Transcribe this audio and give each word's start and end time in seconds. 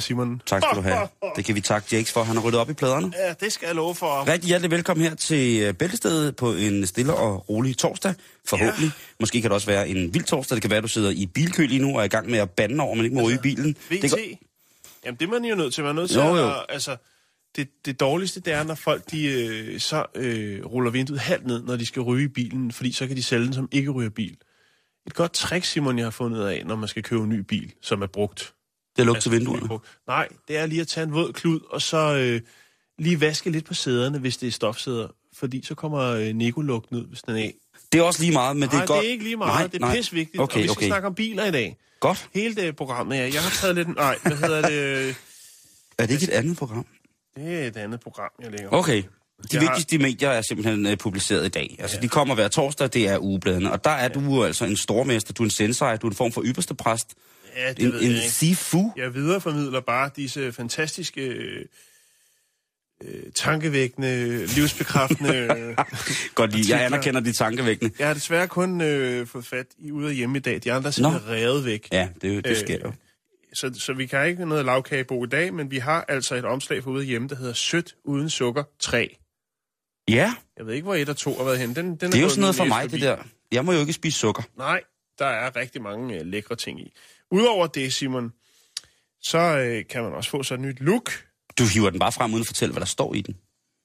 Simon. 0.00 0.42
Tak 0.46 0.62
skal 0.62 0.76
du 0.76 0.80
have. 0.82 1.08
Det 1.36 1.44
kan 1.44 1.54
vi 1.54 1.60
takke 1.60 1.88
Jakes 1.92 2.12
for. 2.12 2.22
Han 2.22 2.36
har 2.36 2.42
ryddet 2.42 2.60
op 2.60 2.70
i 2.70 2.72
pladerne. 2.72 3.12
Ja, 3.18 3.32
det 3.40 3.52
skal 3.52 3.66
jeg 3.66 3.74
love 3.74 3.94
for. 3.94 4.28
Rigtig 4.28 4.48
hjertelig 4.48 4.70
velkommen 4.70 5.06
her 5.06 5.14
til 5.14 5.60
øh, 5.62 5.74
Bæltestedet 5.74 6.36
på 6.36 6.52
en 6.52 6.86
stille 6.86 7.14
og 7.14 7.48
rolig 7.48 7.76
torsdag. 7.78 8.14
Forhåbentlig. 8.46 8.86
Ja. 8.86 9.14
Måske 9.20 9.40
kan 9.40 9.50
det 9.50 9.54
også 9.54 9.66
være 9.66 9.88
en 9.88 10.14
vild 10.14 10.24
torsdag. 10.24 10.54
Det 10.54 10.62
kan 10.62 10.70
være, 10.70 10.78
at 10.78 10.82
du 10.82 10.88
sidder 10.88 11.10
i 11.10 11.26
bilkø 11.26 11.66
lige 11.66 11.82
nu 11.82 11.94
og 11.94 12.00
er 12.00 12.04
i 12.04 12.08
gang 12.08 12.30
med 12.30 12.38
at 12.38 12.50
bande 12.50 12.84
over, 12.84 12.94
men 12.94 13.04
ikke 13.04 13.16
må 13.16 13.22
ryge 13.22 13.34
i 13.34 13.38
bilen. 13.42 13.76
VT? 13.90 14.02
Det 14.02 14.10
går... 14.10 14.18
Jamen, 15.04 15.16
det 15.20 15.26
er 15.26 15.30
man 15.30 15.44
jo 15.44 15.54
nødt 15.54 15.74
til. 15.74 15.84
Man 15.84 15.96
er 15.96 16.00
nødt 16.00 16.10
til 16.10 16.20
Jo, 16.20 16.36
jo. 16.36 16.48
at... 16.48 16.66
Altså, 16.68 16.96
det, 17.56 17.68
det 17.84 18.00
dårligste, 18.00 18.40
det 18.40 18.52
er, 18.52 18.62
når 18.64 18.74
folk 18.74 19.10
de, 19.10 19.24
øh, 19.24 19.80
så 19.80 20.06
øh, 20.14 20.66
ruller 20.66 20.90
vinduet 20.90 21.20
halvt 21.20 21.46
ned, 21.46 21.62
når 21.62 21.76
de 21.76 21.86
skal 21.86 22.02
ryge 22.02 22.24
i 22.24 22.28
bilen, 22.28 22.72
fordi 22.72 22.92
så 22.92 23.06
kan 23.06 23.16
de 23.16 23.22
sælge 23.22 23.44
den 23.44 23.54
som 23.54 23.68
ikke 23.72 23.90
ryger 23.90 24.10
bil. 24.10 24.36
Et 25.06 25.14
godt 25.14 25.32
trick, 25.32 25.64
Simon, 25.64 25.98
jeg 25.98 26.06
har 26.06 26.10
fundet 26.10 26.46
af, 26.46 26.62
når 26.66 26.76
man 26.76 26.88
skal 26.88 27.02
købe 27.02 27.22
en 27.22 27.28
ny 27.28 27.38
bil, 27.38 27.72
som 27.82 28.02
er 28.02 28.06
brugt. 28.06 28.52
Det 29.00 29.02
er 29.02 29.06
lukket 29.06 29.16
Altså, 29.16 29.30
til 29.30 29.38
vinduerne. 29.38 29.78
Nej, 30.06 30.28
det 30.48 30.56
er 30.56 30.66
lige 30.66 30.80
at 30.80 30.88
tage 30.88 31.04
en 31.04 31.12
våd 31.12 31.32
klud, 31.32 31.60
og 31.70 31.82
så 31.82 32.14
øh, 32.16 32.40
lige 32.98 33.20
vaske 33.20 33.50
lidt 33.50 33.64
på 33.64 33.74
sæderne, 33.74 34.18
hvis 34.18 34.36
det 34.36 34.46
er 34.46 34.50
stofsæder. 34.52 35.08
Fordi 35.38 35.64
så 35.66 35.74
kommer 35.74 36.00
øh, 36.00 36.34
Nico-lugten 36.34 36.96
ud, 36.96 37.06
hvis 37.06 37.22
den 37.22 37.36
er 37.36 37.40
af. 37.40 37.54
Det 37.92 37.98
er 37.98 38.02
også 38.04 38.20
lige 38.22 38.32
meget, 38.32 38.56
men 38.56 38.62
det 38.62 38.72
Nej, 38.72 38.82
er 38.82 38.86
godt. 38.86 39.00
det 39.00 39.06
er 39.08 39.12
ikke 39.12 39.24
lige 39.24 39.36
meget. 39.36 39.54
Nej, 39.60 39.66
det 39.66 39.74
er 39.74 39.78
nej. 39.86 39.96
pis 39.96 40.12
vigtigt. 40.14 40.40
Okay, 40.42 40.56
og 40.56 40.62
vi 40.62 40.68
skal 40.68 40.76
okay. 40.78 40.86
snakke 40.86 41.06
om 41.08 41.14
biler 41.14 41.44
i 41.44 41.50
dag. 41.50 41.76
Godt. 42.00 42.28
Hele 42.34 42.54
det 42.54 42.76
programmet, 42.76 43.16
ja. 43.16 43.30
Jeg 43.34 43.42
har 43.42 43.50
taget 43.60 43.74
lidt... 43.76 43.88
Nej, 43.96 44.18
hvad 44.22 44.36
hedder 44.36 44.62
det? 44.68 44.72
øh, 45.08 45.14
Er 45.98 46.06
det 46.06 46.12
ikke 46.14 46.24
et 46.24 46.30
andet 46.38 46.56
program? 46.56 46.86
Det 47.36 47.62
er 47.62 47.66
et 47.66 47.76
andet 47.76 48.00
program, 48.00 48.30
jeg 48.42 48.50
lægger. 48.50 48.68
Okay. 48.70 49.02
De 49.02 49.04
Jeg 49.52 49.60
har- 49.62 49.68
vigtigste 49.68 49.98
medier 49.98 50.28
er 50.30 50.42
simpelthen 50.42 50.86
uh, 50.86 50.94
publiceret 50.98 51.44
i 51.46 51.48
dag. 51.48 51.76
Altså, 51.78 51.96
ja. 51.96 52.02
de 52.02 52.08
kommer 52.08 52.34
hver 52.34 52.48
torsdag, 52.48 52.88
det 52.92 53.08
er 53.08 53.18
ugebladene. 53.18 53.72
Og 53.72 53.84
der 53.84 53.90
er 53.90 54.08
du 54.08 54.20
jo 54.20 54.42
altså 54.42 54.64
en 54.64 54.76
stormester, 54.76 55.32
du 55.32 55.42
er 55.42 55.46
en 55.46 55.50
sensei, 55.50 55.96
du 55.96 56.06
er 56.06 56.10
en 56.10 56.16
form 56.16 56.32
for 56.32 56.42
ypperste 56.46 56.74
præst. 56.74 57.14
Ja, 57.56 57.72
det 57.72 57.78
En, 57.84 57.92
ved 57.92 58.00
en 58.02 58.06
jeg 58.10 58.16
ikke. 58.16 58.30
sifu. 58.30 58.92
Jeg 58.96 59.14
videreformidler 59.14 59.80
bare 59.80 60.10
disse 60.16 60.52
fantastiske, 60.52 61.20
øh, 61.26 61.64
øh, 63.04 63.22
tankevækkende, 63.34 64.46
livsbekræftende... 64.46 65.34
øh, 65.36 65.76
Godt 66.34 66.52
lige. 66.52 66.76
Jeg 66.76 66.84
anerkender 66.86 67.20
de 67.20 67.32
tankevækkende. 67.32 67.94
jeg 67.98 68.06
har 68.06 68.14
desværre 68.14 68.48
kun 68.48 68.80
øh, 68.80 69.26
fået 69.26 69.46
fat 69.46 69.66
i 69.78 69.90
ude 69.90 70.08
af 70.08 70.14
hjemme 70.14 70.38
i 70.38 70.40
dag. 70.40 70.60
De 70.64 70.72
andre 70.72 70.88
er 70.88 70.92
simpelthen 70.92 71.30
revet 71.30 71.64
væk. 71.64 71.88
Ja, 71.92 72.08
det, 72.22 72.44
det 72.44 72.56
sker 72.56 72.78
jo. 72.84 72.92
Så, 73.54 73.70
så 73.74 73.92
vi 73.92 74.06
kan 74.06 74.28
ikke 74.28 74.46
noget 74.46 74.64
lavkagebo 74.64 75.24
i 75.24 75.28
dag, 75.28 75.54
men 75.54 75.70
vi 75.70 75.78
har 75.78 76.04
altså 76.08 76.34
et 76.34 76.44
omslag 76.44 76.82
for 76.82 76.90
ude 76.90 77.00
af 77.00 77.06
hjemme, 77.06 77.28
der 77.28 77.36
hedder 77.36 77.52
Sødt 77.52 77.94
uden 78.04 78.30
sukker 78.30 78.64
3. 78.80 79.16
Ja, 80.08 80.34
Jeg 80.58 80.66
ved 80.66 80.74
ikke, 80.74 80.84
hvor 80.84 80.94
et 80.94 81.08
og 81.08 81.16
to 81.16 81.34
har 81.36 81.44
været 81.44 81.58
hen. 81.58 81.76
Den, 81.76 81.86
den 81.86 81.96
det 82.00 82.14
er 82.14 82.18
jo 82.18 82.24
gået 82.24 82.30
sådan 82.32 82.40
noget 82.40 82.56
for 82.56 82.64
mig, 82.64 82.82
det 82.82 82.90
forbi. 82.90 83.02
der. 83.02 83.16
Jeg 83.52 83.64
må 83.64 83.72
jo 83.72 83.80
ikke 83.80 83.92
spise 83.92 84.18
sukker. 84.18 84.42
Nej, 84.56 84.80
der 85.18 85.26
er 85.26 85.56
rigtig 85.56 85.82
mange 85.82 86.14
øh, 86.20 86.26
lækre 86.26 86.56
ting 86.56 86.80
i. 86.80 86.92
Udover 87.30 87.66
det, 87.66 87.92
Simon, 87.92 88.32
så 89.22 89.38
øh, 89.38 89.84
kan 89.90 90.02
man 90.02 90.12
også 90.12 90.30
få 90.30 90.42
sådan 90.42 90.64
et 90.64 90.68
nyt 90.68 90.80
look. 90.80 91.10
Du 91.58 91.64
hiver 91.64 91.90
den 91.90 91.98
bare 91.98 92.12
frem 92.12 92.32
uden 92.32 92.40
at 92.40 92.46
fortælle, 92.46 92.72
hvad 92.72 92.80
der 92.80 92.86
står 92.86 93.14
i 93.14 93.20
den. 93.20 93.36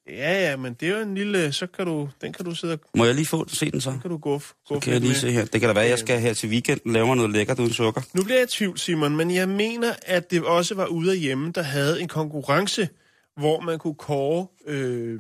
Ja, 0.10 0.50
ja, 0.50 0.56
men 0.58 0.74
det 0.74 0.90
er 0.90 0.98
jo 0.98 1.02
en 1.02 1.16
lille... 1.16 1.52
Så 1.52 1.68
kan 1.68 1.86
du, 1.86 2.10
den 2.22 2.34
kan 2.34 2.46
du 2.46 2.56
sidde 2.56 2.74
og 2.74 2.80
Må 2.98 3.06
jeg 3.06 3.16
lige 3.16 3.26
få 3.26 3.48
se 3.48 3.72
den 3.72 3.82
så? 3.82 3.98
kan 4.02 4.10
du 4.10 4.18
gå, 4.18 4.42
gå 4.68 4.80
Kan 4.80 4.94
jeg 4.94 5.02
lige 5.02 5.16
se 5.16 5.32
her. 5.32 5.46
Det 5.46 5.62
kan 5.62 5.70
da 5.70 5.74
være, 5.74 5.84
at 5.84 5.90
jeg 5.90 6.00
skal 6.00 6.20
her 6.20 6.34
til 6.34 6.50
weekenden 6.50 6.94
lave 6.94 7.08
mig 7.08 7.16
noget 7.16 7.32
lækkert 7.32 7.60
uden 7.60 7.74
sukker. 7.74 8.02
Nu 8.14 8.24
bliver 8.24 8.38
jeg 8.38 8.44
i 8.44 8.52
tvivl, 8.52 8.78
Simon, 8.78 9.16
men 9.16 9.32
jeg 9.32 9.50
mener, 9.50 9.94
at 10.06 10.32
det 10.32 10.44
også 10.44 10.76
var 10.76 10.86
ude 10.86 11.12
af 11.12 11.18
hjemme, 11.18 11.52
der 11.52 11.62
havde 11.62 12.02
en 12.02 12.08
konkurrence, 12.08 12.90
hvor 13.38 13.60
man 13.60 13.80
kunne 13.80 13.96
kåre 13.96 14.48
øh, 14.68 15.20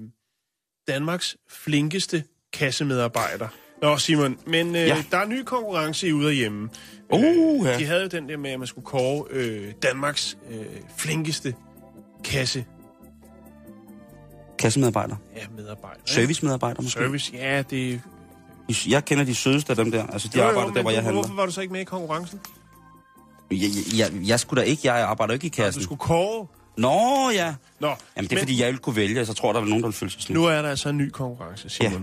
Danmarks 0.88 1.38
flinkeste 1.50 2.24
kassemedarbejder. 2.53 3.47
Nå, 3.81 3.97
Simon, 3.97 4.38
men 4.47 4.68
øh, 4.75 4.81
Ja. 4.81 5.03
der 5.12 5.18
er 5.18 5.25
ny 5.25 5.44
konkurrence 5.44 6.08
i 6.08 6.13
ude 6.13 6.30
af 6.30 6.36
hjemme. 6.36 6.69
Uh, 7.13 7.66
ja. 7.66 7.78
De 7.78 7.86
havde 7.86 8.02
jo 8.02 8.08
den 8.08 8.30
der 8.30 8.38
med, 8.38 8.52
at 8.52 8.59
man 8.59 8.68
skulle 8.68 8.86
kåre 8.86 9.24
øh, 9.30 9.74
Danmarks 9.84 10.38
øh, 10.52 10.66
flinkeste 10.97 11.56
kasse 12.24 12.66
Kassemedarbejder. 14.59 15.16
ja, 15.36 15.41
medarbejder. 15.58 15.97
ikke? 15.97 16.12
Servicemedarbejder 16.12 16.81
måske. 16.81 17.00
Service, 17.00 17.31
ja, 17.36 17.62
det... 17.62 18.02
De- 18.69 18.75
Jeg 18.90 19.06
kender 19.06 19.24
de 19.24 19.36
sødeste 19.36 19.69
af 19.72 19.75
dem 19.75 19.92
der. 19.92 20.06
Altså, 20.07 20.28
de 20.28 20.38
Jo, 20.38 20.44
jo, 20.44 20.50
arbejder 20.50 20.68
der, 20.68 20.74
men 20.74 20.81
hvor 20.84 20.92
jeg 20.92 21.00
du- 21.00 21.03
handler. 21.03 21.22
Hvorfor 21.22 21.36
var 21.36 21.46
du 21.46 21.52
så 21.52 21.62
ikke 21.62 21.72
med 21.74 21.81
i 21.81 21.84
konkurrencen? 21.84 22.40
Jeg, 23.52 23.57
jeg, 23.59 23.97
jeg, 23.97 24.28
jeg 24.28 24.40
skulle 24.40 24.62
da 24.62 24.68
ikke, 24.68 24.81
jeg 24.94 24.96
arbejder 25.07 25.34
jo 25.34 25.36
ikke 25.36 25.46
i 25.47 25.50
Du 25.50 25.56
kassen. 25.56 25.84
skulle 25.84 26.00
kåre... 26.00 26.47
Nå, 26.78 27.30
ja. 27.34 27.56
Nå, 27.80 27.88
Jamen, 27.88 27.97
det 28.16 28.31
er 28.31 28.36
men 28.36 28.38
fordi, 28.40 28.59
jeg 28.59 28.68
ville 28.68 28.80
kunne 28.80 28.96
vælge, 28.96 29.25
så 29.25 29.34
tror 29.34 29.53
der 29.53 29.62
er 29.62 29.66
nogen, 29.66 29.81
der 29.81 29.88
vil 29.88 29.94
føle 29.96 30.12
sig 30.12 30.22
snydt. 30.22 30.40
nu 30.40 30.46
er 30.46 30.62
der 30.62 30.69
altså 30.69 30.90
en 30.90 30.97
ny 30.97 31.09
konkurrence, 31.09 31.69
Simon. 31.69 31.92
Ja. 31.94 32.00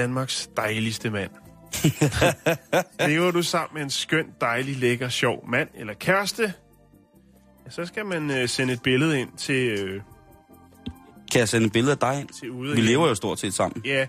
Danmarks 0.00 0.50
dejligste 0.56 1.10
mand. 1.10 1.30
Lever 3.08 3.30
du 3.30 3.42
sammen 3.42 3.74
med 3.74 3.82
en 3.82 3.90
skøn, 3.90 4.26
dejlig, 4.40 4.76
lækker, 4.76 5.08
sjov 5.08 5.48
mand 5.50 5.68
eller 5.74 5.94
kæreste, 5.94 6.42
ja, 7.64 7.70
så 7.70 7.84
skal 7.84 8.06
man 8.06 8.30
øh, 8.30 8.48
sende 8.48 8.72
et 8.72 8.82
billede 8.82 9.20
ind 9.20 9.28
til, 9.36 9.78
øh, 9.78 10.00
Kan 11.32 11.38
jeg 11.38 11.48
sende 11.48 11.66
et 11.66 11.72
billede 11.72 11.92
af 11.92 11.98
dig 11.98 12.20
ind? 12.20 12.28
til 12.28 12.50
ude 12.50 12.74
Vi 12.74 12.80
lever 12.80 13.08
jo 13.08 13.14
stort 13.14 13.38
set 13.38 13.54
sammen. 13.54 13.82
Ja, 13.84 14.06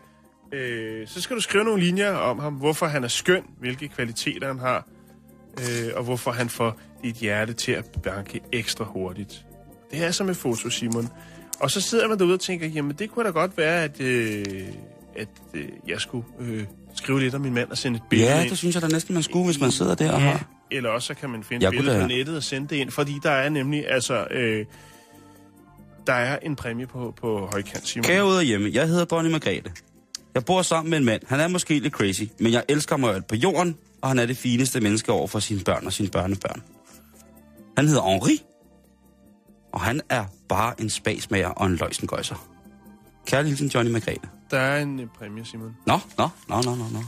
øh, 0.53 1.07
så 1.07 1.21
skal 1.21 1.35
du 1.35 1.41
skrive 1.41 1.63
nogle 1.63 1.83
linjer 1.83 2.11
om 2.13 2.39
ham, 2.39 2.53
hvorfor 2.53 2.85
han 2.85 3.03
er 3.03 3.07
skøn, 3.07 3.43
hvilke 3.59 3.87
kvaliteter 3.87 4.47
han 4.47 4.59
har, 4.59 4.87
øh, 5.59 5.91
og 5.95 6.03
hvorfor 6.03 6.31
han 6.31 6.49
får 6.49 6.79
dit 7.03 7.15
hjerte 7.15 7.53
til 7.53 7.71
at 7.71 7.85
banke 8.03 8.39
ekstra 8.51 8.83
hurtigt. 8.85 9.45
Det 9.91 10.03
er 10.03 10.11
som 10.11 10.29
et 10.29 10.37
foto, 10.37 10.69
Simon. 10.69 11.07
Og 11.59 11.71
så 11.71 11.81
sidder 11.81 12.07
man 12.07 12.19
derude 12.19 12.33
og 12.33 12.39
tænker, 12.39 12.67
jamen 12.67 12.95
det 12.95 13.11
kunne 13.11 13.25
da 13.25 13.31
godt 13.31 13.57
være, 13.57 13.83
at, 13.83 14.01
øh, 14.01 14.67
at 15.17 15.27
øh, 15.53 15.67
jeg 15.87 16.01
skulle 16.01 16.25
øh, 16.39 16.63
skrive 16.95 17.19
lidt 17.19 17.35
om 17.35 17.41
min 17.41 17.53
mand 17.53 17.69
og 17.71 17.77
sende 17.77 17.97
et 17.97 18.03
billede 18.09 18.31
Ja, 18.31 18.41
ind. 18.41 18.49
det 18.49 18.57
synes 18.57 18.75
jeg 18.75 18.81
da 18.81 18.87
næsten, 18.87 19.13
man 19.13 19.23
skulle, 19.23 19.45
hvis 19.45 19.59
man 19.59 19.71
sidder 19.71 19.95
der 19.95 20.11
og 20.11 20.21
Ja, 20.21 20.27
har... 20.29 20.45
eller 20.71 20.89
også 20.89 21.07
så 21.07 21.13
kan 21.13 21.29
man 21.29 21.43
finde 21.43 21.63
Jeg 21.63 21.69
et 21.69 21.77
billede 21.77 22.01
på 22.01 22.07
nettet 22.07 22.35
og 22.37 22.43
sende 22.43 22.67
det 22.67 22.75
ind, 22.75 22.91
fordi 22.91 23.19
der 23.23 23.31
er 23.31 23.49
nemlig, 23.49 23.91
altså, 23.91 24.27
øh, 24.31 24.65
der 26.07 26.13
er 26.13 26.39
en 26.39 26.55
præmie 26.55 26.87
på, 26.87 27.13
på 27.21 27.49
højkant, 27.51 27.87
Simon. 27.87 28.03
Kære 28.03 28.25
ude 28.25 28.39
af 28.39 28.45
hjemme, 28.45 28.69
jeg 28.73 28.87
hedder 28.87 29.05
Dronning 29.05 29.31
Margrethe. 29.31 29.71
Jeg 30.33 30.45
bor 30.45 30.61
sammen 30.61 30.89
med 30.89 30.97
en 30.97 31.05
mand. 31.05 31.21
Han 31.27 31.39
er 31.39 31.47
måske 31.47 31.79
lidt 31.79 31.93
crazy, 31.93 32.23
men 32.39 32.51
jeg 32.51 32.63
elsker 32.69 32.97
mig 32.97 33.15
alt 33.15 33.27
på 33.27 33.35
jorden, 33.35 33.77
og 34.01 34.07
han 34.09 34.19
er 34.19 34.25
det 34.25 34.37
fineste 34.37 34.79
menneske 34.81 35.11
over 35.11 35.27
for 35.27 35.39
sine 35.39 35.59
børn 35.59 35.85
og 35.85 35.93
sine 35.93 36.09
børnebørn. 36.09 36.61
Han 37.77 37.87
hedder 37.87 38.01
Henri, 38.11 38.41
og 39.73 39.81
han 39.81 40.01
er 40.09 40.25
bare 40.49 40.81
en 40.81 40.89
spasmager 40.89 41.47
og 41.47 41.65
en 41.67 41.75
løgsengøjser. 41.75 42.47
Kærlig 43.25 43.49
hilsen, 43.49 43.67
Johnny 43.67 43.91
Margrethe. 43.91 44.29
Der 44.51 44.59
er 44.59 44.81
en 44.81 44.99
øh, 44.99 45.07
præmie, 45.17 45.45
Simon. 45.45 45.77
Nå, 45.87 45.99
nå, 46.17 46.27
nå, 46.47 46.61
nå, 46.61 46.75
nå, 46.75 46.83
nå. 46.93 46.99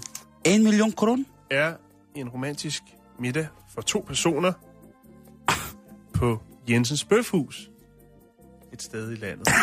En 0.46 0.64
million 0.64 0.92
kroner? 0.92 1.24
er 1.52 1.74
en 2.16 2.30
romantisk 2.30 2.84
middag 3.20 3.48
for 3.74 3.82
to 3.82 4.04
personer 4.08 4.54
på 6.20 6.42
Jensens 6.70 7.04
Bøfhus. 7.06 7.70
Et 8.74 8.82
sted 8.82 9.12
i 9.12 9.16
landet. 9.16 9.48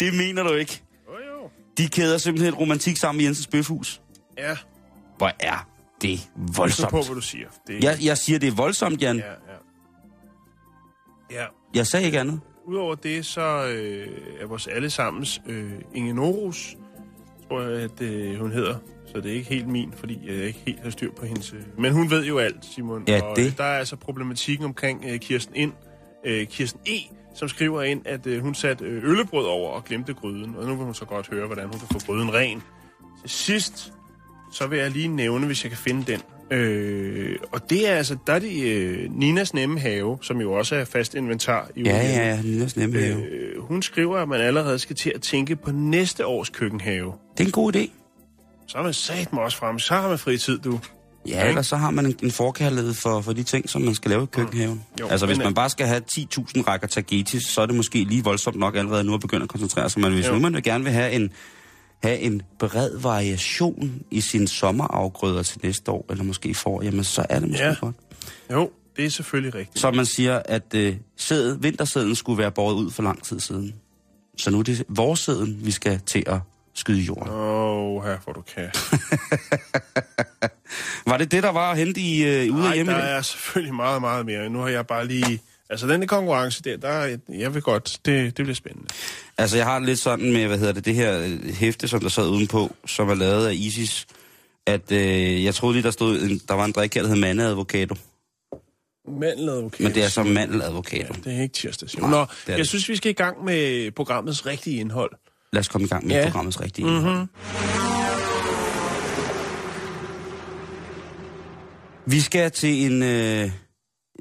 Det 0.00 0.14
mener 0.14 0.42
du 0.42 0.52
ikke. 0.52 0.82
Jo, 1.08 1.12
jo. 1.12 1.50
De 1.78 1.88
kæder 1.88 2.18
simpelthen 2.18 2.54
romantik 2.54 2.96
sammen 2.96 3.20
i 3.20 3.24
Jensens 3.24 3.46
Bøfhus. 3.46 4.02
Ja, 4.38 4.56
Hvor 5.16 5.32
er 5.40 5.68
det 6.02 6.30
voldsomt. 6.56 6.90
på, 6.90 7.02
hvad 7.02 7.14
du 7.14 7.20
siger. 7.20 7.48
Det, 7.66 7.84
Jeg, 7.84 7.98
jeg 8.02 8.18
siger, 8.18 8.38
det 8.38 8.46
er 8.48 8.52
voldsomt, 8.54 9.02
Jan. 9.02 9.16
ja, 9.16 9.30
ja. 9.30 9.34
Ja, 11.30 11.46
Jeg 11.74 11.86
sagde 11.86 12.06
ikke 12.06 12.20
andet. 12.20 12.40
Udover 12.68 12.94
det, 12.94 13.26
så 13.26 13.66
øh, 13.66 14.06
er 14.40 14.46
vores 14.46 14.66
allesammens 14.66 15.40
øh, 15.46 15.72
Inge 15.94 16.14
Norus, 16.14 16.76
tror 17.48 17.60
jeg, 17.60 17.82
at 17.82 18.00
øh, 18.00 18.40
hun 18.40 18.52
hedder. 18.52 18.76
Så 19.06 19.20
det 19.20 19.30
er 19.30 19.34
ikke 19.34 19.48
helt 19.48 19.68
min, 19.68 19.92
fordi 19.96 20.20
jeg 20.26 20.34
ikke 20.34 20.62
helt 20.66 20.80
har 20.80 20.90
styr 20.90 21.12
på 21.12 21.26
hendes... 21.26 21.52
Øh, 21.52 21.60
men 21.78 21.92
hun 21.92 22.10
ved 22.10 22.24
jo 22.24 22.38
alt, 22.38 22.64
Simon. 22.74 23.04
Ja, 23.08 23.22
og 23.22 23.36
det. 23.36 23.46
øh, 23.46 23.56
der 23.56 23.64
er 23.64 23.78
altså 23.78 23.96
problematikken 23.96 24.64
omkring 24.64 25.04
øh, 25.08 25.18
Kirsten 25.18 25.54
Ind, 25.54 25.72
øh, 26.24 26.46
Kirsten 26.46 26.80
E., 26.86 26.98
som 27.34 27.48
skriver 27.48 27.82
ind, 27.82 28.02
at 28.06 28.26
øh, 28.26 28.42
hun 28.42 28.54
satte 28.54 28.84
øh, 28.84 29.10
øllebrød 29.10 29.44
over 29.46 29.70
og 29.70 29.84
glemte 29.84 30.14
gryden. 30.14 30.56
Og 30.56 30.66
nu 30.66 30.74
vil 30.74 30.84
hun 30.84 30.94
så 30.94 31.04
godt 31.04 31.28
høre, 31.28 31.46
hvordan 31.46 31.64
hun 31.64 31.78
kan 31.78 31.88
få 31.92 32.06
gryden 32.06 32.34
ren. 32.34 32.62
Til 33.20 33.30
sidst, 33.30 33.92
så 34.52 34.66
vil 34.66 34.78
jeg 34.78 34.90
lige 34.90 35.08
nævne, 35.08 35.46
hvis 35.46 35.64
jeg 35.64 35.70
kan 35.70 35.78
finde 35.78 36.12
den. 36.12 36.20
Øh, 36.50 37.36
og 37.52 37.70
det 37.70 37.88
er 37.88 37.94
altså, 37.94 38.16
der 38.26 38.32
er 38.32 38.38
det 38.38 38.62
øh, 38.64 39.10
Ninas 39.10 39.54
Nemme 39.54 39.80
Have, 39.80 40.18
som 40.22 40.40
jo 40.40 40.52
også 40.52 40.76
er 40.76 40.84
fast 40.84 41.14
inventar. 41.14 41.68
I 41.76 41.82
Ja, 41.82 41.96
ja, 41.96 42.28
ja, 42.28 42.42
Ninas 42.42 42.76
nemme 42.76 42.98
have. 42.98 43.26
Øh, 43.30 43.62
hun 43.62 43.82
skriver, 43.82 44.18
at 44.18 44.28
man 44.28 44.40
allerede 44.40 44.78
skal 44.78 44.96
til 44.96 45.12
at 45.14 45.22
tænke 45.22 45.56
på 45.56 45.70
næste 45.72 46.26
års 46.26 46.48
køkkenhave. 46.48 47.12
Det 47.38 47.40
er 47.40 47.48
en 47.48 47.52
god 47.52 47.76
idé. 47.76 47.90
Så 48.66 48.78
er 48.78 48.82
man 48.82 48.92
sat 48.92 49.32
mig 49.32 49.42
også 49.42 49.56
frem. 49.58 49.78
Så 49.78 49.94
har 49.94 50.08
man 50.08 50.18
fritid, 50.18 50.58
du. 50.58 50.80
Ja, 51.28 51.32
ikke? 51.40 51.48
eller 51.48 51.62
så 51.62 51.76
har 51.76 51.90
man 51.90 52.06
en, 52.06 52.16
en 52.22 52.30
forkærlighed 52.30 52.94
for, 52.94 53.20
for 53.20 53.32
de 53.32 53.42
ting, 53.42 53.68
som 53.70 53.82
man 53.82 53.94
skal 53.94 54.10
lave 54.10 54.22
i 54.22 54.26
køkkenhaven. 54.26 54.84
Jo, 55.00 55.08
altså, 55.08 55.26
hvis 55.26 55.38
man 55.38 55.54
bare 55.54 55.70
skal 55.70 55.86
have 55.86 56.02
10.000 56.12 56.62
rækker 56.68 56.86
tagetis, 56.86 57.42
så 57.42 57.60
er 57.60 57.66
det 57.66 57.74
måske 57.74 58.04
lige 58.04 58.24
voldsomt 58.24 58.56
nok 58.56 58.76
allerede 58.76 59.04
nu 59.04 59.14
at 59.14 59.20
begynde 59.20 59.42
at 59.42 59.48
koncentrere 59.48 59.90
sig. 59.90 60.00
Men 60.02 60.12
hvis 60.12 60.26
Jo. 60.28 60.32
nu 60.32 60.38
man 60.38 60.54
vil 60.54 60.62
gerne 60.62 60.84
vil 60.84 60.92
have 60.92 61.12
en, 61.12 61.30
have 62.02 62.18
en 62.18 62.42
bred 62.58 62.98
variation 62.98 64.02
i 64.10 64.20
sine 64.20 64.48
sommerafgrøder 64.48 65.42
til 65.42 65.60
næste 65.62 65.90
år, 65.90 66.06
eller 66.10 66.24
måske 66.24 66.54
for, 66.54 66.82
jamen 66.82 67.04
så 67.04 67.26
er 67.28 67.38
det 67.38 67.48
måske 67.48 67.64
Ja. 67.64 67.74
godt. 67.80 67.96
Jo, 68.52 68.70
det 68.96 69.04
er 69.04 69.08
selvfølgelig 69.10 69.54
rigtigt. 69.54 69.78
Så 69.78 69.90
man 69.90 70.06
siger, 70.06 70.42
at 70.44 70.74
øh, 70.74 70.96
sæd, 71.16 71.56
vintersæden 71.60 72.14
skulle 72.14 72.38
være 72.38 72.50
båret 72.52 72.74
ud 72.74 72.90
for 72.90 73.02
lang 73.02 73.24
tid 73.24 73.40
siden. 73.40 73.74
Så 74.36 74.50
nu 74.50 74.58
er 74.58 74.62
det 74.62 74.84
vores 74.88 75.20
sæden, 75.20 75.60
vi 75.64 75.70
skal 75.70 76.00
til 76.06 76.24
at 76.26 76.38
skyde 76.74 77.00
i 77.00 77.04
jorden. 77.04 77.28
Åh, 77.32 77.96
oh, 77.96 78.04
her 78.04 78.16
hvor 78.24 78.32
du 78.32 78.40
kan. 78.54 78.70
Var 81.06 81.16
det 81.16 81.30
det, 81.32 81.42
der 81.42 81.50
var 81.52 81.70
at 81.70 81.78
hente 81.78 82.00
i 82.00 82.24
øh, 82.24 82.54
ude 82.54 82.62
Nej, 82.62 82.74
hjemme? 82.74 82.92
der 82.92 82.98
er 82.98 83.22
selvfølgelig 83.22 83.74
meget, 83.74 84.00
meget 84.00 84.26
mere. 84.26 84.48
Nu 84.50 84.58
har 84.58 84.68
jeg 84.68 84.86
bare 84.86 85.06
lige... 85.06 85.40
Altså, 85.70 85.86
den 85.86 86.06
konkurrence 86.06 86.62
der, 86.62 86.76
der 86.76 86.88
er- 86.88 87.16
jeg 87.28 87.54
vil 87.54 87.62
godt... 87.62 87.98
Det, 88.04 88.36
det 88.36 88.44
bliver 88.44 88.54
spændende. 88.54 88.86
Altså, 89.38 89.56
jeg 89.56 89.66
har 89.66 89.78
lidt 89.78 89.98
sådan 89.98 90.32
med, 90.32 90.46
hvad 90.46 90.58
hedder 90.58 90.72
det, 90.72 90.84
det 90.84 90.94
her 90.94 91.18
øh, 91.20 91.54
hæfte, 91.54 91.88
som 91.88 92.00
der 92.00 92.08
sad 92.08 92.28
udenpå, 92.28 92.74
som 92.86 93.08
er 93.10 93.14
lavet 93.14 93.46
af 93.46 93.54
Isis, 93.54 94.06
at 94.66 94.92
øh, 94.92 95.44
jeg 95.44 95.54
troede 95.54 95.74
lige, 95.74 95.82
der 95.82 95.90
stod, 95.90 96.20
en, 96.20 96.40
der 96.48 96.54
var 96.54 96.64
en 96.64 96.72
drik 96.72 96.94
her, 96.94 97.02
der 97.02 97.08
hed 97.08 97.16
mandeadvokato. 97.16 97.94
Mandeladvokat. 99.20 99.80
Men 99.80 99.94
det 99.94 100.04
er 100.04 100.08
så 100.08 100.22
mandeladvokato. 100.22 101.14
Det 101.24 101.38
er 101.38 101.42
ikke 101.42 101.52
tirsdags. 101.52 101.98
Nej, 101.98 102.10
Nå, 102.10 102.26
jeg 102.48 102.58
det. 102.58 102.68
synes, 102.68 102.88
vi 102.88 102.96
skal 102.96 103.10
i 103.10 103.14
gang 103.14 103.44
med 103.44 103.90
programmets 103.90 104.46
rigtige 104.46 104.80
indhold. 104.80 105.10
Lad 105.52 105.60
os 105.60 105.68
komme 105.68 105.84
i 105.84 105.88
gang 105.88 106.06
med 106.06 106.14
Ja. 106.14 106.20
ja. 106.20 106.26
programmets 106.26 106.60
rigtige 106.60 106.84
mm-hmm. 106.84 106.98
indhold. 107.08 107.28
Vi 112.06 112.20
skal 112.20 112.50
til 112.50 112.92
en, 112.92 113.02
øh, 113.02 113.50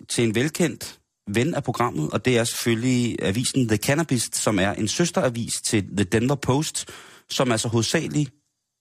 til 0.10 0.24
en 0.24 0.36
velkendt 0.36 0.97
ven 1.28 1.56
af 1.56 1.64
programmet, 1.64 2.10
og 2.10 2.26
det 2.26 2.38
er 2.38 2.44
selvfølgelig 2.44 3.16
avisen 3.22 3.68
The 3.68 3.78
Cannabist, 3.78 4.36
som 4.36 4.60
er 4.60 4.74
en 4.74 4.88
søsteravis 4.88 5.54
til 5.66 5.84
The 5.98 6.04
Denver 6.04 6.36
Post, 6.36 6.90
som 7.30 7.52
altså 7.52 7.68
hovedsageligt 7.68 8.32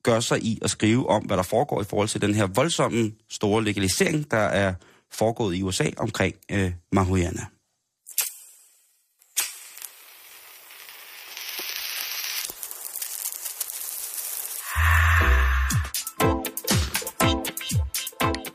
gør 0.03 0.21
sig 0.21 0.43
i 0.43 0.59
at 0.63 0.71
skrive 0.71 1.09
om, 1.09 1.23
hvad 1.23 1.37
der 1.37 1.43
foregår 1.43 1.81
i 1.81 1.85
forhold 1.85 2.09
til 2.09 2.21
den 2.21 2.35
her 2.35 2.47
voldsomme 2.47 3.13
store 3.31 3.65
legalisering, 3.65 4.31
der 4.31 4.37
er 4.37 4.75
foregået 5.13 5.57
i 5.57 5.63
USA 5.63 5.91
omkring 5.97 6.35
øh, 6.51 6.73
marihuana. 6.93 7.47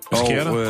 Hvad 0.10 0.26
sker 0.26 0.44
der? 0.44 0.61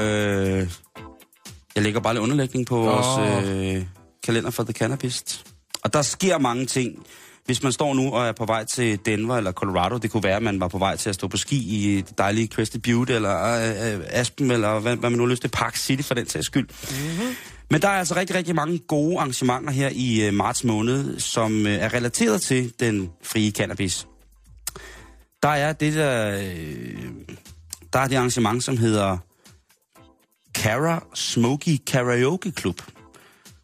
Jeg 1.76 1.84
lægger 1.84 2.00
bare 2.00 2.14
lidt 2.14 2.24
underlægning 2.24 2.68
på 2.68 2.78
Åh. 2.78 2.86
vores 2.86 3.42
øh, 3.50 3.86
kalender 4.24 4.50
for 4.50 4.64
The 4.64 4.74
Cannabist. 4.74 5.46
Og 5.84 5.94
der 5.94 6.02
sker 6.02 6.38
mange 6.38 6.66
ting. 6.66 7.06
Hvis 7.46 7.64
man 7.64 7.72
står 7.72 7.94
nu 7.94 8.12
og 8.12 8.28
er 8.28 8.32
på 8.32 8.46
vej 8.46 8.66
til 8.66 9.00
Denver 9.06 9.38
eller 9.38 9.52
Colorado, 9.52 9.98
det 9.98 10.12
kunne 10.12 10.24
være, 10.24 10.36
at 10.36 10.44
man 10.44 10.60
var 10.60 10.68
på 10.68 10.78
vej 10.78 10.96
til 10.96 11.10
at 11.10 11.16
stå 11.16 11.28
på 11.28 11.38
ski 11.38 11.58
i 11.58 12.02
det 12.02 12.18
dejlige 12.18 12.48
Crested 12.48 12.80
Butte, 12.80 13.14
eller 13.14 13.44
øh, 13.44 13.94
øh, 13.94 14.06
Aspen, 14.10 14.52
eller 14.52 14.80
hvad, 14.80 14.96
hvad 14.96 15.10
man 15.10 15.18
nu 15.18 15.24
har 15.24 15.30
lyst 15.32 15.42
til, 15.42 15.50
Park 15.50 15.76
City 15.76 16.04
for 16.04 16.14
den 16.14 16.28
sags 16.28 16.46
skyld. 16.46 16.68
Mm-hmm. 16.68 17.36
Men 17.72 17.82
der 17.82 17.88
er 17.88 17.92
altså 18.00 18.16
rigtig, 18.16 18.36
rigtig 18.36 18.56
mange 18.56 18.80
gode 18.80 19.18
arrangementer 19.18 19.72
her 19.72 19.90
i 19.94 20.28
øh, 20.28 20.34
marts 20.34 20.64
måned, 20.64 21.20
som 21.20 21.68
øh, 21.68 21.74
er 21.74 21.94
relateret 21.94 22.42
til 22.42 22.74
den 22.80 23.10
frie 23.24 23.52
cannabis. 23.52 24.08
Der 25.44 25.50
er 25.50 25.74
det 25.74 25.94
der... 25.94 26.40
Øh, 26.40 27.04
der 27.94 28.00
er 28.00 28.08
det 28.08 28.16
arrangement, 28.16 28.64
som 28.64 28.78
hedder 28.78 29.18
Cara 30.54 31.04
Smoky 31.14 31.78
Karaoke 31.88 32.52
Club. 32.52 32.82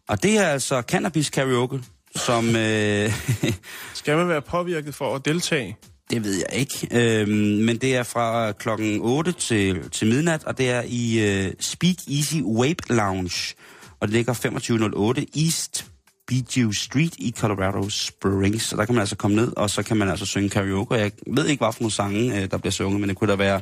Og 0.08 0.22
det 0.22 0.38
er 0.38 0.46
altså 0.46 0.82
cannabis 0.82 1.30
karaoke, 1.30 1.80
som... 2.16 2.56
Øh, 2.56 3.12
Skal 3.94 4.16
man 4.16 4.28
være 4.28 4.42
påvirket 4.42 4.94
for 4.94 5.14
at 5.14 5.24
deltage? 5.24 5.76
det 6.10 6.24
ved 6.24 6.34
jeg 6.34 6.58
ikke. 6.60 6.88
Øhm, 6.90 7.30
men 7.64 7.76
det 7.76 7.96
er 7.96 8.02
fra 8.02 8.52
klokken 8.52 9.00
8 9.00 9.32
til, 9.32 9.90
til 9.90 10.08
midnat, 10.08 10.44
og 10.44 10.58
det 10.58 10.70
er 10.70 10.82
i 10.86 11.18
øh, 11.18 11.52
Speak 11.60 11.96
Easy 12.10 12.36
Vape 12.44 12.94
Lounge. 12.94 13.54
Og 14.00 14.08
det 14.08 14.14
ligger 14.14 14.32
2508 14.32 15.26
East 15.36 15.86
Bijou 16.26 16.72
Street 16.72 17.14
i 17.18 17.34
Colorado 17.38 17.88
Springs. 17.90 18.62
Så 18.62 18.76
der 18.76 18.84
kan 18.84 18.94
man 18.94 19.00
altså 19.00 19.16
komme 19.16 19.36
ned, 19.36 19.52
og 19.56 19.70
så 19.70 19.82
kan 19.82 19.96
man 19.96 20.08
altså 20.08 20.26
synge 20.26 20.48
karaoke. 20.48 20.94
Jeg 20.94 21.12
ved 21.26 21.46
ikke, 21.46 21.64
hvad 21.64 21.72
for 21.72 21.82
nogle 21.82 21.92
sange, 21.92 22.42
øh, 22.42 22.50
der 22.50 22.58
bliver 22.58 22.72
sunget, 22.72 23.00
men 23.00 23.08
det 23.08 23.16
kunne 23.16 23.30
da 23.30 23.36
være... 23.36 23.60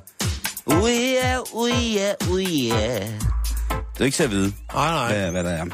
Oh 0.66 0.88
yeah, 0.90 1.40
yeah, 1.56 2.14
yeah. 2.30 3.08
Det 3.94 4.00
er 4.00 4.04
ikke 4.04 4.16
til 4.16 4.24
at 4.24 4.30
vide, 4.30 4.52
Nej, 4.74 4.90
nej. 4.90 5.12
hvad, 5.12 5.30
hvad 5.30 5.44
der 5.44 5.50
er. 5.50 5.64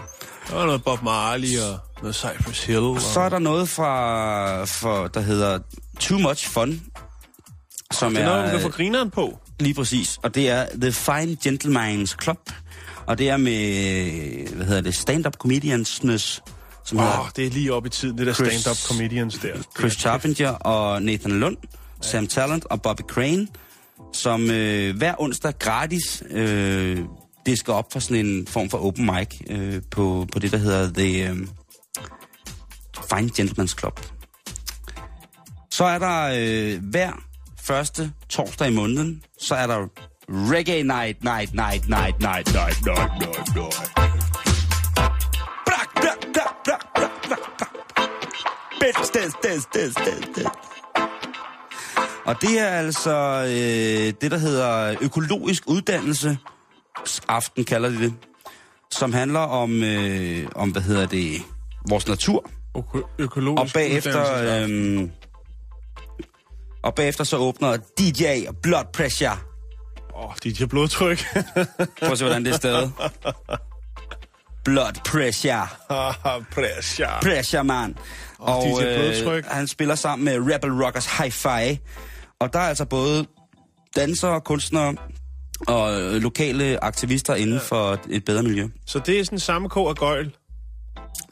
Der 0.49 0.55
var 0.55 0.67
noget 0.67 0.85
Bob 0.85 1.03
Marley 1.03 1.59
og 1.59 1.79
noget 2.01 2.15
Cypress 2.15 2.65
Hill. 2.65 2.79
Og... 2.79 3.01
Så 3.01 3.21
er 3.21 3.29
der 3.29 3.39
noget 3.39 3.69
fra, 3.69 4.65
for, 4.65 5.07
der 5.07 5.21
hedder 5.21 5.59
Too 6.01 6.19
Much 6.19 6.49
Fun, 6.49 6.83
som 7.93 8.15
det 8.15 8.23
er 8.23 8.27
noget, 8.27 8.45
er 8.45 8.51
kan 8.51 8.61
få 8.61 8.69
grineren 8.69 9.11
på. 9.11 9.39
lige 9.61 9.75
præcis, 9.75 10.19
og 10.23 10.35
det 10.35 10.49
er 10.49 10.67
The 10.81 10.93
Fine 10.93 11.37
Gentleman's 11.47 12.17
Club, 12.23 12.51
og 13.07 13.19
det 13.19 13.29
er 13.31 13.37
med, 13.37 14.55
hvad 14.55 14.67
hedder 14.67 14.81
det, 14.81 14.95
stand-up 14.95 15.35
comediansnes, 15.37 16.43
som 16.85 16.99
oh, 16.99 17.05
det 17.37 17.47
er 17.47 17.51
lige 17.51 17.73
op 17.75 17.87
i 17.87 17.89
tiden, 17.89 18.19
det 18.19 18.27
der 18.27 18.33
stand-up 18.33 18.77
comedians 18.89 19.39
der. 19.43 19.55
Chris 19.79 19.93
Charpentier 19.93 20.51
og 20.51 21.03
Nathan 21.03 21.41
Lund, 21.41 21.57
Sam 22.01 22.27
Talent 22.27 22.65
og 22.65 22.83
Bobby 22.83 23.03
Crane, 23.03 23.47
som 24.13 24.51
øh, 24.51 24.97
hver 24.97 25.15
onsdag 25.19 25.53
gratis 25.59 26.23
øh, 26.31 27.05
disker 27.47 27.73
op 27.73 27.93
for 27.93 28.01
sådan 28.01 28.27
en 28.27 28.47
form 28.47 28.71
for 28.71 28.79
open 28.79 29.07
mic 29.07 29.41
øh, 29.51 29.83
på, 29.91 30.27
på 30.33 30.39
det, 30.39 30.53
der 30.53 30.59
hedder 30.59 30.93
The 30.93 31.31
øh, 31.31 31.37
Fine 33.15 33.31
Gentleman's 33.39 33.79
Club. 33.79 34.01
Så 35.71 35.85
er 35.85 35.99
der 35.99 36.31
øh, 36.37 36.83
hver 36.91 37.13
første 37.61 38.13
torsdag 38.29 38.69
i 38.69 38.73
måneden, 38.75 39.23
så 39.39 39.55
er 39.55 39.67
der 39.67 39.89
Reggae 40.29 40.83
Night, 40.83 41.25
Night, 41.25 41.55
Night, 41.55 41.89
Night, 41.89 42.21
Night, 42.21 42.55
Night, 42.55 42.85
Night, 42.85 43.21
Night, 43.21 43.57
Night. 43.57 43.93
Brak. 45.67 45.93
Bitch, 48.81 49.13
dance, 49.15 49.37
dance, 49.43 49.69
dance, 49.75 49.95
dance, 49.95 50.27
dance. 50.35 50.72
Og 52.27 52.41
det 52.41 52.59
er 52.61 52.67
altså 52.67 53.17
øh, 53.49 54.13
det, 54.21 54.31
der 54.31 54.39
hedder 54.39 54.95
økologisk 55.01 55.63
uddannelse. 55.67 56.39
Aften 57.29 57.65
kalder 57.65 57.89
de 57.89 57.99
det. 57.99 58.15
Som 58.91 59.13
handler 59.13 59.41
om, 59.41 59.83
øh, 59.83 60.47
om 60.55 60.71
hvad 60.71 60.83
hedder 60.83 61.07
det, 61.07 61.43
vores 61.89 62.09
natur. 62.09 62.51
Øko- 62.79 63.09
økologisk 63.19 63.61
Og 63.61 63.69
bagefter, 63.75 64.35
øh, 64.69 65.09
og 66.83 66.95
bagefter 66.95 67.25
så 67.25 67.37
åbner 67.37 67.77
DJ 67.99 68.47
Blood 68.63 68.85
Pressure. 68.93 69.39
Åh, 70.15 70.25
oh, 70.29 70.33
DJ 70.45 70.65
Blodtryk. 70.65 71.25
Prøv 71.99 72.13
at 72.13 72.19
se, 72.19 72.25
hvordan 72.25 72.45
det 72.45 72.53
er 72.53 72.57
stadig. 72.57 72.91
Blood 74.65 74.93
Pressure. 75.05 75.67
Pressure. 76.53 77.09
Pressure, 77.23 77.65
man. 77.65 77.97
Og 78.39 78.65
DJ 78.65 78.83
Blodtryk. 78.83 79.45
han 79.47 79.67
spiller 79.69 79.95
sammen 79.95 80.25
med 80.25 80.55
Rebel 80.55 80.71
Rockers 80.85 81.07
Hi-Fi. 81.07 81.79
Og 82.43 82.53
der 82.53 82.59
er 82.59 82.69
altså 82.69 82.85
både 82.85 83.27
dansere, 83.97 84.41
kunstnere 84.41 84.95
og 85.67 86.01
øh, 86.01 86.23
lokale 86.23 86.85
aktivister 86.85 87.35
inden 87.35 87.61
for 87.61 87.99
et 88.11 88.25
bedre 88.25 88.43
miljø. 88.43 88.69
Så 88.87 88.99
det 88.99 89.21
er 89.21 89.25
sådan 89.25 89.39
samme 89.39 89.69
kog 89.69 89.89
af 89.89 89.97
gøjl, 89.97 90.37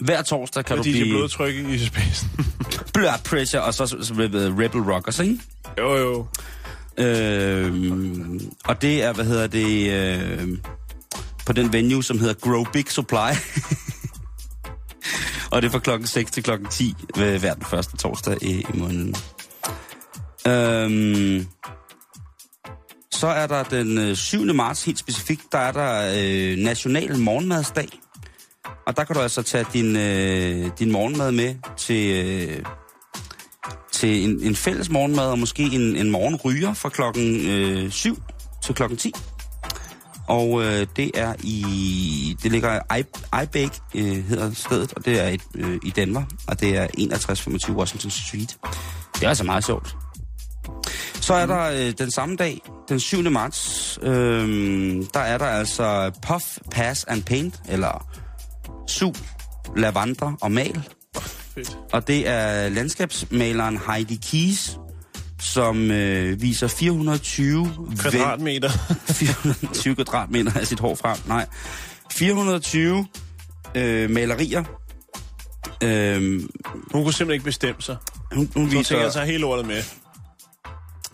Hver 0.00 0.23
torsdag 0.23 0.64
kan 0.64 0.76
med 0.76 0.85
du 0.85 0.90
blive 0.90 1.05
Blodtryk 1.05 1.55
i 1.55 1.79
spidsen. 1.79 2.31
Blood 2.95 3.25
Pressure 3.25 3.62
og 3.62 3.75
så, 3.75 3.87
så, 3.87 3.97
så 4.02 4.14
Rebel 4.14 4.52
Rebel 4.52 4.81
Rockers, 4.81 5.19
ikke? 5.19 5.40
jo, 5.79 5.97
jo. 5.97 6.26
Øh, 6.99 8.40
og 8.64 8.83
det 8.83 9.02
er, 9.02 9.12
hvad 9.12 9.25
hedder 9.25 9.47
det, 9.47 9.93
øh, 9.93 10.59
på 11.47 11.52
den 11.52 11.73
venue, 11.73 12.05
som 12.05 12.19
hedder 12.19 12.35
Grow 12.35 12.64
Big 12.73 12.90
Supply. 12.90 13.17
og 15.50 15.62
det 15.62 15.69
er 15.69 15.73
fra 15.73 15.79
klokken 15.79 16.07
6 16.07 16.31
til 16.31 16.43
klokken 16.43 16.69
10 16.69 16.95
ved 17.17 17.38
hver 17.38 17.55
den 17.55 17.64
første 17.64 17.97
torsdag 17.97 18.37
i, 18.43 18.61
i 18.61 18.79
måneden. 18.79 19.14
Øhm, 20.47 21.47
så 23.11 23.26
er 23.26 23.47
der 23.47 23.62
den 23.62 23.99
øh, 23.99 24.16
7. 24.16 24.54
marts 24.54 24.85
helt 24.85 24.99
specifikt, 24.99 25.42
der 25.52 25.59
er 25.59 25.73
der 25.73 26.12
øh, 26.16 26.59
National 26.59 27.18
Morgenmadsdag. 27.18 27.88
Og 28.87 28.97
der 28.97 29.04
kan 29.04 29.16
du 29.16 29.23
altså 29.23 29.42
tage 29.42 29.66
din, 29.73 29.97
øh, 29.97 30.70
din 30.78 30.92
morgenmad 30.92 31.32
med 31.32 31.54
til, 31.76 32.26
øh, 32.26 32.64
til 33.92 34.25
en, 34.25 34.42
en 34.42 34.56
fælles 34.56 34.90
morgenmad, 34.90 35.30
og 35.30 35.38
måske 35.38 35.62
en, 35.62 35.97
en 35.97 36.11
morgenryger 36.11 36.75
fra 36.75 36.88
klokken 36.88 37.50
øh, 37.50 37.90
7 37.90 38.23
til 38.62 38.75
klokken 38.75 38.99
10. 38.99 39.12
Og 40.28 40.62
øh, 40.62 40.87
det 40.97 41.11
er 41.14 41.35
i... 41.42 42.37
Det 42.42 42.52
ligger 42.52 42.97
i 42.97 43.04
Ibake, 43.42 43.80
øh, 43.94 44.25
hedder 44.25 44.52
stedet, 44.54 44.92
og 44.97 45.04
det 45.04 45.20
er 45.20 45.28
et, 45.28 45.42
øh, 45.54 45.78
i 45.82 45.90
Danmark, 45.90 46.30
og 46.47 46.61
det 46.61 46.76
er 46.76 46.87
6125 46.94 47.76
Washington 47.76 48.11
Street. 48.11 48.59
Det 49.14 49.25
er 49.25 49.28
altså 49.28 49.44
meget 49.44 49.64
sjovt. 49.64 49.97
Så 51.21 51.35
er 51.35 51.47
der 51.47 51.62
øh, 51.87 51.93
den 51.99 52.11
samme 52.11 52.37
dag, 52.37 52.61
den 52.89 53.00
7. 53.00 53.31
marts, 53.31 53.99
øh, 54.03 54.09
der 55.15 55.21
er 55.21 55.39
der 55.39 55.47
altså 55.47 56.11
Puff, 56.27 56.45
Pass 56.71 57.05
and 57.05 57.23
Paint, 57.23 57.55
eller 57.69 58.07
Su, 58.89 59.12
Lavandre 59.77 60.37
og 60.41 60.53
Mal. 60.53 60.83
Fedt. 61.55 61.79
Og 61.93 62.07
det 62.09 62.29
er 62.29 62.69
landskabsmaleren 62.69 63.79
Heidi 63.87 64.19
Kies, 64.23 64.79
som 65.41 65.91
øh, 65.91 66.43
viser 66.43 66.69
420... 66.69 67.71
ven- 67.79 67.97
Kvadratmeter. 67.97 68.71
420 69.12 69.95
kvadratmeter 69.95 70.53
af 70.61 70.67
sit 70.67 70.81
hår 70.81 70.95
frem. 70.95 71.17
Nej. 71.27 71.47
420 72.12 73.07
øh, 73.75 74.11
malerier. 74.11 74.65
Øh, 75.83 76.23
Hun 76.23 77.03
kunne 77.03 77.12
simpelthen 77.12 77.31
ikke 77.33 77.45
bestemme 77.45 77.83
sig. 77.83 77.97
hun, 78.33 78.50
hun 78.57 78.71
Så 78.71 78.75
tænker 78.75 78.97
jeg 78.99 79.07
viser, 79.07 79.25
hele 79.25 79.45
ordet 79.47 79.67
med. 79.67 79.83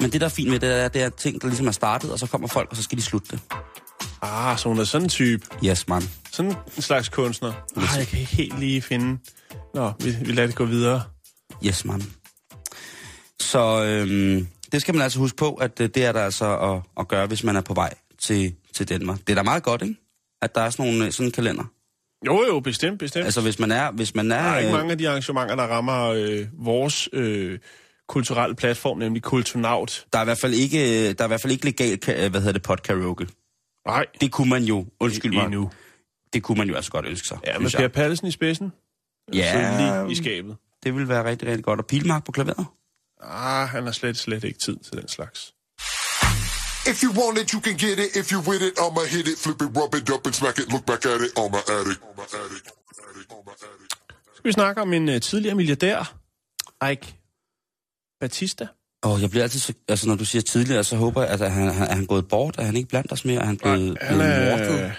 Men 0.00 0.12
det, 0.12 0.20
der 0.20 0.26
er 0.26 0.30
fint 0.30 0.50
med 0.50 0.58
det, 0.58 0.80
er, 0.80 0.88
det 0.88 1.02
er 1.02 1.08
ting, 1.08 1.42
der 1.42 1.48
ligesom 1.48 1.66
er 1.66 1.72
startet, 1.72 2.12
og 2.12 2.18
så 2.18 2.26
kommer 2.26 2.48
folk, 2.48 2.70
og 2.70 2.76
så 2.76 2.82
skal 2.82 2.98
de 2.98 3.02
slutte 3.02 3.28
det. 3.30 3.40
Ah, 4.22 4.58
så 4.58 4.68
hun 4.68 4.78
er 4.78 4.84
sådan 4.84 5.04
en 5.04 5.08
type. 5.08 5.46
Yes, 5.64 5.88
man. 5.88 6.02
Sådan 6.32 6.54
en 6.76 6.82
slags 6.82 7.08
kunstner. 7.08 7.52
Ah, 7.76 7.98
jeg 7.98 8.06
kan 8.06 8.18
ikke 8.18 8.36
helt 8.36 8.58
lige 8.58 8.82
finde... 8.82 9.18
Nå, 9.74 9.92
vi, 10.00 10.10
vi 10.10 10.32
lader 10.32 10.46
det 10.46 10.56
gå 10.56 10.64
videre. 10.64 11.02
Yes, 11.66 11.84
man. 11.84 12.02
Så 13.40 13.84
øhm, 13.84 14.46
det 14.72 14.80
skal 14.80 14.94
man 14.94 15.02
altså 15.02 15.18
huske 15.18 15.36
på, 15.36 15.54
at 15.54 15.80
øh, 15.80 15.88
det 15.94 16.04
er 16.04 16.12
der 16.12 16.24
altså 16.24 16.58
at, 16.58 16.82
at 17.00 17.08
gøre, 17.08 17.26
hvis 17.26 17.44
man 17.44 17.56
er 17.56 17.60
på 17.60 17.74
vej 17.74 17.94
til, 18.18 18.54
til 18.74 18.88
Danmark. 18.88 19.18
Det 19.18 19.30
er 19.30 19.34
da 19.34 19.42
meget 19.42 19.62
godt, 19.62 19.82
ikke? 19.82 19.96
At 20.42 20.54
der 20.54 20.60
er 20.60 20.70
sådan, 20.70 20.86
nogle, 20.86 21.06
øh, 21.06 21.12
sådan 21.12 21.26
en 21.26 21.32
kalender. 21.32 21.64
Jo, 22.26 22.44
jo, 22.48 22.60
bestemt, 22.60 22.98
bestemt. 22.98 23.24
Altså, 23.24 23.40
hvis 23.40 23.58
man 23.58 23.72
er... 23.72 23.90
Hvis 23.90 24.14
man 24.14 24.32
er 24.32 24.42
der 24.42 24.50
er 24.50 24.58
ikke 24.58 24.70
øh, 24.70 24.76
mange 24.76 24.92
af 24.92 24.98
de 24.98 25.08
arrangementer, 25.08 25.56
der 25.56 25.66
rammer 25.66 26.04
øh, 26.04 26.46
vores 26.52 27.08
øh, 27.12 27.58
kulturelle 28.08 28.56
platform, 28.56 28.98
nemlig 28.98 29.22
Kulturnaut. 29.22 30.06
der 30.12 30.18
er 30.18 30.22
i 30.22 30.24
hvert 30.24 30.38
fald 30.38 30.54
ikke, 30.54 31.12
der 31.12 31.24
er 31.24 31.26
i 31.26 31.28
hvert 31.28 31.40
fald 31.40 31.52
ikke 31.52 31.64
legal, 31.64 31.98
hvad 32.30 32.40
hedder 32.40 32.52
det, 32.52 32.62
podkaraoke. 32.62 33.26
Nej, 33.86 34.06
Det 34.20 34.32
kunne 34.32 34.50
man 34.50 34.62
jo, 34.62 34.86
undskyld 35.00 35.32
mig, 35.34 35.44
endnu. 35.44 35.70
det 36.32 36.42
kunne 36.42 36.58
man 36.58 36.68
jo 36.68 36.74
altså 36.74 36.90
godt 36.90 37.06
ønske 37.06 37.28
sig. 37.28 37.38
Ja, 37.46 37.58
med 37.58 37.68
synes 37.70 37.82
Per. 37.82 37.88
Pallesen 37.88 38.26
i 38.26 38.30
spidsen. 38.30 38.72
Ja. 39.34 39.52
Så 39.52 39.78
lige 40.04 40.12
i 40.12 40.14
skabet. 40.14 40.56
Det 40.84 40.94
ville 40.94 41.08
være 41.08 41.24
rigtig, 41.24 41.48
rigtig 41.48 41.64
godt. 41.64 41.80
Og 41.80 41.86
Pilmark 41.86 42.24
på 42.24 42.32
klaveret? 42.32 42.66
Ah, 43.22 43.68
han 43.68 43.84
har 43.84 43.92
slet, 43.92 44.16
slet 44.16 44.44
ikke 44.44 44.58
tid 44.58 44.76
til 44.76 44.92
den 44.92 45.08
slags. 45.08 45.52
If 46.90 47.02
you 47.04 47.12
want 47.22 47.38
it, 47.38 47.50
you 47.50 47.60
can 47.60 47.76
get 47.76 47.98
it. 47.98 48.16
If 48.16 48.32
you 48.32 48.40
with 48.50 48.62
it, 48.68 48.72
I'ma 48.78 49.06
hit 49.16 49.26
it, 49.28 49.38
flip 49.44 49.62
it, 49.62 49.68
rub 49.78 49.94
it 49.94 50.10
up 50.10 50.26
and 50.26 50.34
smack 50.34 50.58
it. 50.58 50.72
Look 50.72 50.84
back 50.86 51.04
at 51.06 51.20
it, 51.26 51.30
on 51.38 51.50
my 51.50 51.62
attic. 51.78 51.98
Skal 54.34 54.48
vi 54.48 54.52
snakke 54.52 54.82
om 54.82 54.92
en 54.92 55.08
uh, 55.08 55.18
tidligere 55.20 55.54
milliardær, 55.54 56.14
Ike 56.90 57.16
Batista? 58.20 58.66
Åh, 59.04 59.12
oh, 59.12 59.22
jeg 59.22 59.30
bliver 59.30 59.42
altid 59.42 59.60
så... 59.60 59.72
Altså, 59.88 60.08
når 60.08 60.14
du 60.14 60.24
siger 60.24 60.42
tidligere, 60.42 60.84
så 60.84 60.96
håber 60.96 61.22
jeg, 61.22 61.30
at 61.30 61.52
han, 61.52 61.72
han, 61.72 61.88
er 61.88 61.94
han 61.94 62.06
gået 62.06 62.28
bort? 62.28 62.58
Er 62.58 62.62
han 62.62 62.76
ikke 62.76 62.88
blandt 62.88 63.12
os 63.12 63.24
mere? 63.24 63.40
Er 63.40 63.44
han 63.44 63.56
blevet, 63.56 63.98
han 64.00 64.16
blevet 64.16 64.32
er, 64.32 64.58
mordet? 64.58 64.92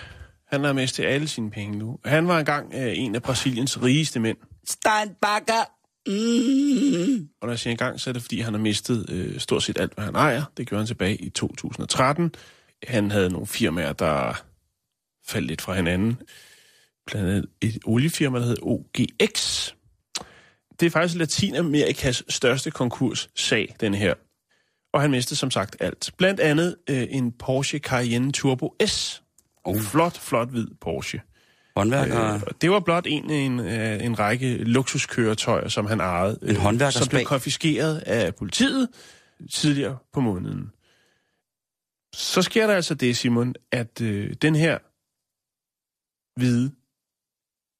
han 0.47 0.65
er 0.65 0.73
mistet 0.73 1.05
alle 1.05 1.27
sine 1.27 1.51
penge 1.51 1.77
nu. 1.77 1.99
Han 2.05 2.27
var 2.27 2.39
engang 2.39 2.75
uh, 2.75 2.97
en 2.97 3.15
af 3.15 3.23
Brasiliens 3.23 3.81
rigeste 3.81 4.19
mænd. 4.19 4.37
Steinbacher! 4.67 5.63
Mm. 6.07 7.29
Og 7.41 7.47
når 7.47 7.49
jeg 7.49 7.59
siger 7.59 7.71
engang, 7.71 7.99
så 7.99 8.09
er 8.09 8.13
det 8.13 8.21
fordi, 8.21 8.39
han 8.39 8.53
har 8.53 8.61
mistet 8.61 9.09
øh, 9.09 9.39
stort 9.39 9.63
set 9.63 9.79
alt, 9.79 9.93
hvad 9.93 10.05
han 10.05 10.15
ejer. 10.15 10.43
Det 10.57 10.67
gjorde 10.67 10.79
han 10.79 10.87
tilbage 10.87 11.15
i 11.15 11.29
2013. 11.29 12.31
Han 12.87 13.11
havde 13.11 13.29
nogle 13.29 13.47
firmaer, 13.47 13.93
der 13.93 14.43
faldt 15.27 15.47
lidt 15.47 15.61
fra 15.61 15.73
hinanden. 15.73 16.17
Blandt 17.07 17.29
andet 17.29 17.45
et 17.61 17.77
oliefirma, 17.85 18.39
der 18.39 18.45
hed 18.45 18.57
OGX. 18.61 19.73
Det 20.79 20.85
er 20.85 20.89
faktisk 20.89 21.17
Latinamerikas 21.17 22.23
største 22.29 22.71
konkurssag, 22.71 23.75
den 23.79 23.93
her. 23.93 24.13
Og 24.93 25.01
han 25.01 25.11
mistede 25.11 25.39
som 25.39 25.51
sagt 25.51 25.75
alt. 25.79 26.11
Blandt 26.17 26.39
andet 26.39 26.75
øh, 26.89 27.07
en 27.09 27.31
Porsche 27.31 27.79
Cayenne 27.79 28.31
Turbo 28.31 28.75
S. 28.85 29.23
Oh. 29.63 29.79
Flot, 29.79 30.17
flot 30.17 30.49
hvid 30.49 30.67
Porsche. 30.81 31.21
Håndværker... 31.75 32.33
Øh, 32.33 32.41
det 32.61 32.71
var 32.71 32.79
blot 32.79 33.07
en, 33.07 33.29
en, 33.29 33.59
øh, 33.59 34.05
en 34.05 34.19
række 34.19 34.57
luksuskøretøjer, 34.57 35.67
som 35.67 35.85
han 35.85 35.99
ejede. 35.99 36.39
øh, 36.41 36.49
En 36.49 36.55
håndværkers 36.55 36.93
Som 36.93 37.07
blev 37.07 37.23
konfiskeret 37.23 37.97
af 37.97 38.35
politiet 38.35 38.89
tidligere 39.51 39.97
på 40.13 40.19
måneden. 40.19 40.71
Så 42.13 42.41
sker 42.41 42.67
der 42.67 42.75
altså 42.75 42.93
det, 42.93 43.17
Simon, 43.17 43.53
at 43.71 44.01
øh, 44.01 44.33
den 44.41 44.55
her 44.55 44.77
hvide 46.39 46.71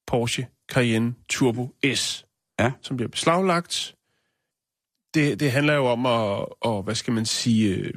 Porsche 0.07 0.47
Cayenne 0.71 1.15
Turbo 1.29 1.75
S, 1.95 2.26
Ja. 2.59 2.71
som 2.81 2.97
bliver 2.97 3.09
beslaglagt, 3.09 3.95
det, 5.13 5.39
det 5.39 5.51
handler 5.51 5.73
jo 5.73 5.85
om 5.85 6.05
at, 6.05 6.45
og, 6.61 6.83
hvad 6.83 6.95
skal 6.95 7.13
man 7.13 7.25
sige, 7.25 7.75
øh, 7.75 7.93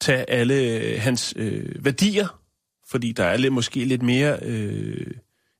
tage 0.00 0.30
alle 0.30 0.98
hans 0.98 1.34
øh, 1.36 1.84
værdier, 1.84 2.42
fordi 2.86 3.12
der 3.12 3.24
er 3.24 3.36
lidt, 3.36 3.52
måske 3.52 3.84
lidt 3.84 4.02
mere 4.02 4.38
øh, 4.42 5.14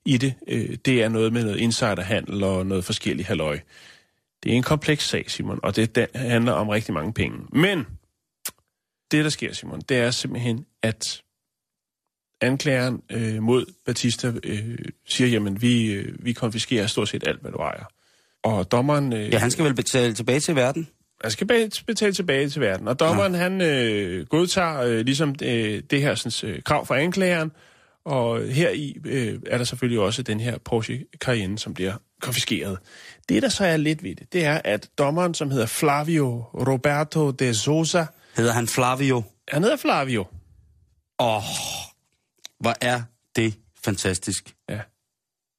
i 0.05 0.17
det. 0.17 0.35
Øh, 0.49 0.77
det 0.85 1.03
er 1.03 1.09
noget 1.09 1.33
med 1.33 1.45
noget 1.45 1.59
insiderhandel 1.59 2.43
og 2.43 2.67
noget 2.67 2.85
forskelligt 2.85 3.29
halløj. 3.29 3.61
Det 4.43 4.53
er 4.53 4.57
en 4.57 4.63
kompleks 4.63 5.09
sag, 5.09 5.31
Simon, 5.31 5.61
og 5.63 5.77
det 5.77 6.07
handler 6.15 6.53
om 6.53 6.69
rigtig 6.69 6.95
mange 6.95 7.13
penge. 7.13 7.39
Men 7.53 7.87
det, 9.11 9.25
der 9.25 9.31
sker, 9.31 9.53
Simon, 9.53 9.81
det 9.81 9.97
er 9.97 10.11
simpelthen, 10.11 10.67
at 10.83 11.23
anklageren 12.41 13.01
øh, 13.13 13.43
mod 13.43 13.65
Batista 13.87 14.33
øh, 14.45 14.79
siger, 15.09 15.29
jamen, 15.29 15.63
vi, 15.63 15.93
øh, 15.93 16.15
vi 16.25 16.33
konfiskerer 16.33 16.87
stort 16.87 17.09
set 17.09 17.25
alt, 17.27 17.41
hvad 17.41 17.53
du 17.53 17.59
ejer. 17.59 17.85
Og 18.43 18.71
dommeren... 18.71 19.13
Øh, 19.13 19.33
Ja, 19.33 19.39
han 19.39 19.51
skal 19.51 19.65
vel 19.65 19.75
betale 19.75 20.15
tilbage 20.15 20.41
til 20.41 20.57
verden? 20.57 20.89
han 21.23 21.31
skal 21.31 21.47
be- 21.47 21.71
betale 21.87 22.13
tilbage 22.13 22.49
til 22.49 22.61
verden. 22.61 22.89
Og 22.89 23.01
dommeren, 23.01 23.33
ja. 23.33 23.39
han 23.39 23.61
øh, 23.61 24.27
godtager 24.27 24.81
øh, 24.81 24.99
ligesom 25.05 25.35
øh, 25.43 25.83
det 25.91 26.01
her 26.03 26.15
sådan, 26.15 26.51
øh, 26.51 26.63
krav 26.63 26.87
fra 26.87 26.99
anklageren, 26.99 27.53
og 28.05 28.41
her 28.49 28.71
i 28.71 28.97
øh, 29.05 29.39
er 29.47 29.59
der 29.59 29.65
selvfølgelig 29.65 30.01
også 30.01 30.23
den 30.23 30.41
her 30.41 30.59
Porsche 30.59 31.05
Cayenne, 31.19 31.59
som 31.59 31.75
bliver 31.75 31.95
konfiskeret. 32.23 32.79
Det, 33.29 33.43
der 33.43 33.49
så 33.49 33.65
er 33.65 33.77
lidt 33.77 34.03
ved 34.03 34.15
det, 34.17 34.33
det 34.33 34.45
er, 34.45 34.61
at 34.65 34.89
dommeren, 34.99 35.35
som 35.35 35.51
hedder 35.51 35.67
Flavio 35.67 36.45
Roberto 36.55 37.31
de 37.31 37.55
Souza, 37.55 38.07
Hedder 38.37 38.53
han 38.53 38.67
Flavio? 38.67 39.23
han 39.49 39.63
hedder 39.63 39.77
Flavio. 39.77 40.21
Åh, 41.19 41.37
oh, 41.37 41.43
hvor 42.61 42.75
er 42.81 43.03
det 43.37 43.55
fantastisk. 43.85 44.55
Ja, 44.69 44.81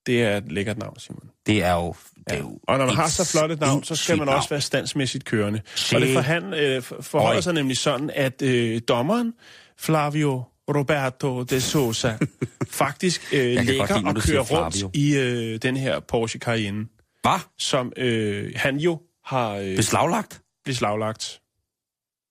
det 0.06 0.24
er 0.24 0.38
et 0.38 0.52
lækkert 0.52 0.78
navn, 0.78 1.00
Simon. 1.00 1.30
Det 1.46 1.64
er 1.64 1.74
jo... 1.74 1.96
Det 2.30 2.36
er 2.36 2.40
jo 2.40 2.60
Og 2.68 2.78
når 2.78 2.86
man 2.86 2.96
har 2.96 3.08
så 3.08 3.26
flot 3.32 3.52
et 3.52 3.60
navn, 3.60 3.84
så 3.84 3.96
skal 3.96 4.18
man 4.18 4.30
også 4.30 4.50
være 4.50 4.62
standsmæssigt 4.62 5.26
kørende. 5.26 5.62
Se. 5.76 5.96
Og 5.96 6.02
det 6.02 6.14
for 6.14 6.22
han, 6.22 6.54
øh, 6.54 6.82
for- 6.82 7.02
forholder 7.02 7.36
Oj. 7.38 7.42
sig 7.42 7.54
nemlig 7.54 7.78
sådan, 7.78 8.10
at 8.16 8.42
øh, 8.42 8.82
dommeren, 8.88 9.34
Flavio 9.78 10.44
Roberto 10.76 11.44
de 11.44 11.62
Sousa, 11.62 12.18
faktisk 12.70 13.34
øh, 13.34 13.40
lægger 13.40 13.64
lide, 13.64 13.82
og 14.10 14.16
kører 14.16 14.42
rundt 14.42 14.74
Flavio. 14.76 14.92
i 14.94 15.16
øh, 15.16 15.58
den 15.62 15.78
her 15.78 16.00
Porsche 16.00 16.40
Cayenne, 16.40 16.86
Hvad? 17.22 17.40
som 17.58 17.94
øh, 17.98 18.52
han 18.56 18.78
jo 18.78 19.02
har 19.26 19.52
øh, 19.52 19.76
Beslaglagt? 19.76 20.42
beslaglagt. 20.66 21.42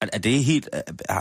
Er, 0.01 0.07
er 0.13 0.19
det 0.19 0.45
helt... 0.45 0.69
Er, 1.09 1.21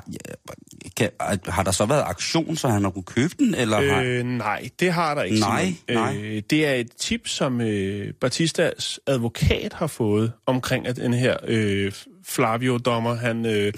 kan, 0.98 1.10
har 1.48 1.64
der 1.64 1.72
så 1.72 1.86
været 1.86 2.04
aktion, 2.06 2.56
så 2.56 2.68
han 2.68 2.84
har 2.84 2.92
kunne 2.92 3.04
købe 3.04 3.34
den, 3.40 3.56
eller 3.56 3.94
har... 3.94 4.02
Øh, 4.02 4.24
nej, 4.24 4.70
det 4.80 4.94
har 4.94 5.16
der 5.16 5.24
ikke, 5.24 5.40
Nej, 5.40 5.74
nej. 5.90 6.18
Øh, 6.18 6.44
det 6.50 6.66
er 6.66 6.74
et 6.74 6.92
tip, 6.92 7.28
som 7.28 7.62
øh, 7.62 8.14
Batistas 8.14 9.00
advokat 9.08 9.74
har 9.74 9.88
fået 9.88 10.32
omkring, 10.46 10.88
at 10.88 10.96
den 10.96 11.14
her 11.14 11.38
øh, 11.44 11.92
Flavio-dommer, 12.24 13.14
han 13.14 13.46
øh, 13.46 13.74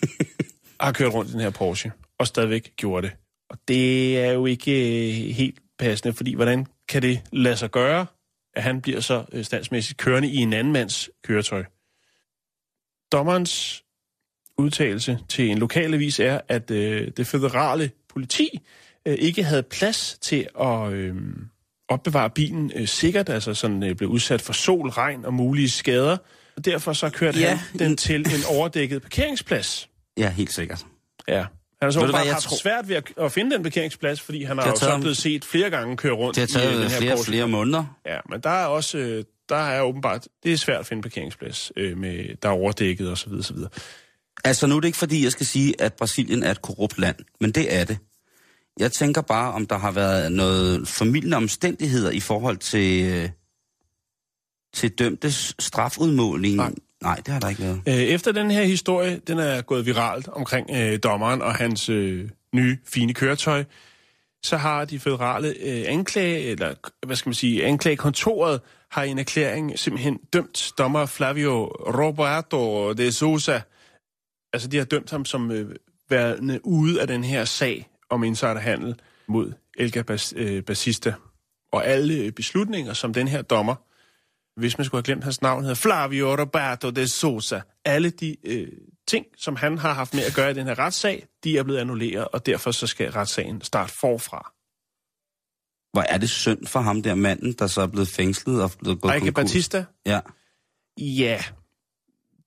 har 0.80 0.92
kørt 0.92 1.14
rundt 1.14 1.30
i 1.30 1.32
den 1.32 1.40
her 1.40 1.50
Porsche, 1.50 1.92
og 2.18 2.26
stadigvæk 2.26 2.72
gjorde 2.76 3.06
det. 3.06 3.16
Og 3.50 3.58
det 3.68 4.18
er 4.20 4.32
jo 4.32 4.46
ikke 4.46 4.72
øh, 5.08 5.34
helt 5.34 5.58
passende, 5.78 6.14
fordi 6.14 6.34
hvordan 6.34 6.66
kan 6.88 7.02
det 7.02 7.20
lade 7.32 7.56
sig 7.56 7.70
gøre, 7.70 8.06
at 8.54 8.62
han 8.62 8.80
bliver 8.80 9.00
så 9.00 9.24
øh, 9.32 9.44
standsmæssigt 9.44 9.98
kørende 9.98 10.28
i 10.28 10.36
en 10.36 10.52
anden 10.52 10.72
mands 10.72 11.10
køretøj? 11.24 11.64
Dommerens 13.12 13.81
udtalelse 14.58 15.18
til 15.28 15.50
en 15.50 15.58
lokalavis 15.58 16.20
er, 16.20 16.40
at 16.48 16.70
øh, 16.70 17.08
det 17.16 17.26
federale 17.26 17.90
politi 18.08 18.60
øh, 19.06 19.14
ikke 19.18 19.42
havde 19.44 19.62
plads 19.62 20.18
til 20.20 20.46
at 20.60 20.92
øh, 20.92 21.14
opbevare 21.88 22.30
bilen 22.30 22.72
øh, 22.74 22.88
sikkert, 22.88 23.28
altså 23.28 23.54
sådan 23.54 23.82
øh, 23.82 23.94
blev 23.96 24.08
udsat 24.08 24.42
for 24.42 24.52
sol, 24.52 24.88
regn 24.88 25.24
og 25.24 25.34
mulige 25.34 25.70
skader. 25.70 26.16
Og 26.56 26.64
derfor 26.64 26.92
så 26.92 27.10
kørte 27.10 27.38
Ja. 27.40 27.48
han 27.54 27.78
den 27.78 27.96
til 27.96 28.20
en 28.20 28.40
overdækket 28.56 29.02
parkeringsplads. 29.02 29.88
Ja, 30.18 30.30
helt 30.30 30.52
sikkert. 30.52 30.86
Ja. 31.28 31.34
Han 31.36 31.46
har 31.82 31.90
så 31.90 32.00
bare 32.12 32.26
haft 32.26 32.44
tror- 32.44 32.56
svært 32.56 32.88
ved 32.88 32.96
at, 32.96 33.04
at 33.20 33.32
finde 33.32 33.54
den 33.56 33.62
parkeringsplads, 33.62 34.20
fordi 34.20 34.44
han 34.44 34.58
har, 34.58 34.68
jo 34.68 34.76
så 34.76 34.84
taget 34.86 35.00
blevet 35.00 35.16
set 35.16 35.44
flere 35.44 35.70
gange 35.70 35.96
køre 35.96 36.12
rundt 36.12 36.36
Det 36.36 36.52
har 36.52 36.60
i 36.60 36.64
øh, 36.66 36.70
den 36.72 36.78
taget 36.80 36.90
her 36.90 36.98
flere 36.98 37.12
Porsche. 37.16 37.30
flere 37.32 37.48
måneder. 37.48 37.98
Ja, 38.06 38.18
men 38.30 38.40
der 38.40 38.50
er 38.50 38.66
også, 38.66 38.98
øh, 38.98 39.24
der 39.48 39.56
er 39.56 39.82
åbenbart, 39.82 40.28
det 40.42 40.52
er 40.52 40.56
svært 40.56 40.80
at 40.80 40.86
finde 40.86 41.02
parkeringsplads, 41.02 41.72
øh, 41.76 41.98
med, 41.98 42.36
der 42.42 42.48
er 42.48 42.52
overdækket 42.52 43.10
og 43.10 43.18
så 43.18 43.28
videre, 43.28 43.42
så 43.44 43.54
videre. 43.54 43.70
Altså 44.44 44.66
nu 44.66 44.76
er 44.76 44.80
det 44.80 44.88
ikke 44.88 44.98
fordi, 44.98 45.24
jeg 45.24 45.32
skal 45.32 45.46
sige, 45.46 45.80
at 45.80 45.94
Brasilien 45.94 46.42
er 46.42 46.50
et 46.50 46.62
korrupt 46.62 46.98
land, 46.98 47.16
men 47.40 47.50
det 47.50 47.74
er 47.74 47.84
det. 47.84 47.98
Jeg 48.78 48.92
tænker 48.92 49.20
bare, 49.20 49.52
om 49.52 49.66
der 49.66 49.78
har 49.78 49.90
været 49.90 50.32
noget 50.32 50.88
formidlende 50.88 51.36
omstændigheder 51.36 52.10
i 52.10 52.20
forhold 52.20 52.56
til, 52.56 53.04
øh, 53.04 53.28
til 54.74 54.90
dømtes 54.90 55.54
strafudmåling. 55.58 56.56
Nej. 56.56 56.72
Nej, 57.02 57.16
det 57.16 57.28
har 57.28 57.40
der 57.40 57.48
ikke 57.48 57.62
været. 57.62 57.80
Øh, 57.88 57.94
Efter 57.94 58.32
den 58.32 58.50
her 58.50 58.62
historie, 58.62 59.20
den 59.26 59.38
er 59.38 59.62
gået 59.62 59.86
viralt 59.86 60.28
omkring 60.28 60.70
øh, 60.70 60.98
dommeren 61.02 61.42
og 61.42 61.54
hans 61.54 61.88
øh, 61.88 62.28
nye, 62.54 62.78
fine 62.84 63.14
køretøj, 63.14 63.64
så 64.42 64.56
har 64.56 64.84
de 64.84 64.98
federale 64.98 65.48
øh, 65.48 65.84
anklage, 65.86 66.40
eller 66.40 66.74
hvad 67.06 67.16
skal 67.16 67.28
man 67.28 67.34
sige, 67.34 67.64
anklagekontoret 67.64 68.60
har 68.90 69.02
i 69.02 69.08
en 69.08 69.18
erklæring 69.18 69.78
simpelthen 69.78 70.18
dømt 70.32 70.72
dommer 70.78 71.06
Flavio 71.06 71.66
Roberto 71.66 72.92
de 72.92 73.12
Sousa. 73.12 73.60
Altså, 74.52 74.68
de 74.68 74.76
har 74.76 74.84
dømt 74.84 75.10
ham 75.10 75.24
som 75.24 75.50
øh, 75.50 75.76
værende 76.08 76.60
ude 76.64 77.00
af 77.00 77.06
den 77.06 77.24
her 77.24 77.44
sag 77.44 77.88
om 78.10 78.24
insiderhandel 78.24 79.00
mod 79.28 79.52
Elga 79.78 80.02
Bas, 80.02 80.34
øh, 80.36 80.62
Basista. 80.62 81.14
Og 81.72 81.86
alle 81.86 82.32
beslutninger, 82.32 82.92
som 82.92 83.12
den 83.12 83.28
her 83.28 83.42
dommer, 83.42 83.74
hvis 84.60 84.78
man 84.78 84.84
skulle 84.84 84.98
have 84.98 85.04
glemt 85.04 85.24
hans 85.24 85.42
navn, 85.42 85.62
hedder 85.62 85.74
Flavio 85.74 86.36
Roberto 86.36 86.90
de 86.90 87.08
Sousa. 87.08 87.60
Alle 87.84 88.10
de 88.10 88.36
øh, 88.44 88.68
ting, 89.08 89.26
som 89.36 89.56
han 89.56 89.78
har 89.78 89.92
haft 89.92 90.14
med 90.14 90.22
at 90.24 90.34
gøre 90.34 90.50
i 90.50 90.54
den 90.54 90.66
her 90.66 90.78
retssag, 90.78 91.26
de 91.44 91.58
er 91.58 91.62
blevet 91.62 91.78
annulleret, 91.78 92.28
og 92.28 92.46
derfor 92.46 92.70
så 92.70 92.86
skal 92.86 93.10
retssagen 93.10 93.60
starte 93.60 93.92
forfra. 94.00 94.52
Hvor 95.92 96.02
er 96.02 96.18
det 96.18 96.30
synd 96.30 96.66
for 96.66 96.80
ham 96.80 97.02
der 97.02 97.14
manden, 97.14 97.52
der 97.52 97.66
så 97.66 97.80
er 97.80 97.86
blevet 97.86 98.08
fængslet 98.08 98.62
og 98.62 98.70
blevet 98.78 99.00
gået 99.00 99.14
Eike 99.14 99.26
konkurs? 99.26 99.44
Batista? 99.44 99.84
Ja. 100.06 100.20
Ja, 100.98 101.42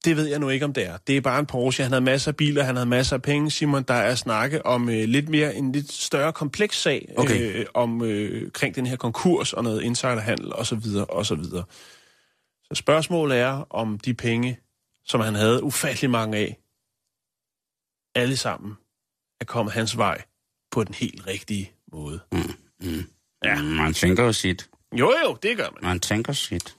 det 0.06 0.18
ved 0.18 0.26
jeg 0.26 0.40
nu 0.40 0.50
ikke, 0.50 0.66
om 0.66 0.74
det 0.74 0.86
er. 0.86 0.98
Det 0.98 1.18
er 1.18 1.22
bare 1.22 1.40
en 1.40 1.46
Porsche. 1.46 1.84
Han 1.84 1.92
havde 1.92 2.04
masser 2.06 2.32
af 2.32 2.36
biler, 2.36 2.64
han 2.64 2.76
havde 2.76 2.90
masser 2.90 3.16
af 3.16 3.22
penge. 3.22 3.52
Simon, 3.52 3.84
der 3.84 3.94
er 3.94 4.16
snakke 4.16 4.66
om 4.66 4.90
øh, 4.90 5.04
lidt 5.04 5.30
mere 5.30 5.56
en 5.56 5.72
lidt 5.72 5.92
større 5.92 6.34
kompleks 6.34 6.82
sag 6.82 7.14
Okay. 7.18 7.56
øh, 7.56 7.66
om 7.74 8.02
øh, 8.02 8.52
kring 8.52 8.76
den 8.76 8.86
her 8.86 8.96
konkurs 8.96 9.54
og 9.54 9.64
noget 9.64 9.82
insiderhandel 9.82 10.54
osv. 10.56 10.80
osv. 11.10 11.44
Så 12.64 12.76
spørgsmålet 12.76 13.38
er, 13.38 13.66
om 13.70 14.00
de 14.00 14.14
penge, 14.14 14.60
som 15.06 15.22
han 15.22 15.36
havde 15.36 15.64
ufattelig 15.64 16.10
mange 16.10 16.38
af, 16.38 16.58
alle 18.16 18.38
sammen 18.38 18.74
er 19.42 19.46
kommet 19.46 19.74
hans 19.74 19.98
vej 19.98 20.22
på 20.72 20.84
den 20.84 20.96
helt 20.96 21.28
rigtige 21.28 21.72
måde. 21.92 22.20
ja. 23.44 23.62
Man 23.62 23.94
tænker 23.94 24.24
jo 24.24 24.34
sit. 24.34 24.70
Jo, 25.00 25.14
jo, 25.26 25.38
det 25.44 25.58
gør 25.58 25.70
man. 25.74 25.84
Man 25.84 26.00
tænker 26.00 26.34
sit. 26.34 26.76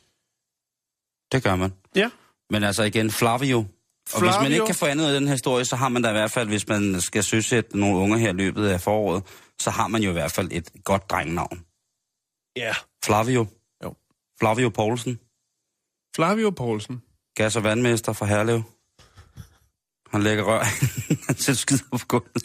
Det 1.32 1.42
gør 1.42 1.56
man. 1.56 1.72
Ja. 1.96 2.10
Men 2.50 2.64
altså 2.64 2.82
igen, 2.82 3.10
Flavio. 3.10 3.58
Og 3.58 3.66
Flavio. 4.08 4.26
hvis 4.26 4.42
man 4.42 4.52
ikke 4.52 4.66
kan 4.66 4.74
få 4.74 4.86
andet 4.86 5.06
af 5.06 5.12
den 5.12 5.26
her 5.28 5.34
historie, 5.34 5.64
så 5.64 5.76
har 5.76 5.88
man 5.88 6.02
da 6.02 6.08
i 6.08 6.12
hvert 6.12 6.30
fald, 6.30 6.48
hvis 6.48 6.68
man 6.68 7.00
skal 7.00 7.24
søsætte 7.24 7.78
nogle 7.78 7.98
unger 7.98 8.16
her 8.16 8.28
i 8.30 8.36
løbet 8.36 8.68
af 8.68 8.80
foråret, 8.80 9.22
så 9.60 9.70
har 9.70 9.88
man 9.88 10.02
jo 10.02 10.10
i 10.10 10.12
hvert 10.12 10.32
fald 10.32 10.48
et 10.52 10.70
godt 10.84 11.10
drengenavn. 11.10 11.60
Ja. 12.56 12.74
Flavio. 13.04 13.46
Jo. 13.84 13.94
Flavio 14.40 14.68
Poulsen. 14.68 15.20
Flavio 16.16 16.50
Poulsen. 16.50 17.02
Gas- 17.36 17.56
og 17.56 17.64
vandmester 17.64 18.12
fra 18.12 18.26
Herlev. 18.26 18.62
Han 20.10 20.22
lægger 20.22 20.44
rør. 20.44 20.64
Han 21.26 21.36
sætter 21.36 21.60
skider 21.60 21.84
på 21.92 22.06
gulvet. 22.08 22.42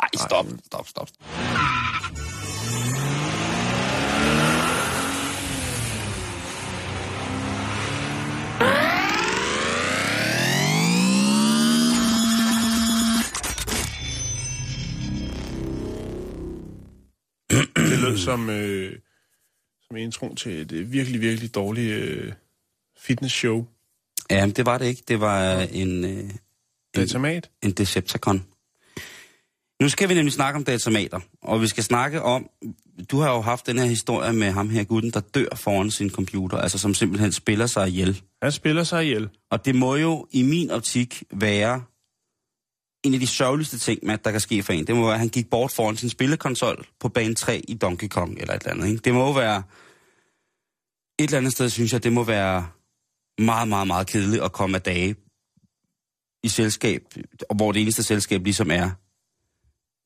Nej, 0.00 0.08
stop, 0.26 0.46
stop, 0.66 0.88
stop. 0.88 1.08
Det 1.08 1.89
lød 18.10 18.18
som, 18.18 18.50
øh, 18.50 18.98
som 19.86 19.96
introen 19.96 20.36
til 20.36 20.60
et 20.60 20.72
øh, 20.72 20.92
virkelig, 20.92 21.20
virkelig 21.20 21.54
dårligt 21.54 21.94
øh, 21.94 22.32
fitnessshow. 22.98 23.66
Ja, 24.30 24.46
men 24.46 24.54
det 24.54 24.66
var 24.66 24.78
det 24.78 24.86
ikke. 24.86 25.02
Det 25.08 25.20
var 25.20 25.60
en, 25.60 26.04
øh, 26.04 26.30
Datamat. 26.96 27.50
en 27.62 27.72
Decepticon. 27.72 28.46
Nu 29.80 29.88
skal 29.88 30.08
vi 30.08 30.14
nemlig 30.14 30.32
snakke 30.32 30.56
om 30.56 30.64
datamater, 30.64 31.20
og 31.42 31.62
vi 31.62 31.66
skal 31.66 31.84
snakke 31.84 32.22
om, 32.22 32.50
du 33.10 33.20
har 33.20 33.30
jo 33.32 33.40
haft 33.40 33.66
den 33.66 33.78
her 33.78 33.84
historie 33.84 34.32
med 34.32 34.50
ham 34.50 34.70
her 34.70 34.84
gutten, 34.84 35.10
der 35.10 35.20
dør 35.20 35.54
foran 35.54 35.90
sin 35.90 36.10
computer, 36.10 36.58
altså 36.58 36.78
som 36.78 36.94
simpelthen 36.94 37.32
spiller 37.32 37.66
sig 37.66 37.88
ihjel. 37.88 38.22
Han 38.42 38.52
spiller 38.52 38.84
sig 38.84 39.04
ihjel. 39.04 39.28
Og 39.50 39.64
det 39.64 39.74
må 39.74 39.96
jo 39.96 40.26
i 40.30 40.42
min 40.42 40.70
optik 40.70 41.22
være 41.32 41.82
en 43.02 43.14
af 43.14 43.20
de 43.20 43.26
sørgeligste 43.26 43.78
ting, 43.78 44.00
med, 44.02 44.18
der 44.18 44.30
kan 44.30 44.40
ske 44.40 44.62
for 44.62 44.72
en. 44.72 44.86
Det 44.86 44.96
må 44.96 45.02
være, 45.04 45.12
at 45.14 45.18
han 45.18 45.28
gik 45.28 45.50
bort 45.50 45.72
foran 45.72 45.96
sin 45.96 46.10
spillekonsol 46.10 46.86
på 47.00 47.08
bane 47.08 47.34
3 47.34 47.58
i 47.68 47.74
Donkey 47.74 48.08
Kong 48.08 48.38
eller 48.40 48.54
et 48.54 48.62
eller 48.62 48.74
andet. 48.74 48.88
Ikke? 48.88 49.00
Det 49.00 49.14
må 49.14 49.32
være... 49.32 49.62
Et 51.18 51.24
eller 51.24 51.38
andet 51.38 51.52
sted, 51.52 51.68
synes 51.70 51.92
jeg, 51.92 52.02
det 52.04 52.12
må 52.12 52.24
være 52.24 52.68
meget, 53.38 53.68
meget, 53.68 53.86
meget 53.86 54.06
kedeligt 54.06 54.42
at 54.42 54.52
komme 54.52 54.76
af 54.76 54.82
dage 54.82 55.16
i 56.44 56.48
selskab, 56.48 57.02
og 57.50 57.56
hvor 57.56 57.72
det 57.72 57.82
eneste 57.82 58.02
selskab 58.02 58.44
ligesom 58.44 58.70
er 58.70 58.90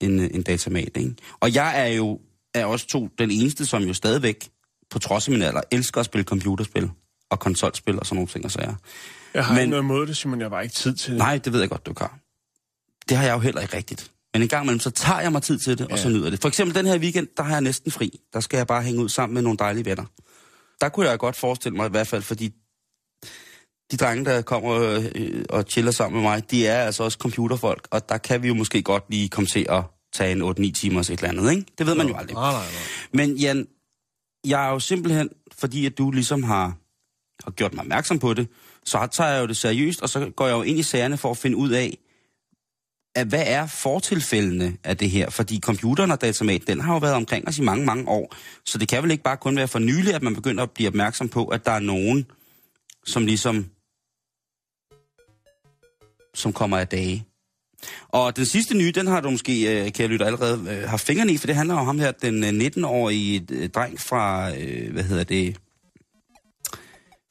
en, 0.00 0.20
en 0.20 0.42
datamat. 0.42 0.96
Ikke? 0.96 1.14
Og 1.40 1.54
jeg 1.54 1.80
er 1.82 1.86
jo 1.94 2.20
er 2.54 2.64
også 2.64 2.86
to 2.86 3.08
den 3.18 3.30
eneste, 3.30 3.66
som 3.66 3.82
jo 3.82 3.94
stadigvæk, 3.94 4.48
på 4.90 4.98
trods 4.98 5.28
af 5.28 5.32
min 5.32 5.42
alder, 5.42 5.60
elsker 5.72 6.00
at 6.00 6.06
spille 6.06 6.24
computerspil 6.24 6.90
og 7.30 7.40
konsolspil 7.40 7.98
og 7.98 8.06
sådan 8.06 8.16
nogle 8.16 8.28
ting 8.28 8.44
og 8.44 8.50
sager. 8.50 8.74
Jeg 9.34 9.44
har 9.44 9.54
Men- 9.54 9.60
ikke 9.60 9.70
noget 9.70 9.82
imod 9.82 10.06
det, 10.06 10.16
Simon. 10.16 10.40
Jeg 10.40 10.50
bare 10.50 10.62
ikke 10.62 10.74
tid 10.74 10.94
til 10.94 11.10
det. 11.12 11.18
Nej, 11.18 11.38
det 11.38 11.52
ved 11.52 11.60
jeg 11.60 11.68
godt, 11.68 11.86
du 11.86 11.92
kan. 11.94 12.08
Det 13.08 13.16
har 13.16 13.24
jeg 13.24 13.34
jo 13.34 13.38
heller 13.38 13.60
ikke 13.60 13.76
rigtigt. 13.76 14.10
Men 14.34 14.42
en 14.42 14.48
gang 14.48 14.64
imellem, 14.64 14.80
så 14.80 14.90
tager 14.90 15.20
jeg 15.20 15.32
mig 15.32 15.42
tid 15.42 15.58
til 15.58 15.78
det, 15.78 15.86
ja. 15.88 15.92
og 15.92 15.98
så 15.98 16.08
nyder 16.08 16.30
det. 16.30 16.40
For 16.40 16.48
eksempel 16.48 16.74
den 16.74 16.86
her 16.86 16.98
weekend, 16.98 17.28
der 17.36 17.42
har 17.42 17.52
jeg 17.52 17.60
næsten 17.60 17.92
fri. 17.92 18.20
Der 18.32 18.40
skal 18.40 18.56
jeg 18.56 18.66
bare 18.66 18.82
hænge 18.82 19.02
ud 19.02 19.08
sammen 19.08 19.34
med 19.34 19.42
nogle 19.42 19.58
dejlige 19.58 19.84
venner. 19.84 20.04
Der 20.80 20.88
kunne 20.88 21.08
jeg 21.08 21.18
godt 21.18 21.36
forestille 21.36 21.76
mig 21.76 21.86
i 21.86 21.90
hvert 21.90 22.06
fald, 22.06 22.22
fordi 22.22 22.52
de 23.90 23.96
drenge, 23.96 24.24
der 24.24 24.42
kommer 24.42 25.00
øh, 25.14 25.44
og 25.48 25.64
chiller 25.70 25.92
sammen 25.92 26.22
med 26.22 26.30
mig, 26.30 26.50
de 26.50 26.66
er 26.66 26.84
altså 26.84 27.02
også 27.04 27.18
computerfolk, 27.18 27.88
og 27.90 28.08
der 28.08 28.18
kan 28.18 28.42
vi 28.42 28.48
jo 28.48 28.54
måske 28.54 28.82
godt 28.82 29.04
lige 29.08 29.28
komme 29.28 29.46
til 29.46 29.66
at 29.68 29.82
tage 30.12 30.32
en 30.32 30.42
8-9 30.42 30.72
timers 30.72 31.10
et 31.10 31.18
eller 31.18 31.28
andet, 31.28 31.50
ikke? 31.50 31.66
Det 31.78 31.86
ved 31.86 31.94
man 31.94 32.08
jo 32.08 32.16
aldrig. 32.16 32.34
Nej, 32.34 32.52
nej, 32.52 32.60
nej. 32.60 32.82
Men 33.12 33.36
Jan, 33.36 33.66
jeg 34.46 34.66
er 34.66 34.70
jo 34.70 34.78
simpelthen, 34.78 35.28
fordi 35.58 35.86
at 35.86 35.98
du 35.98 36.10
ligesom 36.10 36.42
har, 36.42 36.76
har 37.44 37.50
gjort 37.50 37.74
mig 37.74 37.80
opmærksom 37.80 38.18
på 38.18 38.34
det, 38.34 38.48
så 38.84 39.08
tager 39.12 39.30
jeg 39.30 39.42
jo 39.42 39.46
det 39.46 39.56
seriøst, 39.56 40.02
og 40.02 40.08
så 40.08 40.30
går 40.36 40.46
jeg 40.46 40.54
jo 40.54 40.62
ind 40.62 40.78
i 40.78 40.82
sagerne 40.82 41.16
for 41.16 41.30
at 41.30 41.36
finde 41.36 41.56
ud 41.56 41.70
af, 41.70 41.98
at 43.14 43.26
hvad 43.26 43.44
er 43.46 43.66
fortilfældene 43.66 44.76
af 44.84 44.96
det 44.96 45.10
her? 45.10 45.30
Fordi 45.30 45.60
computeren 45.60 46.10
og 46.10 46.20
datamat, 46.20 46.62
den 46.66 46.80
har 46.80 46.92
jo 46.92 46.98
været 46.98 47.14
omkring 47.14 47.48
os 47.48 47.58
i 47.58 47.62
mange, 47.62 47.84
mange 47.84 48.08
år. 48.08 48.34
Så 48.64 48.78
det 48.78 48.88
kan 48.88 49.02
vel 49.02 49.10
ikke 49.10 49.24
bare 49.24 49.36
kun 49.36 49.56
være 49.56 49.68
for 49.68 49.78
nylig, 49.78 50.14
at 50.14 50.22
man 50.22 50.34
begynder 50.34 50.62
at 50.62 50.70
blive 50.70 50.88
opmærksom 50.88 51.28
på, 51.28 51.44
at 51.46 51.66
der 51.66 51.72
er 51.72 51.78
nogen, 51.78 52.26
som 53.06 53.26
ligesom 53.26 53.66
som 56.34 56.52
kommer 56.52 56.78
af 56.78 56.88
dage. 56.88 57.24
Og 58.08 58.36
den 58.36 58.46
sidste 58.46 58.76
nye, 58.76 58.92
den 58.92 59.06
har 59.06 59.20
du 59.20 59.30
måske, 59.30 59.62
øh, 59.62 59.92
kan 59.92 60.02
jeg 60.02 60.08
lytte 60.08 60.26
allerede 60.26 60.70
øh, 60.70 60.88
har 60.88 60.96
fingrene 60.96 61.32
i, 61.32 61.36
for 61.36 61.46
det 61.46 61.56
handler 61.56 61.74
om 61.74 61.86
ham 61.86 61.98
her, 61.98 62.12
den 62.12 62.44
øh, 62.44 62.66
19-årige 62.66 63.68
dreng 63.68 64.00
fra, 64.00 64.50
hvad 64.90 65.02
hedder 65.02 65.24
det, 65.24 65.56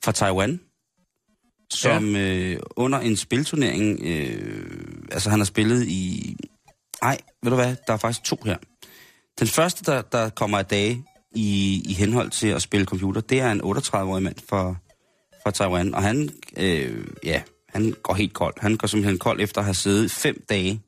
fra 0.03 0.11
Taiwan, 0.11 0.59
som 1.73 2.15
ja. 2.15 2.21
øh, 2.21 2.59
under 2.75 2.99
en 2.99 3.17
spilturnering, 3.17 3.99
øh, 4.03 4.57
altså 5.12 5.29
han 5.29 5.39
har 5.39 5.45
spillet 5.45 5.88
i, 5.88 6.36
nej, 7.01 7.17
ved 7.43 7.49
du 7.51 7.55
hvad, 7.55 7.75
der 7.88 7.93
er 7.93 7.97
faktisk 7.97 8.23
to 8.23 8.38
her. 8.45 8.57
Den 9.39 9.47
første, 9.47 9.91
der, 9.91 10.01
der 10.01 10.29
kommer 10.29 10.57
af 10.57 10.65
dage 10.65 11.03
i, 11.36 11.81
i 11.86 11.93
henhold 11.93 12.29
til 12.29 12.47
at 12.47 12.62
spille 12.62 12.86
computer, 12.86 13.21
det 13.21 13.39
er 13.39 13.51
en 13.51 13.62
38-årig 13.62 14.23
mand 14.23 14.36
fra, 14.49 14.75
fra 15.43 15.51
Taiwan, 15.51 15.95
og 15.95 16.03
han, 16.03 16.29
øh, 16.57 17.05
ja, 17.23 17.41
han 17.69 17.95
går 18.03 18.13
helt 18.13 18.33
kold. 18.33 18.53
Han 18.57 18.77
går 18.77 18.88
simpelthen 18.88 19.19
kold 19.19 19.41
efter 19.41 19.62
at 19.62 19.65
have 19.65 19.73
siddet 19.73 20.12
fem 20.12 20.43
dage 20.49 20.81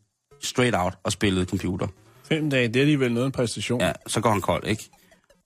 straight 0.43 0.75
out 0.75 0.93
og 1.03 1.11
spillet 1.11 1.49
computer. 1.49 1.87
Fem 2.23 2.49
dage, 2.49 2.67
det 2.67 2.75
er 2.75 2.81
alligevel 2.81 3.13
noget 3.13 3.25
en 3.25 3.31
præstation. 3.31 3.81
Ja, 3.81 3.91
så 4.07 4.21
går 4.21 4.29
han 4.29 4.41
kold, 4.41 4.67
ikke? 4.67 4.89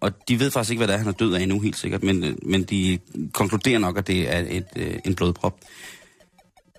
Og 0.01 0.27
de 0.27 0.39
ved 0.39 0.51
faktisk 0.51 0.71
ikke, 0.71 0.79
hvad 0.79 0.87
det 0.87 0.93
er, 0.93 0.97
han 0.97 1.07
er 1.07 1.11
død 1.11 1.33
af 1.33 1.41
endnu, 1.41 1.59
helt 1.59 1.77
sikkert, 1.77 2.03
men, 2.03 2.23
øh, 2.23 2.35
men 2.43 2.63
de 2.63 2.99
konkluderer 3.33 3.79
nok, 3.79 3.97
at 3.97 4.07
det 4.07 4.33
er 4.33 4.39
et, 4.39 4.67
øh, 4.75 4.99
en 5.05 5.15
blodprop. 5.15 5.59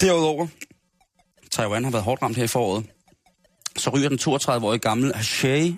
Derudover, 0.01 0.47
Taiwan 1.51 1.85
har 1.85 1.91
været 1.91 2.05
hårdt 2.05 2.23
ramt 2.23 2.37
her 2.37 2.45
i 2.45 2.47
foråret. 2.47 2.87
Så 3.77 3.91
ryger 3.91 4.09
den 4.09 4.19
32-årige 4.19 4.79
gamle 4.79 5.17
Ashay. 5.17 5.73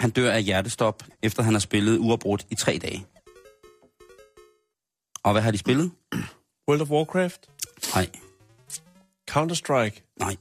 Han 0.00 0.10
dør 0.10 0.32
af 0.32 0.42
hjertestop, 0.42 1.04
efter 1.22 1.42
han 1.42 1.54
har 1.54 1.60
spillet 1.60 1.98
uafbrudt 1.98 2.46
i 2.50 2.54
tre 2.54 2.78
dage. 2.82 3.06
Og 5.22 5.32
hvad 5.32 5.42
har 5.42 5.50
de 5.50 5.58
spillet? 5.58 5.90
World 6.68 6.80
of 6.80 6.90
Warcraft, 6.90 7.40
Nej, 7.94 8.10
Counter-Strike, 9.30 10.16
nej. 10.18 10.36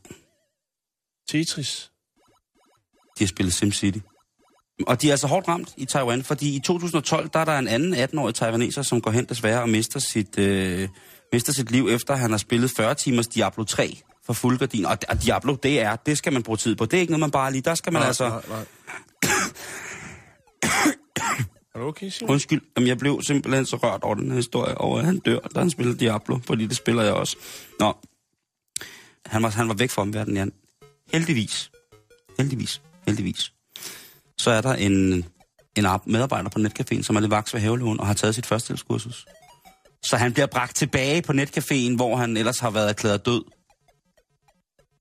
Tetris. 1.28 1.92
De 3.20 3.24
har 3.24 3.28
spillet 3.28 3.54
SimCity. 3.54 4.00
Og 4.88 5.02
de 5.02 5.08
er 5.08 5.12
altså 5.12 5.28
hårdt 5.28 5.48
ramt 5.48 5.74
i 5.78 5.86
Taiwan, 5.86 6.24
fordi 6.24 6.56
i 6.56 6.60
2012, 6.60 7.30
der 7.34 7.40
er 7.40 7.46
der 7.46 7.60
en 7.60 7.68
anden 7.68 7.94
18-årig 7.94 8.36
taiwaneser, 8.36 8.82
som 8.82 9.02
går 9.02 9.12
hen 9.12 9.26
desværre 9.26 9.62
og 9.62 9.70
mister 9.70 10.00
sit, 10.00 10.40
øh, 10.40 10.90
mister 11.34 11.54
sit 11.54 11.72
liv, 11.72 11.88
efter 11.88 12.16
han 12.16 12.32
har 12.32 12.38
spillet 12.38 12.72
40 12.72 12.96
timers 12.96 13.28
Diablo 13.28 13.64
3 13.64 14.00
for 14.26 14.34
fuldgardin. 14.34 14.86
Og, 14.86 14.98
og 15.10 15.24
Diablo, 15.24 15.56
det 15.56 15.82
er, 15.82 15.96
det 15.96 16.18
skal 16.18 16.34
man 16.34 16.44
bruge 16.44 16.58
tid 16.58 16.76
på. 16.76 16.86
Det 16.86 16.98
er 16.98 17.02
ikke 17.02 17.12
noget, 17.12 17.20
man 17.20 17.32
bare 17.32 17.52
lige, 17.52 17.62
der 17.62 17.76
skal 17.76 17.94
man 17.94 18.02
nej, 18.02 18.08
altså... 18.08 18.30
Nej, 18.30 18.42
nej. 18.50 18.66
er 21.76 21.80
du 21.80 21.86
okay, 21.86 22.10
Simon? 22.10 22.32
Undskyld, 22.32 22.62
jamen 22.78 22.88
jeg 22.88 22.98
blev 22.98 23.22
simpelthen 23.22 23.66
så 23.66 23.76
rørt 23.76 24.04
over 24.04 24.16
den 24.16 24.30
her 24.30 24.36
historie, 24.36 24.78
over 24.78 25.00
at 25.00 25.06
han 25.06 25.20
dør, 25.20 25.40
da 25.40 25.60
han 25.60 25.70
spiller 25.70 25.96
Diablo, 25.96 26.40
fordi 26.46 26.66
det 26.66 26.78
spiller 26.78 27.04
jeg 27.04 27.14
også. 27.14 27.38
Nå, 27.80 27.94
han 29.26 29.44
var, 29.44 29.50
han 29.50 29.68
var 29.68 29.74
væk 29.74 29.90
fra 29.90 30.02
omverdenen, 30.02 30.38
Jan. 30.38 30.52
Heldigvis, 31.14 31.72
heldigvis, 32.38 32.82
heldigvis, 33.08 33.54
så 34.40 34.52
er 34.52 34.62
der 34.62 34.74
en, 34.74 35.26
en 35.76 35.86
ar- 35.86 36.04
medarbejder 36.06 36.50
på 36.50 36.60
netcaféen, 36.60 37.02
som 37.04 37.16
er 37.16 37.20
lidt 37.20 37.32
vaks 37.32 37.54
ved 37.54 37.62
havelån 37.62 38.00
og 38.00 38.08
har 38.08 38.14
taget 38.14 38.36
sit 38.36 38.46
førstehjælpskursus. 38.46 39.26
Så 40.04 40.18
han 40.18 40.34
bliver 40.34 40.48
bragt 40.48 40.76
tilbage 40.76 41.22
på 41.22 41.32
netcaféen, 41.34 41.96
hvor 41.96 42.16
han 42.18 42.38
ellers 42.38 42.60
har 42.60 42.70
været 42.70 42.90
erklæret 42.90 43.26
død. 43.26 43.44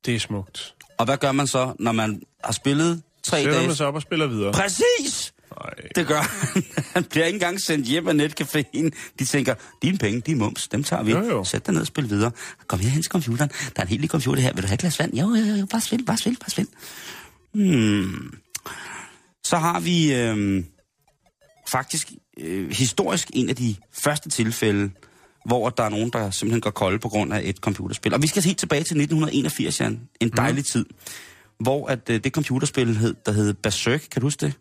Det 0.07 0.15
er 0.15 0.19
smukt. 0.21 0.75
Og 0.99 1.05
hvad 1.05 1.17
gør 1.17 1.33
man 1.33 1.47
så, 1.47 1.73
når 1.79 1.93
man 1.93 2.23
har 2.45 2.53
spillet 2.53 3.03
tre 3.25 3.37
Sætter 3.37 3.53
dage? 3.53 3.67
man 3.67 3.77
sig 3.77 3.87
op 3.87 3.95
og 3.95 4.03
spiller 4.03 4.27
videre. 4.27 4.53
Præcis! 4.53 5.33
Nej. 5.63 5.75
Det 5.95 6.07
gør 6.07 6.21
han. 6.21 6.65
Han 6.95 7.05
bliver 7.05 7.27
ikke 7.27 7.37
engang 7.37 7.61
sendt 7.61 7.87
hjem 7.87 8.09
af 8.09 8.13
netcaféen. 8.15 8.91
De 9.19 9.25
tænker, 9.25 9.55
dine 9.83 9.99
penge, 9.99 10.21
de 10.21 10.33
er 10.33 10.37
mums, 10.37 10.69
dem 10.69 10.85
tager 10.85 11.03
vi. 11.03 11.11
Jo, 11.11 11.21
jo. 11.21 11.45
Sæt 11.45 11.67
dig 11.67 11.75
ned 11.75 11.81
og 11.81 11.87
spil 11.87 12.11
videre. 12.11 12.31
Kom 12.67 12.79
her 12.81 12.89
hen 12.89 13.03
til 13.03 13.11
computeren. 13.11 13.51
Der 13.51 13.73
er 13.77 13.83
en 13.83 13.89
helt 13.89 14.01
lille 14.01 14.09
computer 14.11 14.43
her. 14.43 14.53
Vil 14.53 14.63
du 14.63 14.67
have 14.69 14.75
et 14.75 14.81
glas 14.81 14.99
vand? 14.99 15.15
Jo, 15.15 15.35
jo, 15.35 15.55
jo, 15.55 15.67
bare 15.67 15.81
spil, 15.81 16.05
bare 16.05 16.17
spil, 16.17 16.37
bare 16.41 16.51
spil. 16.51 16.67
Hmm. 17.55 18.35
Så 19.49 19.57
har 19.57 19.81
vi 19.81 20.15
øh, 20.15 20.65
faktisk 21.71 22.13
øh, 22.39 22.71
historisk 22.71 23.31
en 23.33 23.49
af 23.49 23.57
de 23.57 23.77
første 23.93 24.29
tilfælde, 24.29 24.91
hvor 25.45 25.71
der 25.71 25.83
er 25.83 25.89
nogen, 25.89 26.11
der 26.11 26.31
simpelthen 26.31 26.61
går 26.61 26.71
kolde 26.71 26.99
på 26.99 27.09
grund 27.09 27.33
af 27.33 27.41
et 27.45 27.57
computerspil. 27.57 28.15
Og 28.15 28.23
vi 28.23 28.27
skal 28.27 28.43
helt 28.43 28.59
tilbage 28.59 28.79
til 28.79 28.97
1981, 29.01 29.81
Jan. 29.81 30.01
En 30.21 30.29
dejlig 30.29 30.59
mm. 30.59 30.65
tid. 30.65 30.87
Hvor 31.61 31.87
at, 31.87 32.11
øh, 32.11 32.25
det 32.25 32.33
computerspil, 32.33 32.97
hed, 32.97 33.15
der 33.27 33.33
hed 33.33 33.55
Berserk, 33.55 34.01
kan 34.11 34.21
du 34.21 34.27
huske 34.27 34.47
det? 34.47 34.55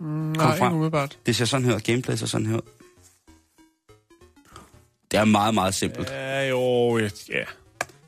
Nej, 0.00 0.58
frem. 0.58 0.66
ikke 0.66 0.74
umiddelbart. 0.74 1.18
Det 1.26 1.36
ser 1.36 1.44
sådan 1.44 1.66
her. 1.66 1.78
Gameplay 1.78 2.16
ser 2.16 2.26
sådan 2.26 2.46
her. 2.46 2.60
Det 5.10 5.18
er 5.18 5.24
meget, 5.24 5.54
meget 5.54 5.74
simpelt. 5.74 6.10
Ja, 6.10 6.48
jo, 6.48 6.98
ja. 6.98 7.04
Der 7.08 7.44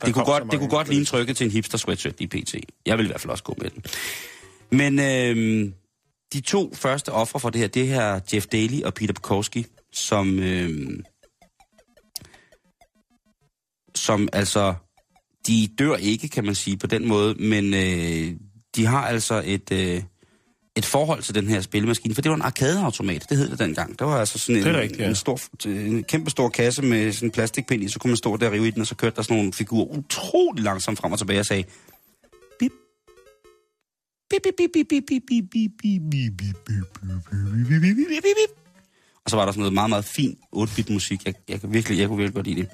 Det 0.05 0.15
kunne, 0.15 0.25
godt, 0.25 0.45
det 0.51 0.59
kunne 0.59 0.71
godt 0.71 0.89
ligne 0.89 1.05
trykket 1.05 1.37
til 1.37 1.45
en 1.45 1.51
hipster 1.51 1.79
sweatshirt 1.79 2.21
i 2.21 2.27
PT. 2.27 2.55
Jeg 2.87 2.99
vil 2.99 3.07
i 3.07 3.09
hvert 3.09 3.21
fald 3.21 3.31
også 3.31 3.45
gå 3.45 3.57
med 3.59 3.71
den. 3.71 3.85
Men 4.71 4.99
øh, 4.99 5.73
de 6.35 6.41
to 6.41 6.75
første 6.75 7.13
ofre 7.13 7.41
for 7.41 7.51
det 7.51 7.61
her, 7.61 7.69
det 7.69 7.89
her 7.89 8.21
Jeff 8.35 8.47
Daly 8.47 8.83
og 8.83 8.95
Peter 8.95 9.15
Bukowski, 9.15 9.67
som, 9.93 10.39
øh, 10.39 10.99
som 13.95 14.29
altså, 14.33 14.75
de 15.47 15.69
dør 15.79 15.97
ikke, 15.97 16.29
kan 16.29 16.45
man 16.45 16.55
sige, 16.55 16.77
på 16.77 16.87
den 16.87 17.09
måde, 17.09 17.35
men 17.35 17.75
øh, 17.75 18.37
de 18.77 18.87
har 18.87 19.07
altså 19.07 19.43
et, 19.45 19.73
øh, 19.73 20.03
et 20.77 20.85
forhold 20.85 21.23
til 21.23 21.35
den 21.35 21.49
her 21.49 21.61
spillemaskine, 21.61 22.15
for 22.15 22.23
det 22.23 22.31
var 22.31 22.37
en 22.37 22.43
arkadeautomat, 22.43 23.27
det 23.29 23.37
hed 23.37 23.51
det 23.51 23.59
dengang. 23.59 23.99
Der 23.99 24.05
var 24.05 24.19
altså 24.19 24.39
sådan 24.39 24.63
Det 24.63 24.71
en, 24.71 24.77
rigtigt, 24.77 25.01
ja. 25.01 25.09
en, 25.09 25.15
stor, 25.15 25.41
en 25.67 26.05
kæmpe 26.05 26.31
stor 26.31 26.49
kasse 26.49 26.83
med 26.83 27.13
sådan 27.13 27.27
en 27.27 27.33
plastikpind 27.33 27.83
i, 27.83 27.89
så 27.89 27.99
kunne 27.99 28.11
man 28.11 28.17
stå 28.17 28.37
der 28.37 28.47
og 28.47 28.53
rive 28.53 28.69
i 28.69 28.71
den, 28.71 28.81
og 28.81 28.87
så 28.87 28.95
kørte 28.95 29.17
der 29.17 29.23
sådan 29.23 29.37
nogle 29.37 29.53
figurer 29.53 29.87
utrolig 29.99 30.65
langsomt 30.65 30.99
frem 30.99 31.13
og 31.13 31.19
tilbage 31.19 31.41
og 31.41 31.47
sagde, 31.47 31.65
og 39.25 39.31
så 39.31 39.37
var 39.37 39.45
der 39.45 39.53
sådan 39.53 39.61
noget 39.61 39.73
meget, 39.73 39.91
meget 39.91 40.05
fin 40.05 40.39
8-bit 40.57 40.91
musik. 40.91 41.27
Jeg, 41.27 41.35
jeg, 41.49 41.61
kan 41.61 41.73
virkelig, 41.73 41.99
jeg 41.99 42.09
kunne 42.09 42.19
virkelig 42.19 42.35
godt 42.35 42.47
lide 42.47 42.61
det. 42.61 42.69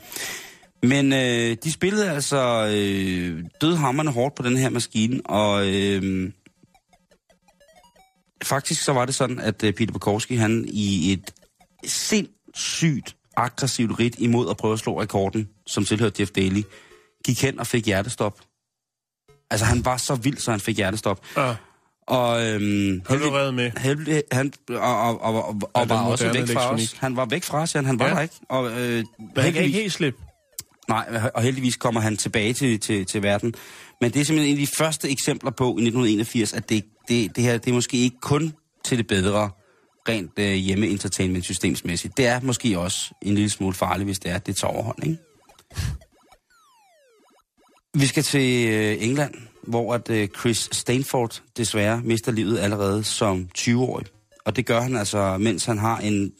Men 0.82 1.12
øh, 1.12 1.56
de 1.64 1.72
spillede 1.72 2.10
altså 2.10 2.72
øh, 2.76 3.44
dødhammerne 3.60 4.10
hårdt 4.10 4.34
på 4.34 4.42
den 4.42 4.56
her 4.56 4.70
maskine, 4.70 5.20
og 5.24 5.68
øh, 5.68 6.32
faktisk 8.42 8.84
så 8.84 8.92
var 8.92 9.04
det 9.04 9.14
sådan, 9.14 9.38
at 9.38 9.64
øh, 9.64 9.72
Peter 9.72 9.92
Bukowski, 9.92 10.34
han 10.34 10.64
i 10.68 11.12
et 11.12 11.34
sindssygt 11.84 13.16
aggressivt 13.36 13.98
rit 13.98 14.14
imod 14.18 14.50
at 14.50 14.56
prøve 14.56 14.72
at 14.72 14.78
slå 14.78 15.00
rekorden, 15.00 15.48
som 15.66 15.84
tilhørte 15.84 16.20
Jeff 16.20 16.30
Daly, 16.30 16.62
gik 17.24 17.42
hen 17.42 17.58
og 17.58 17.66
fik 17.66 17.86
hjertestop. 17.86 18.40
Altså 19.50 19.66
han 19.66 19.84
var 19.84 19.96
så 19.96 20.14
vild, 20.14 20.36
så 20.38 20.50
han 20.50 20.60
fik 20.60 20.76
hjertestop. 20.76 21.20
Ah, 21.36 21.54
Og 22.06 22.46
øhm, 22.46 23.02
har 23.08 23.16
du 23.16 23.30
reddet 23.30 23.54
med? 23.54 23.70
heldig, 23.78 24.22
han, 24.32 24.52
og, 24.68 25.20
og, 25.20 25.20
og, 25.20 25.60
og, 25.74 25.88
var 25.88 26.02
også 26.04 26.24
væk 26.24 26.34
fra 26.34 26.40
os. 26.42 26.50
elektronik. 26.50 26.96
Han 27.00 27.16
var 27.16 27.24
væk 27.24 27.44
fra 27.44 27.58
os, 27.62 27.74
Jan. 27.74 27.84
han 27.86 27.98
var 27.98 28.08
Ja. 28.08 28.14
der 28.14 28.20
ikke. 28.20 28.34
Og, 28.48 28.70
øh, 28.70 28.76
Men 28.76 29.04
han 29.36 29.52
kan 29.52 29.62
ikke 29.64 29.78
helt 29.78 29.92
slippe. 29.92 30.18
Nej, 30.88 31.20
og 31.34 31.42
heldigvis 31.42 31.76
kommer 31.76 32.00
han 32.00 32.16
tilbage 32.16 32.52
til, 32.52 32.80
til, 32.80 33.06
til 33.06 33.22
verden. 33.22 33.54
Men 34.00 34.10
det 34.12 34.20
er 34.20 34.24
simpelthen 34.24 34.56
en 34.56 34.60
af 34.62 34.66
de 34.66 34.72
første 34.78 35.10
eksempler 35.10 35.50
på 35.50 35.64
i 35.64 35.82
1981, 35.82 36.52
at 36.52 36.68
det, 36.68 36.84
det, 37.08 37.36
det 37.36 37.44
her 37.44 37.58
det 37.58 37.70
er 37.70 37.74
måske 37.74 37.96
ikke 37.96 38.16
kun 38.22 38.52
til 38.84 38.98
det 38.98 39.06
bedre 39.06 39.50
rent 40.08 40.30
øh, 40.38 40.52
hjemme-entertainment 40.54 41.44
systemsmæssigt. 41.44 42.16
Det 42.16 42.26
er 42.26 42.40
måske 42.40 42.78
også 42.78 43.14
en 43.22 43.34
lille 43.34 43.50
smule 43.50 43.74
farligt, 43.74 44.06
hvis 44.06 44.18
det 44.18 44.30
er, 44.30 44.34
at 44.34 44.46
det 44.46 44.56
tager 44.56 44.72
overhånd, 44.72 45.04
ikke? 45.06 45.18
Vi 47.94 48.06
skal 48.06 48.22
til 48.22 48.68
øh, 48.68 48.96
England, 49.00 49.34
hvor 49.62 49.94
at 49.94 50.10
øh, 50.10 50.28
Chris 50.28 50.68
Stanford 50.72 51.42
desværre 51.56 52.00
mister 52.04 52.32
livet 52.32 52.58
allerede 52.58 53.04
som 53.04 53.48
20-årig. 53.58 54.06
Og 54.44 54.56
det 54.56 54.66
gør 54.66 54.80
han 54.80 54.96
altså, 54.96 55.38
mens 55.38 55.64
han 55.64 55.78
har 55.78 55.98
en 55.98 56.32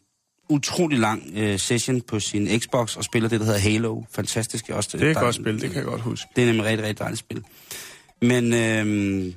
utrolig 0.49 0.99
lang 0.99 1.23
øh, 1.35 1.59
session 1.59 2.01
på 2.01 2.21
sin 2.21 2.61
Xbox 2.61 2.97
og 2.97 3.05
spiller 3.05 3.29
det, 3.29 3.41
der 3.41 3.47
hedder 3.47 3.61
Halo. 3.61 4.03
Fantastisk 4.11 4.69
også. 4.69 4.99
Det 4.99 5.07
er 5.07 5.11
et 5.11 5.17
godt 5.17 5.35
spil, 5.35 5.61
det 5.61 5.71
kan 5.71 5.77
jeg 5.77 5.85
godt 5.85 6.01
huske. 6.01 6.27
Det 6.37 6.43
er 6.43 6.47
nemlig 6.47 6.65
rigtig, 6.65 6.87
rigtig 6.87 6.99
dejligt 6.99 7.19
spil. 7.19 7.45
Men 8.23 8.55
øh, 8.55 9.35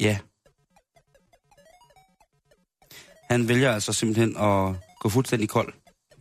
ja. 0.00 0.18
Han 3.30 3.48
vælger 3.48 3.72
altså 3.72 3.92
simpelthen 3.92 4.36
at 4.36 4.74
gå 5.00 5.08
fuldstændig 5.08 5.48
kold 5.48 5.72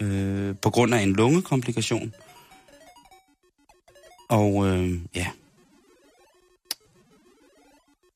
øh, 0.02 0.56
på 0.62 0.70
grund 0.70 0.94
af 0.94 1.00
en 1.00 1.14
lungekomplikation. 1.14 2.14
Og 4.32 4.68
øh, 4.68 5.00
ja. 5.16 5.28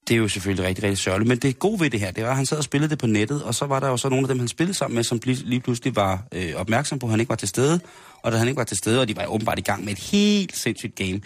Det 0.07 0.13
er 0.15 0.17
jo 0.17 0.27
selvfølgelig 0.27 0.65
rigtig, 0.65 0.83
rigtig 0.83 0.97
sørgeligt. 0.97 1.27
Men 1.27 1.37
det 1.37 1.59
gode 1.59 1.79
ved 1.79 1.89
det 1.89 1.99
her, 1.99 2.11
det 2.11 2.23
var, 2.23 2.29
at 2.29 2.35
han 2.35 2.45
sad 2.45 2.57
og 2.57 2.63
spillede 2.63 2.89
det 2.89 2.99
på 2.99 3.07
nettet, 3.07 3.43
og 3.43 3.55
så 3.55 3.65
var 3.65 3.79
der 3.79 3.87
jo 3.87 3.97
så 3.97 4.09
nogle 4.09 4.23
af 4.23 4.27
dem, 4.27 4.39
han 4.39 4.47
spillede 4.47 4.77
sammen 4.77 4.95
med, 4.95 5.03
som 5.03 5.19
lige 5.25 5.59
pludselig 5.59 5.95
var 5.95 6.23
øh, 6.31 6.53
opmærksom 6.55 6.99
på, 6.99 7.05
at 7.05 7.09
han 7.09 7.19
ikke 7.19 7.29
var 7.29 7.35
til 7.35 7.47
stede. 7.47 7.79
Og 8.21 8.31
da 8.31 8.37
han 8.37 8.47
ikke 8.47 8.57
var 8.57 8.63
til 8.63 8.77
stede, 8.77 9.01
og 9.01 9.07
de 9.07 9.15
var 9.15 9.25
åbenbart 9.25 9.59
i 9.59 9.61
gang 9.61 9.85
med 9.85 9.93
et 9.93 9.99
helt 9.99 10.57
sindssygt 10.57 10.95
game, 10.95 11.21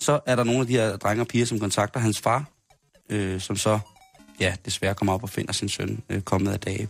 så 0.00 0.20
er 0.26 0.36
der 0.36 0.44
nogle 0.44 0.60
af 0.60 0.66
de 0.66 0.72
her 0.72 0.96
drenge 0.96 1.22
og 1.22 1.28
piger, 1.28 1.46
som 1.46 1.58
kontakter 1.58 2.00
hans 2.00 2.20
far, 2.20 2.44
øh, 3.10 3.40
som 3.40 3.56
så, 3.56 3.78
ja, 4.40 4.54
desværre 4.64 4.94
kommer 4.94 5.12
op 5.12 5.22
og 5.22 5.30
finder 5.30 5.52
sin 5.52 5.68
søn 5.68 6.02
øh, 6.10 6.20
kommet 6.20 6.52
af 6.52 6.60
dage. 6.60 6.88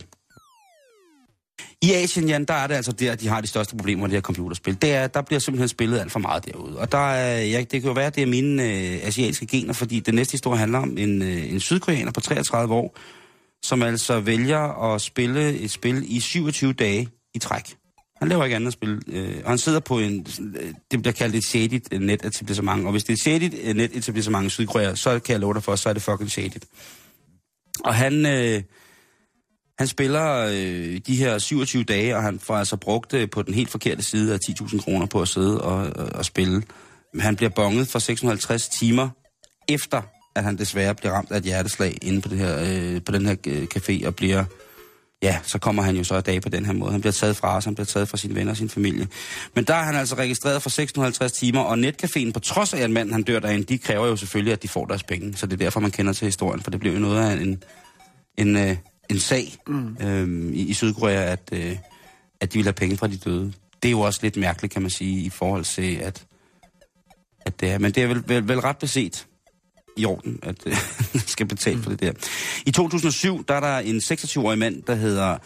I 1.85 1.93
Asien, 1.93 2.27
Jan, 2.27 2.45
der 2.45 2.53
er 2.53 2.67
det 2.67 2.75
altså 2.75 2.91
der, 2.91 3.15
de 3.15 3.27
har 3.27 3.41
de 3.41 3.47
største 3.47 3.75
problemer 3.75 4.01
med 4.01 4.09
det 4.09 4.15
her 4.15 4.21
computerspil. 4.21 4.81
Det 4.81 4.93
er, 4.93 5.07
der 5.07 5.21
bliver 5.21 5.39
simpelthen 5.39 5.67
spillet 5.67 5.99
alt 5.99 6.11
for 6.11 6.19
meget 6.19 6.45
derude. 6.45 6.77
Og 6.77 6.91
der 6.91 7.11
er, 7.11 7.41
ja, 7.41 7.59
det 7.59 7.69
kan 7.69 7.83
jo 7.83 7.91
være, 7.91 8.05
at 8.05 8.15
det 8.15 8.23
er 8.23 8.27
mine 8.27 8.63
øh, 8.63 9.07
asiatiske 9.07 9.45
gener, 9.45 9.73
fordi 9.73 9.99
den 9.99 10.15
næste 10.15 10.31
historie 10.31 10.59
handler 10.59 10.79
om 10.79 10.97
en, 10.97 11.21
øh, 11.21 11.53
en 11.53 11.59
sydkoreaner 11.59 12.11
på 12.11 12.19
33 12.21 12.73
år, 12.73 12.97
som 13.63 13.81
altså 13.81 14.19
vælger 14.19 14.93
at 14.93 15.01
spille 15.01 15.53
et 15.59 15.71
spil 15.71 16.15
i 16.15 16.19
27 16.19 16.73
dage 16.73 17.09
i 17.35 17.39
træk. 17.39 17.75
Han 18.17 18.29
laver 18.29 18.43
ikke 18.43 18.55
andet 18.55 18.73
spil. 18.73 19.01
Øh, 19.07 19.41
og 19.43 19.49
han 19.49 19.57
sidder 19.57 19.79
på 19.79 19.99
en, 19.99 20.27
øh, 20.39 20.73
det 20.91 21.01
bliver 21.01 21.13
kaldt 21.13 21.35
et 21.35 21.45
shaded 21.45 21.81
øh, 21.91 22.01
net-etablissement. 22.01 22.85
Og 22.85 22.91
hvis 22.91 23.03
det 23.03 23.09
er 23.09 23.13
et 23.13 23.21
shaded 23.21 23.51
øh, 23.63 23.75
net-etablissement 23.75 24.45
i 24.45 24.49
Sydkorea, 24.49 24.95
så 24.95 25.19
kan 25.19 25.33
jeg 25.33 25.39
love 25.39 25.53
dig 25.53 25.63
for, 25.63 25.75
så 25.75 25.89
er 25.89 25.93
det 25.93 26.01
fucking 26.01 26.31
shaded. 26.31 26.61
Og 27.83 27.95
han, 27.95 28.25
øh, 28.25 28.61
han 29.79 29.87
spiller 29.87 30.47
øh, 30.51 31.01
de 31.07 31.15
her 31.15 31.37
27 31.37 31.83
dage, 31.83 32.15
og 32.15 32.23
han 32.23 32.39
får 32.39 32.55
altså 32.55 32.77
brugt 32.77 33.13
øh, 33.13 33.29
på 33.29 33.41
den 33.41 33.53
helt 33.53 33.69
forkerte 33.69 34.03
side 34.03 34.33
af 34.33 34.39
10.000 34.49 34.83
kroner 34.83 35.05
på 35.05 35.21
at 35.21 35.27
sidde 35.27 35.61
og, 35.61 35.77
og, 35.95 36.09
og 36.15 36.25
spille. 36.25 36.63
Han 37.19 37.35
bliver 37.35 37.49
bonget 37.49 37.87
for 37.87 37.99
650 37.99 38.67
timer 38.67 39.09
efter, 39.69 40.01
at 40.35 40.43
han 40.43 40.57
desværre 40.57 40.95
bliver 40.95 41.13
ramt 41.13 41.31
af 41.31 41.37
et 41.37 41.43
hjerteslag 41.43 41.97
inde 42.01 42.21
på, 42.21 42.29
det 42.29 42.37
her, 42.37 42.57
øh, 42.63 43.01
på 43.05 43.11
den 43.11 43.25
her 43.25 43.35
øh, 43.47 43.67
café 43.75 44.07
og 44.07 44.15
bliver 44.15 44.45
ja, 45.23 45.39
så 45.43 45.59
kommer 45.59 45.83
han 45.83 45.95
jo 45.95 46.03
så 46.03 46.17
i 46.17 46.21
dag 46.21 46.41
på 46.41 46.49
den 46.49 46.65
her 46.65 46.73
måde. 46.73 46.91
Han 46.91 47.01
bliver 47.01 47.13
taget 47.13 47.35
fra 47.35 47.57
os, 47.57 47.65
han 47.65 47.75
bliver 47.75 47.85
taget 47.85 48.07
fra 48.09 48.17
sine 48.17 48.35
venner 48.35 48.51
og 48.51 48.57
sin 48.57 48.69
familie. 48.69 49.07
Men 49.55 49.63
der 49.63 49.73
er 49.73 49.83
han 49.83 49.95
altså 49.95 50.15
registreret 50.15 50.61
for 50.61 50.69
650 50.69 51.31
timer, 51.31 51.61
og 51.61 51.77
netcaféen, 51.77 52.31
på 52.31 52.39
trods 52.39 52.73
af, 52.73 52.79
at 52.79 52.89
manden 52.89 53.13
han 53.13 53.23
dør 53.23 53.39
derinde, 53.39 53.63
de 53.63 53.77
kræver 53.77 54.07
jo 54.07 54.15
selvfølgelig, 54.15 54.53
at 54.53 54.63
de 54.63 54.67
får 54.67 54.85
deres 54.85 55.03
penge. 55.03 55.37
Så 55.37 55.45
det 55.45 55.53
er 55.53 55.57
derfor, 55.57 55.79
man 55.79 55.91
kender 55.91 56.13
til 56.13 56.25
historien, 56.25 56.61
for 56.61 56.71
det 56.71 56.79
blev 56.79 56.93
jo 56.93 56.99
noget 56.99 57.29
af 57.29 57.33
en, 57.33 57.63
en, 58.37 58.57
øh, 58.57 58.77
en 59.09 59.19
sag 59.19 59.55
mm. 59.67 59.97
øhm, 60.01 60.53
i, 60.53 60.61
i 60.61 60.73
Sydkorea, 60.73 61.31
at, 61.31 61.49
øh, 61.51 61.77
at 62.41 62.53
de 62.53 62.57
ville 62.57 62.67
have 62.67 62.73
penge 62.73 62.97
fra 62.97 63.07
de 63.07 63.17
døde. 63.17 63.53
Det 63.83 63.89
er 63.89 63.91
jo 63.91 63.99
også 64.01 64.19
lidt 64.23 64.37
mærkeligt, 64.37 64.73
kan 64.73 64.81
man 64.81 64.91
sige, 64.91 65.21
i 65.21 65.29
forhold 65.29 65.63
til, 65.63 65.95
at, 65.95 66.25
at 67.41 67.59
det 67.59 67.71
er. 67.71 67.77
Men 67.77 67.91
det 67.91 68.03
er 68.03 68.07
vel, 68.07 68.23
vel, 68.27 68.47
vel 68.47 68.59
ret 68.59 68.77
beset 68.77 69.27
i 69.97 70.05
orden, 70.05 70.39
at 70.43 70.55
øh, 70.65 70.75
skal 71.33 71.45
betale 71.45 71.83
for 71.83 71.89
det 71.89 71.99
der. 71.99 72.11
I 72.65 72.71
2007, 72.71 73.45
der 73.47 73.53
er 73.53 73.59
der 73.59 73.77
en 73.77 73.97
26-årig 73.97 74.59
mand, 74.59 74.83
der 74.83 74.95
hedder 74.95 75.37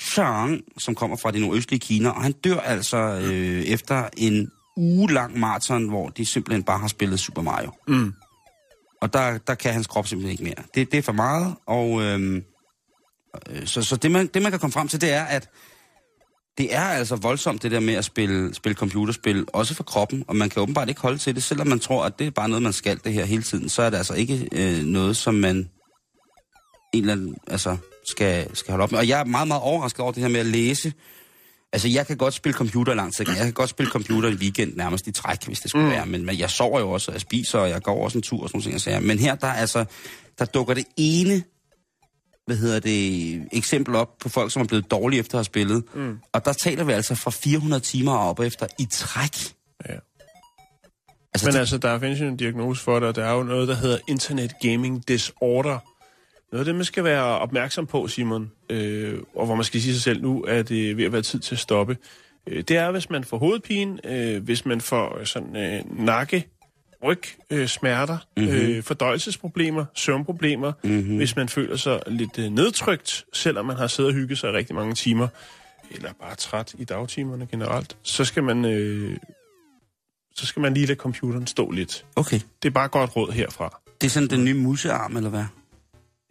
Zhang, 0.00 0.60
som 0.78 0.94
kommer 0.94 1.16
fra 1.16 1.30
det 1.30 1.40
nordøstlige 1.40 1.80
Kina, 1.80 2.08
og 2.08 2.22
han 2.22 2.32
dør 2.32 2.60
altså 2.60 2.96
øh, 2.96 3.62
efter 3.62 4.08
en 4.16 4.50
uge 4.76 5.12
lang 5.12 5.38
maraton, 5.38 5.88
hvor 5.88 6.08
de 6.08 6.26
simpelthen 6.26 6.62
bare 6.62 6.78
har 6.78 6.88
spillet 6.88 7.20
Super 7.20 7.42
Mario. 7.42 7.70
Mm. 7.88 8.12
Og 9.00 9.12
der, 9.12 9.38
der 9.38 9.54
kan 9.54 9.72
hans 9.72 9.86
krop 9.86 10.06
simpelthen 10.06 10.32
ikke 10.32 10.44
mere. 10.44 10.66
Det, 10.74 10.92
det 10.92 10.98
er 10.98 11.02
for 11.02 11.12
meget, 11.12 11.54
og 11.66 12.02
øh, 12.02 12.42
så, 13.64 13.82
så 13.82 13.96
det, 13.96 14.10
man, 14.10 14.26
det 14.26 14.42
man 14.42 14.52
kan 14.52 14.60
komme 14.60 14.72
frem 14.72 14.88
til, 14.88 15.00
det 15.00 15.12
er, 15.12 15.24
at 15.24 15.50
det 16.58 16.74
er 16.74 16.80
altså 16.82 17.16
voldsomt, 17.16 17.62
det 17.62 17.70
der 17.70 17.80
med 17.80 17.94
at 17.94 18.04
spille, 18.04 18.54
spille 18.54 18.76
computerspil, 18.76 19.44
også 19.52 19.74
for 19.74 19.84
kroppen, 19.84 20.24
og 20.28 20.36
man 20.36 20.50
kan 20.50 20.62
åbenbart 20.62 20.88
ikke 20.88 21.00
holde 21.00 21.18
til 21.18 21.34
det, 21.34 21.42
selvom 21.42 21.66
man 21.66 21.78
tror, 21.78 22.04
at 22.04 22.18
det 22.18 22.26
er 22.26 22.30
bare 22.30 22.48
noget, 22.48 22.62
man 22.62 22.72
skal 22.72 23.00
det 23.04 23.12
her 23.12 23.24
hele 23.24 23.42
tiden, 23.42 23.68
så 23.68 23.82
er 23.82 23.90
det 23.90 23.96
altså 23.96 24.14
ikke 24.14 24.48
øh, 24.52 24.84
noget, 24.84 25.16
som 25.16 25.34
man 25.34 25.56
en 26.92 27.00
eller 27.00 27.12
anden, 27.12 27.36
altså, 27.46 27.76
skal, 28.04 28.56
skal 28.56 28.72
holde 28.72 28.82
op 28.82 28.90
med. 28.90 28.98
Og 28.98 29.08
jeg 29.08 29.20
er 29.20 29.24
meget, 29.24 29.48
meget 29.48 29.62
overrasket 29.62 30.00
over 30.00 30.12
det 30.12 30.22
her 30.22 30.28
med 30.28 30.40
at 30.40 30.46
læse. 30.46 30.92
Altså, 31.72 31.88
jeg 31.88 32.06
kan 32.06 32.16
godt 32.16 32.34
spille 32.34 32.56
computer 32.56 32.94
lang 32.94 33.14
tid. 33.14 33.28
Jeg 33.28 33.36
kan 33.36 33.52
godt 33.52 33.70
spille 33.70 33.90
computer 33.90 34.28
i 34.28 34.34
weekend 34.34 34.76
nærmest 34.76 35.06
i 35.06 35.12
træk, 35.12 35.46
hvis 35.46 35.60
det 35.60 35.70
skulle 35.70 35.86
mm. 35.86 35.92
være. 35.92 36.06
Men, 36.06 36.26
men 36.26 36.38
jeg 36.38 36.50
sover 36.50 36.80
jo 36.80 36.90
også, 36.90 37.10
og 37.10 37.12
jeg 37.12 37.20
spiser, 37.20 37.58
og 37.58 37.68
jeg 37.68 37.82
går 37.82 38.04
også 38.04 38.18
en 38.18 38.22
tur 38.22 38.42
og 38.42 38.48
sådan 38.48 38.80
noget. 38.86 39.02
Men 39.02 39.18
her, 39.18 39.34
der, 39.34 39.46
er 39.46 39.52
altså, 39.52 39.84
der 40.38 40.44
dukker 40.44 40.74
det 40.74 40.84
ene 40.96 41.42
hvad 42.46 42.56
hedder 42.56 42.80
det, 42.80 43.48
eksempel 43.52 43.94
op 43.94 44.18
på 44.18 44.28
folk, 44.28 44.52
som 44.52 44.62
er 44.62 44.66
blevet 44.66 44.90
dårlige 44.90 45.20
efter 45.20 45.34
at 45.34 45.38
have 45.38 45.44
spillet. 45.44 45.84
Mm. 45.94 46.18
Og 46.32 46.44
der 46.44 46.52
taler 46.52 46.84
vi 46.84 46.92
altså 46.92 47.14
fra 47.14 47.30
400 47.30 47.82
timer 47.82 48.16
op 48.16 48.40
efter 48.40 48.66
i 48.78 48.86
træk. 48.90 49.54
Ja. 49.88 49.94
Altså, 51.34 51.46
Men 51.46 51.52
det, 51.52 51.58
altså, 51.58 51.78
der 51.78 51.98
findes 51.98 52.20
jo 52.20 52.26
en 52.26 52.36
diagnose 52.36 52.82
for 52.82 53.00
det, 53.00 53.08
og 53.08 53.14
der 53.14 53.24
er 53.24 53.32
jo 53.32 53.42
noget, 53.42 53.68
der 53.68 53.74
hedder 53.74 53.98
Internet 54.08 54.52
Gaming 54.62 55.08
Disorder. 55.08 55.78
Noget 56.52 56.60
af 56.60 56.64
det, 56.64 56.74
man 56.74 56.84
skal 56.84 57.04
være 57.04 57.24
opmærksom 57.24 57.86
på, 57.86 58.08
Simon, 58.08 58.50
øh, 58.70 59.18
og 59.34 59.46
hvor 59.46 59.54
man 59.54 59.64
skal 59.64 59.80
sige 59.80 59.94
sig 59.94 60.02
selv 60.02 60.22
nu, 60.22 60.40
at 60.40 60.68
det 60.68 60.90
er 60.90 60.94
ved 60.94 61.04
at 61.04 61.12
være 61.12 61.22
tid 61.22 61.38
til 61.38 61.54
at 61.54 61.58
stoppe. 61.58 61.96
Øh, 62.46 62.62
det 62.62 62.76
er, 62.76 62.90
hvis 62.90 63.10
man 63.10 63.24
får 63.24 63.38
hovedpine, 63.38 63.98
øh, 64.04 64.42
hvis 64.42 64.66
man 64.66 64.80
får 64.80 65.24
sådan 65.24 65.56
øh, 65.56 66.06
nakke, 66.06 66.48
ryg, 67.04 67.22
øh, 67.50 67.68
mm-hmm. 67.82 68.48
øh, 68.48 68.82
fordøjelsesproblemer, 68.82 69.84
søvnproblemer, 69.94 70.72
mm-hmm. 70.84 71.16
hvis 71.16 71.36
man 71.36 71.48
føler 71.48 71.76
sig 71.76 72.00
lidt 72.06 72.38
øh, 72.38 72.50
nedtrykt, 72.50 73.24
selvom 73.32 73.66
man 73.66 73.76
har 73.76 73.86
siddet 73.86 74.10
og 74.10 74.14
hygget 74.14 74.38
sig 74.38 74.52
rigtig 74.52 74.74
mange 74.74 74.94
timer, 74.94 75.28
eller 75.90 76.12
bare 76.20 76.34
træt 76.34 76.74
i 76.78 76.84
dagtimerne 76.84 77.46
generelt, 77.50 77.96
så 78.02 78.24
skal 78.24 78.42
man, 78.42 78.64
øh, 78.64 79.16
så 80.34 80.46
skal 80.46 80.62
man 80.62 80.74
lige 80.74 80.86
lade 80.86 80.98
computeren 80.98 81.46
stå 81.46 81.70
lidt. 81.70 82.04
okay, 82.16 82.40
Det 82.62 82.68
er 82.68 82.72
bare 82.72 82.88
godt 82.88 83.16
råd 83.16 83.32
herfra. 83.32 83.80
det 84.00 84.06
er 84.06 84.10
sådan 84.10 84.28
den 84.28 84.44
nye 84.44 84.54
musearm, 84.54 85.16
eller 85.16 85.30
hvad? 85.30 85.44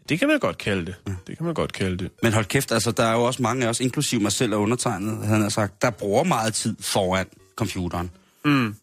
Det 0.09 0.19
kan 0.19 0.27
man 0.27 0.39
godt 0.39 0.57
kalde 0.57 0.85
det. 0.85 0.95
Det 1.27 1.37
kan 1.37 1.45
man 1.45 1.55
godt 1.55 1.73
kalde 1.73 1.97
det. 1.97 2.11
Men 2.23 2.33
hold 2.33 2.45
kæft, 2.45 2.71
altså, 2.71 2.91
der 2.91 3.03
er 3.03 3.13
jo 3.13 3.23
også 3.23 3.41
mange 3.41 3.65
af 3.65 3.69
os, 3.69 3.79
inklusiv 3.79 4.21
mig 4.21 4.31
selv 4.31 4.53
og 4.53 4.61
undertegnet, 4.61 5.27
han 5.27 5.41
har 5.41 5.49
sagt, 5.49 5.81
der 5.81 5.89
bruger 5.89 6.23
meget 6.23 6.53
tid 6.53 6.75
foran 6.79 7.25
computeren. 7.55 8.11
Mm. 8.45 8.75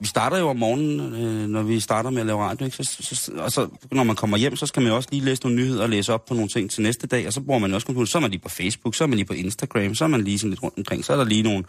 Vi 0.00 0.06
starter 0.06 0.38
jo 0.38 0.48
om 0.48 0.56
morgenen, 0.56 1.00
øh, 1.14 1.48
når 1.48 1.62
vi 1.62 1.80
starter 1.80 2.10
med 2.10 2.20
at 2.20 2.26
lave 2.26 2.42
radio, 2.42 2.64
ikke? 2.64 2.76
Så, 2.76 3.14
så, 3.14 3.32
og 3.36 3.52
så, 3.52 3.68
når 3.92 4.02
man 4.02 4.16
kommer 4.16 4.36
hjem, 4.36 4.56
så 4.56 4.66
skal 4.66 4.82
man 4.82 4.90
jo 4.90 4.96
også 4.96 5.08
lige 5.12 5.24
læse 5.24 5.42
nogle 5.42 5.56
nyheder 5.56 5.82
og 5.82 5.88
læse 5.88 6.12
op 6.12 6.24
på 6.24 6.34
nogle 6.34 6.48
ting 6.48 6.70
til 6.70 6.82
næste 6.82 7.06
dag, 7.06 7.26
og 7.26 7.32
så 7.32 7.40
bruger 7.40 7.58
man 7.60 7.74
også 7.74 7.86
computer. 7.86 8.06
Så 8.10 8.18
er 8.18 8.22
man 8.22 8.30
lige 8.30 8.40
på 8.40 8.48
Facebook, 8.48 8.94
så 8.94 9.04
er 9.04 9.08
man 9.08 9.16
lige 9.16 9.26
på 9.26 9.32
Instagram, 9.32 9.94
så 9.94 10.04
er 10.04 10.08
man 10.08 10.24
lige 10.24 10.38
sådan 10.38 10.50
lidt 10.50 10.62
rundt 10.62 10.78
omkring, 10.78 11.04
så 11.04 11.12
er 11.12 11.16
der 11.16 11.24
lige 11.24 11.42
nogle, 11.42 11.64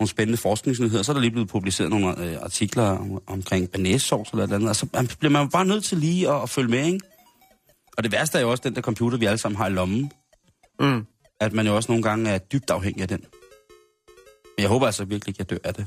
nogle 0.00 0.08
spændende 0.10 0.36
forskningsnyheder, 0.38 1.02
så 1.02 1.12
er 1.12 1.14
der 1.14 1.20
lige 1.20 1.30
blevet 1.30 1.48
publiceret 1.48 1.90
nogle 1.90 2.24
øh, 2.24 2.36
artikler 2.42 2.82
om, 2.84 3.22
omkring 3.26 3.70
banæssovs 3.70 4.30
eller 4.30 4.44
et 4.44 4.46
eller 4.48 4.56
andet, 4.56 4.68
og 4.68 4.76
så 4.76 4.86
man- 4.92 5.08
bliver 5.18 5.32
man 5.32 5.42
jo 5.42 5.48
bare 5.48 5.64
nødt 5.64 5.84
til 5.84 5.98
lige 5.98 6.30
at, 6.30 6.42
at 6.42 6.50
følge 6.50 6.68
med, 6.68 6.84
ikke? 6.86 7.00
Og 7.96 8.02
det 8.04 8.12
værste 8.12 8.38
er 8.38 8.42
jo 8.42 8.50
også 8.50 8.62
den 8.66 8.74
der 8.74 8.80
computer, 8.80 9.18
vi 9.18 9.26
alle 9.26 9.38
sammen 9.38 9.56
har 9.56 9.66
i 9.68 9.72
lommen, 9.72 10.10
Mm. 10.80 11.06
at 11.40 11.52
man 11.52 11.66
jo 11.66 11.76
også 11.76 11.92
nogle 11.92 12.02
gange 12.02 12.30
er 12.30 12.38
dybt 12.38 12.70
afhængig 12.70 13.02
af 13.02 13.08
den. 13.08 13.20
Men 14.56 14.62
jeg 14.62 14.68
håber 14.68 14.86
altså 14.86 15.04
virkelig 15.04 15.30
ikke, 15.32 15.38
jeg 15.38 15.50
dør 15.50 15.56
af 15.68 15.74
det. 15.74 15.86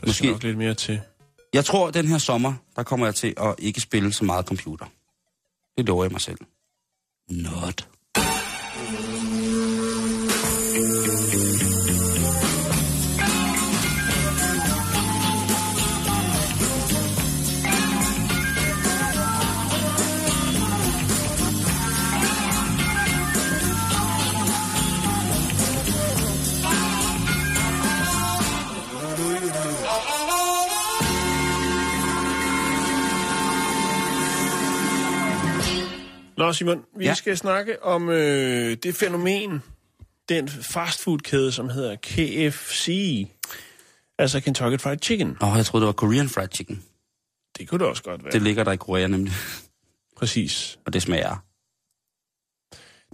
Der 0.00 0.06
Måske- 0.06 0.30
nok 0.30 0.42
lidt 0.42 0.58
mere 0.58 0.74
til. 0.74 1.00
Jeg 1.52 1.64
tror, 1.64 1.88
at 1.88 1.94
den 1.94 2.06
her 2.06 2.18
sommer, 2.18 2.54
der 2.76 2.82
kommer 2.82 3.06
jeg 3.06 3.14
til 3.14 3.34
at 3.36 3.54
ikke 3.58 3.80
spille 3.80 4.12
så 4.12 4.24
meget 4.24 4.46
computer. 4.46 4.86
Det 5.78 5.86
lover 5.86 6.04
jeg 6.04 6.12
mig 6.12 6.20
selv. 6.20 6.38
Not. 7.30 7.88
Nå, 36.40 36.52
Simon, 36.52 36.84
vi 36.96 37.04
Ja. 37.04 37.14
skal 37.14 37.36
snakke 37.36 37.82
om 37.82 38.08
øh, 38.08 38.76
det 38.82 38.94
fænomen, 38.94 39.62
den 40.28 40.48
fastfoodkæde, 40.48 41.52
som 41.52 41.68
hedder 41.68 41.96
KFC. 41.96 42.88
Altså 44.18 44.40
Kentucky 44.40 44.80
Fried 44.80 44.98
Chicken. 45.02 45.36
Åh, 45.42 45.52
oh, 45.52 45.56
jeg 45.56 45.66
troede, 45.66 45.82
det 45.82 45.86
var 45.86 45.92
Korean 45.92 46.28
Fried 46.28 46.48
Chicken. 46.54 46.84
Det 47.58 47.68
kunne 47.68 47.78
det 47.78 47.86
også 47.86 48.02
godt 48.02 48.24
være. 48.24 48.32
Det 48.32 48.42
ligger 48.42 48.64
der 48.64 48.72
i 48.72 48.76
Korea 48.76 49.06
nemlig, 49.06 49.32
Præcis. 50.16 50.78
og 50.86 50.92
det 50.92 51.02
smager. 51.02 51.44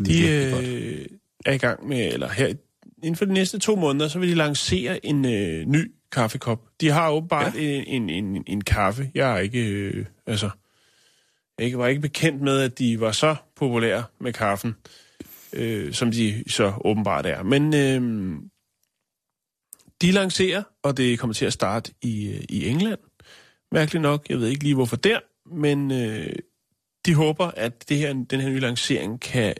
De 0.05 0.29
øh, 0.29 1.07
er 1.47 1.53
i 1.53 1.59
gang 1.59 1.89
med, 1.89 2.13
eller 2.13 2.29
her, 2.29 2.47
inden 3.03 3.17
for 3.17 3.25
de 3.25 3.33
næste 3.33 3.59
to 3.59 3.77
måneder, 3.77 4.09
så 4.09 4.19
vil 4.19 4.29
de 4.29 4.35
lancere 4.35 5.07
en 5.07 5.25
øh, 5.25 5.67
ny 5.67 5.93
kaffekop. 6.13 6.61
De 6.81 6.91
har 6.91 7.11
åbenbart 7.11 7.55
ja. 7.55 7.61
en, 7.61 8.11
en, 8.11 8.25
en, 8.25 8.45
en 8.47 8.61
kaffe. 8.65 9.11
Jeg 9.15 9.33
er 9.33 9.39
ikke, 9.39 9.61
øh, 9.67 10.07
altså, 10.27 10.51
ikke- 11.59 11.79
var 11.79 11.87
ikke 11.87 12.01
bekendt 12.01 12.43
med, 12.43 12.61
at 12.61 12.79
de 12.79 13.01
var 13.01 13.13
så 13.13 13.37
populære 13.57 14.05
med 14.21 14.33
kaffen, 14.33 14.75
øh, 15.53 15.93
som 15.93 16.11
de 16.11 16.45
så 16.49 16.73
åbenbart 16.85 17.27
er. 17.27 17.43
Men 17.43 17.75
øh, 17.75 18.37
de 20.03 20.11
lancerer, 20.13 20.63
og 20.83 20.97
det 20.97 21.19
kommer 21.19 21.35
til 21.35 21.47
at 21.47 21.53
starte 21.53 21.93
i, 22.03 22.29
øh, 22.29 22.45
i 22.49 22.69
England. 22.69 22.99
Mærkeligt 23.73 24.03
nok, 24.03 24.27
jeg 24.29 24.39
ved 24.41 24.49
ikke 24.49 24.63
lige 24.63 24.75
hvorfor 24.75 24.97
der, 24.97 25.19
men 25.55 25.91
øh, 25.91 26.33
de 27.07 27.15
håber, 27.15 27.47
at 27.47 27.89
det 27.89 27.99
her, 27.99 28.13
den 28.13 28.41
her 28.41 28.49
nye 28.49 28.61
lancering 28.61 29.21
kan 29.21 29.55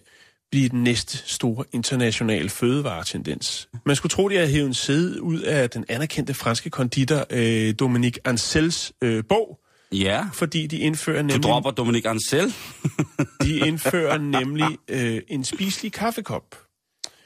blive 0.51 0.69
den 0.69 0.83
næste 0.85 1.19
store 1.19 1.65
internationale 1.73 2.49
fødevaretendens. 2.49 3.69
Man 3.87 3.97
skulle 3.97 4.11
tro, 4.11 4.29
de 4.29 4.35
havde 4.35 4.49
hævet 4.49 4.67
en 4.67 4.75
sæde 4.75 5.23
ud 5.23 5.41
af 5.41 5.71
den 5.71 5.85
anerkendte 5.89 6.35
franske 6.35 6.71
konditor 6.71 7.27
øh, 7.31 7.75
Dominique 7.79 8.21
Ansels 8.25 8.93
øh, 9.03 9.25
bog, 9.29 9.61
Ja, 10.05 10.29
fordi 10.33 10.67
de 10.67 10.79
indfører 10.79 11.23
du 11.23 11.27
nemlig, 11.27 11.43
dropper 11.43 11.71
Dominik 11.71 12.05
Ansel. 12.05 12.55
de 13.43 13.59
indfører 13.69 14.19
nemlig 14.19 14.79
øh, 14.89 15.23
en 15.29 15.45
spiselig 15.45 15.93
kaffekop. 15.93 16.57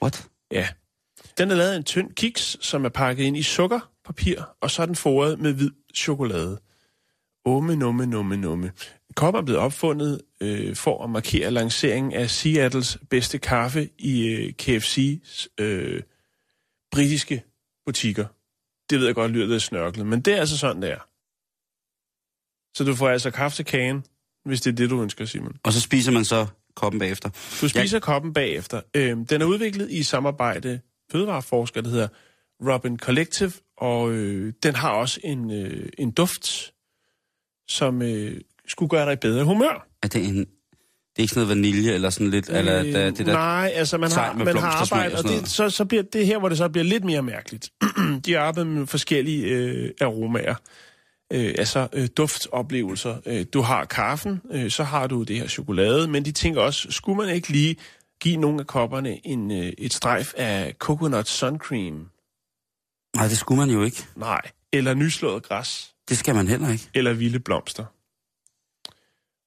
What? 0.03 0.29
Ja. 0.53 0.69
Den 1.39 1.51
er 1.51 1.55
lavet 1.55 1.71
af 1.71 1.77
en 1.77 1.85
tynd 1.85 2.13
kiks, 2.15 2.57
som 2.61 2.85
er 2.85 2.89
pakket 2.89 3.25
ind 3.25 3.37
i 3.37 3.43
sukkerpapir, 3.43 4.43
og 4.61 4.71
så 4.71 4.83
er 4.83 4.87
den 4.87 4.97
foret 4.97 5.41
med 5.41 5.53
hvid 5.53 5.71
chokolade. 5.95 6.61
Umme, 7.45 7.77
numme, 7.77 8.07
numme, 8.07 8.37
numme. 8.37 8.73
Koppen 9.17 9.41
er 9.41 9.45
blevet 9.45 9.61
opfundet 9.61 10.21
øh, 10.41 10.77
for 10.77 11.05
at 11.05 11.11
markere 11.11 11.51
lanceringen 11.51 12.13
af 12.13 12.31
Seattles 12.31 12.99
bedste 13.11 13.39
kaffe 13.39 13.89
i 13.99 14.27
øh, 14.27 14.53
KFC's 14.63 15.47
øh, 15.59 16.03
britiske 16.93 17.43
butikker. 17.87 18.27
Det 18.91 18.99
ved 18.99 19.07
jeg 19.07 19.15
godt 19.15 19.33
lyder 19.33 19.47
lidt 19.47 19.63
snørklet, 19.63 20.07
men 20.07 20.21
det 20.21 20.35
er 20.35 20.41
altså 20.41 20.59
sådan, 20.59 20.83
det 20.83 20.91
er. 20.91 21.10
Så 22.75 22.85
du 22.85 22.95
får 22.95 23.09
altså 23.09 23.31
kaffe 23.31 23.57
til 23.57 23.65
kagen, 23.65 24.05
hvis 24.45 24.61
det 24.61 24.71
er 24.73 24.77
det, 24.77 24.91
du 24.91 25.03
ønsker, 25.03 25.25
Simon. 25.25 25.57
Og 25.63 25.73
så 25.73 25.81
spiser 25.81 26.13
man 26.13 26.25
så 26.25 26.47
koppen 26.77 26.99
bagefter. 26.99 27.31
Du 27.61 27.69
spiser 27.69 27.97
jeg... 27.97 28.03
koppen 28.03 28.33
bagefter. 28.33 28.81
Øhm, 28.95 29.27
den 29.27 29.43
er 29.43 29.47
udviklet 29.47 29.91
i 29.91 30.03
samarbejde 30.03 30.81
fødevareforsker, 31.13 31.81
der 31.81 31.91
hedder 31.91 32.09
Robin 32.67 32.99
Collective, 32.99 33.53
og 33.77 34.13
øh, 34.13 34.53
den 34.63 34.75
har 34.75 34.91
også 34.91 35.21
en, 35.25 35.51
øh, 35.51 35.89
en 35.99 36.11
duft, 36.11 36.73
som 37.69 38.03
øh, 38.03 38.41
skulle 38.69 38.89
gøre 38.89 39.07
dig 39.07 39.13
i 39.13 39.17
bedre 39.17 39.45
humør. 39.45 39.87
Er 40.03 40.09
det 40.09 40.29
en... 40.29 40.47
Det 41.11 41.19
er 41.19 41.23
ikke 41.23 41.35
sådan 41.35 41.47
noget 41.47 41.57
vanilje 41.57 41.93
eller 41.93 42.11
sådan 42.11 42.31
lidt... 42.31 42.49
eller 42.49 42.83
det, 42.83 43.19
det 43.19 43.27
der, 43.27 43.33
Øh, 43.33 43.41
Nej, 43.41 43.73
altså 43.75 43.99
man 43.99 44.11
har, 44.11 44.33
man 44.33 44.57
har 44.57 44.69
og 44.69 44.81
arbejdet, 44.81 45.13
og 45.13 45.19
sådan 45.19 45.39
det, 45.39 45.49
så, 45.49 45.71
så 45.71 45.85
bliver 45.85 46.03
det 46.03 46.27
her, 46.27 46.39
hvor 46.39 46.49
det 46.49 46.59
så 46.59 46.69
bliver 46.69 46.85
lidt 46.85 47.05
mere 47.05 47.23
mærkeligt. 47.23 47.71
De 48.25 48.33
har 48.33 48.41
arbejdet 48.41 48.73
med 48.73 48.87
forskellige 48.87 49.47
øh, 49.47 49.91
aromaer, 50.01 50.55
øh, 51.33 51.55
altså 51.59 51.89
øh, 51.93 52.09
duftoplevelser. 52.17 53.17
Øh, 53.27 53.47
du 53.53 53.61
har 53.61 53.85
kaffen, 53.85 54.41
øh, 54.51 54.71
så 54.71 54.85
har 54.85 55.07
du 55.07 55.23
det 55.23 55.37
her 55.37 55.47
chokolade, 55.49 56.09
men 56.09 56.25
de 56.25 56.33
tænker 56.33 56.61
også, 56.61 56.91
skulle 56.91 57.17
man 57.27 57.35
ikke 57.35 57.49
lige 57.49 57.77
give 58.21 58.37
nogle 58.37 58.61
af 58.61 58.67
kopperne 58.67 59.27
en, 59.27 59.51
øh, 59.51 59.73
et 59.79 59.93
strejf 59.95 60.33
af 60.37 60.75
coconut 60.79 61.29
sun 61.29 61.59
cream? 61.59 62.09
Nej, 63.17 63.29
det 63.29 63.39
skulle 63.39 63.59
man 63.61 63.71
jo 63.71 63.83
ikke. 63.83 64.05
Nej. 64.17 64.41
Eller 64.73 64.95
nyslået 64.95 65.43
græs, 65.43 65.95
Det 66.09 66.19
skal 66.19 66.35
man 66.35 66.49
heller 66.49 66.71
ikke. 66.71 66.89
eller 66.95 67.13
vilde 67.13 67.41
blomster. 67.41 67.85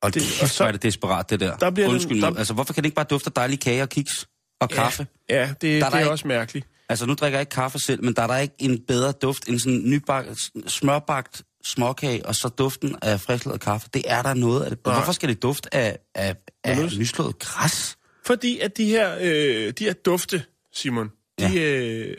Og 0.02 0.13
det, 0.13 0.24
og 0.41 0.50
så- 0.50 0.63
er 0.65 0.72
det 0.72 0.84
desperat, 0.84 1.30
det 1.30 1.39
der. 1.39 1.58
Der 1.58 1.69
bliver 1.69 1.88
den- 1.88 1.93
Undskyld 1.93 2.22
der- 2.22 2.30
mig. 2.30 2.38
Altså, 2.39 2.54
hvorfor 2.54 2.74
kan 2.74 2.84
det 2.84 2.88
ikke 2.88 2.96
bare 2.96 3.06
dufte 3.10 3.28
af 3.28 3.32
dejlige 3.34 3.58
kage 3.58 3.82
og 3.82 3.89
kiks 3.89 4.28
og 4.62 4.69
kaffe? 4.69 5.08
Ja, 5.30 5.41
det, 5.48 5.62
Der 5.62 5.67
er 5.86 5.89
det 5.89 6.00
der 6.00 6.06
er 6.06 6.10
også 6.10 6.28
mærkeligt. 6.28 6.67
Altså, 6.89 7.06
nu 7.06 7.13
drikker 7.13 7.38
jeg 7.38 7.41
ikke 7.41 7.50
kaffe 7.50 7.80
selv, 7.80 8.04
men 8.04 8.13
der 8.13 8.22
er 8.22 8.28
der 8.28 8.38
ikke 8.38 8.56
en 8.60 8.80
bedre 8.88 9.12
duft 9.12 9.48
end 9.50 9.60
sådan 9.60 9.74
en 9.74 9.89
nybagt, 9.89 10.52
smørbagt 10.67 11.43
småkage, 11.63 12.26
og 12.26 12.36
så 12.36 12.47
duften 12.49 12.95
af 13.02 13.21
frisklavet 13.21 13.62
kaffe. 13.62 13.89
Det 13.93 14.04
er 14.08 14.21
der 14.21 14.34
noget 14.34 14.63
af 14.63 14.69
det. 14.69 14.86
Nej. 14.86 14.95
Hvorfor 14.95 15.12
skal 15.12 15.30
det 15.30 15.41
dufte 15.43 15.73
af, 15.76 15.97
af, 16.15 16.36
af 16.63 16.78
nyslået 16.99 17.39
græs? 17.39 17.97
Fordi 18.26 18.60
at 18.60 18.78
de 18.78 18.86
her, 18.86 19.17
øh, 19.21 19.73
de 19.80 19.84
her 19.84 19.93
dufte, 19.93 20.43
Simon, 20.73 21.12
de 21.39 21.47
Ja. 21.47 21.71
øh, 21.71 22.17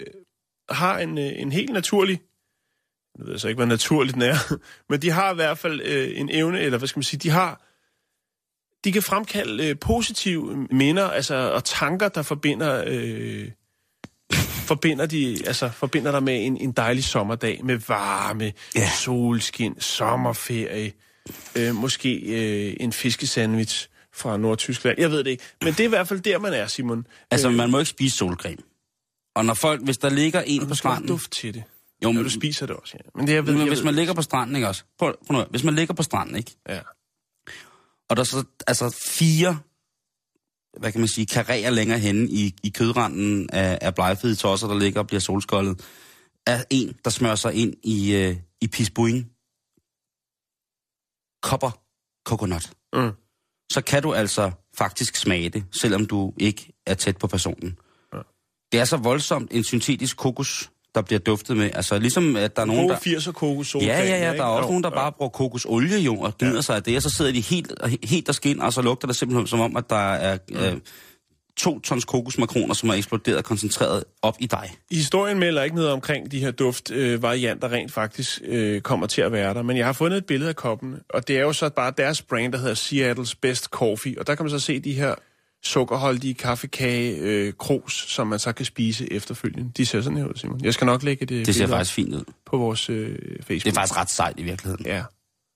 har 0.70 0.98
en, 0.98 1.18
øh, 1.18 1.32
en 1.36 1.52
helt 1.52 1.72
naturlig, 1.72 2.20
jeg 3.18 3.26
ved 3.26 3.38
så 3.38 3.48
ikke, 3.48 3.58
hvad 3.58 3.66
naturligt 3.66 4.14
den 4.14 4.22
er, 4.22 4.36
men 4.90 5.02
de 5.02 5.10
har 5.10 5.32
i 5.32 5.34
hvert 5.34 5.58
fald 5.58 5.80
øh, 5.84 6.20
en 6.20 6.28
evne, 6.32 6.60
eller 6.60 6.78
hvad 6.78 6.88
skal 6.88 6.98
man 6.98 7.04
sige, 7.04 7.20
de 7.20 7.30
har, 7.30 7.62
de 8.84 8.92
kan 8.92 9.02
fremkalde 9.02 9.68
øh, 9.68 9.76
positive 9.80 10.66
minder, 10.70 11.04
altså, 11.08 11.34
og 11.34 11.64
tanker, 11.64 12.08
der 12.08 12.22
forbinder, 12.22 12.84
øh, 12.86 13.50
forbinder, 14.64 15.06
de, 15.06 15.38
altså, 15.46 15.68
forbinder 15.70 16.10
dig 16.10 16.22
med 16.22 16.46
en, 16.46 16.56
en 16.56 16.72
dejlig 16.72 17.04
sommerdag, 17.04 17.60
med 17.64 17.76
varme, 17.88 18.44
Ja. 18.44 18.52
ja. 18.76 18.90
solskin, 19.00 19.80
sommerferie, 19.80 20.92
øh, 21.56 21.74
måske 21.74 22.14
øh, 22.14 22.76
en 22.80 22.92
fiskesandwich 22.92 23.88
fra 24.14 24.36
Nordtyskland. 24.36 25.00
Jeg 25.00 25.10
ved 25.10 25.18
det 25.18 25.30
ikke. 25.30 25.44
Men 25.62 25.72
det 25.72 25.80
er 25.80 25.84
i 25.84 25.88
hvert 25.88 26.08
fald 26.08 26.20
der, 26.20 26.38
man 26.38 26.52
er, 26.52 26.66
Simon. 26.66 27.06
Altså, 27.30 27.50
man 27.50 27.70
må 27.70 27.78
ikke 27.78 27.90
spise 27.90 28.16
solcreme. 28.16 28.62
Og 29.36 29.44
når 29.44 29.54
folk, 29.54 29.84
hvis 29.84 29.98
der 29.98 30.08
ligger 30.10 30.42
en 30.46 30.68
på 30.68 30.74
stranden... 30.74 31.08
duft 31.08 31.30
til 31.30 31.54
det. 31.54 31.62
Jo, 32.04 32.12
men, 32.12 32.22
du 32.22 32.30
spiser 32.30 32.66
det 32.66 32.76
også, 32.76 32.96
ja. 33.04 33.10
Men 33.14 33.26
det, 33.26 33.34
jeg 33.34 33.46
ved, 33.46 33.52
men 33.52 33.60
jeg 33.60 33.68
hvis 33.68 33.78
ved, 33.78 33.84
man 33.84 33.94
ligger 33.94 34.14
på 34.14 34.22
stranden, 34.22 34.56
ikke 34.56 34.68
også? 34.68 34.84
Prøv, 34.98 35.14
prøv 35.26 35.38
nu, 35.38 35.44
hvis 35.50 35.64
man 35.64 35.74
ligger 35.74 35.94
på 35.94 36.02
stranden, 36.02 36.36
ikke? 36.36 36.56
Ja. 36.68 36.80
Og 38.08 38.16
der 38.16 38.20
er 38.20 38.24
så 38.24 38.44
altså 38.66 38.96
fire, 39.06 39.58
hvad 40.76 40.92
kan 40.92 41.00
man 41.00 41.08
sige, 41.08 41.26
karrierer 41.26 41.70
længere 41.70 41.98
henne 41.98 42.28
i, 42.30 42.54
i 42.62 42.68
kødranden 42.68 43.50
af, 43.52 43.78
af 43.80 43.94
blegfede 43.94 44.34
tosser, 44.34 44.68
der 44.68 44.78
ligger 44.78 45.00
og 45.00 45.06
bliver 45.06 45.20
solskoldet, 45.20 45.80
er 46.46 46.64
en, 46.70 46.96
der 47.04 47.10
smører 47.10 47.34
sig 47.34 47.54
ind 47.54 47.74
i, 47.82 48.14
øh, 48.14 48.36
i 48.60 48.68
pisbuing. 48.68 49.30
Kopper 51.42 51.70
coconut. 52.26 52.72
Mm. 52.92 53.12
Så 53.72 53.82
kan 53.86 54.02
du 54.02 54.14
altså 54.14 54.50
faktisk 54.76 55.16
smage 55.16 55.48
det, 55.48 55.64
selvom 55.72 56.06
du 56.06 56.32
ikke 56.38 56.72
er 56.86 56.94
tæt 56.94 57.16
på 57.16 57.26
personen. 57.26 57.78
Ja. 58.14 58.18
Det 58.72 58.80
er 58.80 58.84
så 58.84 58.96
voldsomt 58.96 59.52
en 59.52 59.64
syntetisk 59.64 60.16
kokos, 60.16 60.70
der 60.94 61.02
bliver 61.02 61.18
duftet 61.18 61.56
med. 61.56 61.70
Altså 61.74 61.98
ligesom, 61.98 62.36
at 62.36 62.56
der 62.56 62.62
er 62.62 62.66
nogen, 62.66 62.88
der... 62.88 62.96
80'er 62.96 63.32
kokos 63.32 63.74
Ja, 63.74 63.80
ja, 63.80 64.04
ja, 64.04 64.32
der 64.32 64.42
er 64.42 64.46
også 64.46 64.68
nogen, 64.68 64.82
der 64.82 64.90
bare 64.90 65.12
bruger 65.12 65.30
kokosolie 65.30 65.98
jo, 65.98 66.20
og 66.20 66.38
gnider 66.38 66.60
sig 66.60 66.76
af 66.76 66.82
det, 66.82 66.96
og 66.96 67.02
så 67.02 67.10
sidder 67.10 67.32
de 67.32 67.40
helt, 67.40 67.72
helt 68.04 68.26
der 68.26 68.32
skin, 68.32 68.60
og 68.60 68.72
så 68.72 68.82
lugter 68.82 69.06
det 69.06 69.16
simpelthen 69.16 69.46
som 69.46 69.60
om, 69.60 69.76
at 69.76 69.90
der 69.90 70.12
er 70.12 70.38
øh, 70.52 70.76
to 71.56 71.80
tons 71.80 72.04
kokosmakroner, 72.04 72.74
som 72.74 72.88
er 72.88 72.94
eksploderet 72.94 73.38
og 73.38 73.44
koncentreret 73.44 74.04
op 74.22 74.36
i 74.40 74.46
dig. 74.46 74.70
Historien 74.90 75.38
melder 75.38 75.62
ikke 75.62 75.76
noget 75.76 75.92
omkring 75.92 76.32
de 76.32 76.40
her 76.40 76.50
duftvarianter, 76.50 77.68
øh, 77.68 77.74
rent 77.74 77.92
faktisk 77.92 78.40
øh, 78.44 78.80
kommer 78.80 79.06
til 79.06 79.22
at 79.22 79.32
være 79.32 79.54
der. 79.54 79.62
Men 79.62 79.76
jeg 79.76 79.86
har 79.86 79.92
fundet 79.92 80.18
et 80.18 80.26
billede 80.26 80.48
af 80.48 80.56
koppen, 80.56 80.96
og 81.10 81.28
det 81.28 81.36
er 81.36 81.40
jo 81.40 81.52
så 81.52 81.70
bare 81.70 81.92
deres 81.98 82.22
brand, 82.22 82.52
der 82.52 82.58
hedder 82.58 82.74
Seattle's 82.74 83.34
Best 83.42 83.64
Coffee. 83.64 84.14
Og 84.18 84.26
der 84.26 84.34
kan 84.34 84.44
man 84.44 84.50
så 84.50 84.58
se 84.58 84.80
de 84.80 84.92
her 84.92 85.14
sukkerholdige 85.64 86.34
kaffekage 86.34 87.16
øh, 87.18 87.52
krus, 87.52 88.04
som 88.08 88.26
man 88.26 88.38
så 88.38 88.52
kan 88.52 88.64
spise 88.66 89.12
efterfølgende. 89.12 89.72
De 89.76 89.86
ser 89.86 90.00
sådan 90.00 90.18
her 90.18 90.26
ud, 90.26 90.34
Simon. 90.34 90.64
Jeg 90.64 90.74
skal 90.74 90.84
nok 90.86 91.02
lægge 91.02 91.26
det, 91.26 91.46
Det 91.46 91.54
ser 91.54 91.66
faktisk 91.66 91.92
fint 91.94 92.14
ud. 92.14 92.24
på 92.46 92.56
vores 92.56 92.90
øh, 92.90 93.18
Facebook. 93.42 93.64
Det 93.64 93.66
er 93.70 93.74
faktisk 93.74 93.96
ret 93.96 94.10
sejt 94.10 94.34
i 94.40 94.42
virkeligheden. 94.42 94.86
Ja. 94.86 95.04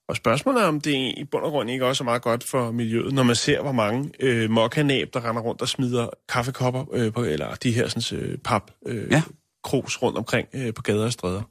Og 0.09 0.17
spørgsmålet 0.17 0.63
er, 0.63 0.67
om 0.67 0.81
det 0.81 0.93
i 1.17 1.25
bund 1.31 1.45
og 1.45 1.51
grund 1.51 1.71
ikke 1.71 1.87
også 1.87 2.03
er 2.03 2.05
meget 2.05 2.23
godt 2.23 2.45
for 2.45 2.71
miljøet, 2.71 3.13
når 3.15 3.23
man 3.23 3.37
ser, 3.37 3.63
hvor 3.63 3.73
mange 3.73 4.11
øh, 4.21 4.51
mokkanæb, 4.51 5.15
der 5.15 5.29
render 5.29 5.43
rundt 5.43 5.63
og 5.63 5.69
smider 5.69 6.09
kaffekopper, 6.29 6.85
øh, 6.93 7.13
på, 7.13 7.25
eller 7.25 7.55
de 7.55 7.73
her 7.73 7.89
sådan, 7.89 8.19
øh, 8.19 8.39
pap, 8.39 8.71
øh, 8.87 9.11
Ja. 9.13 9.23
krus 9.65 10.03
rundt 10.03 10.19
omkring 10.19 10.49
øh, 10.53 10.75
på 10.75 10.83
gader 10.83 11.05
og 11.05 11.13
stræder. 11.13 11.43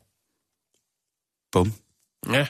Bum. 1.52 1.74
Ja, 2.34 2.48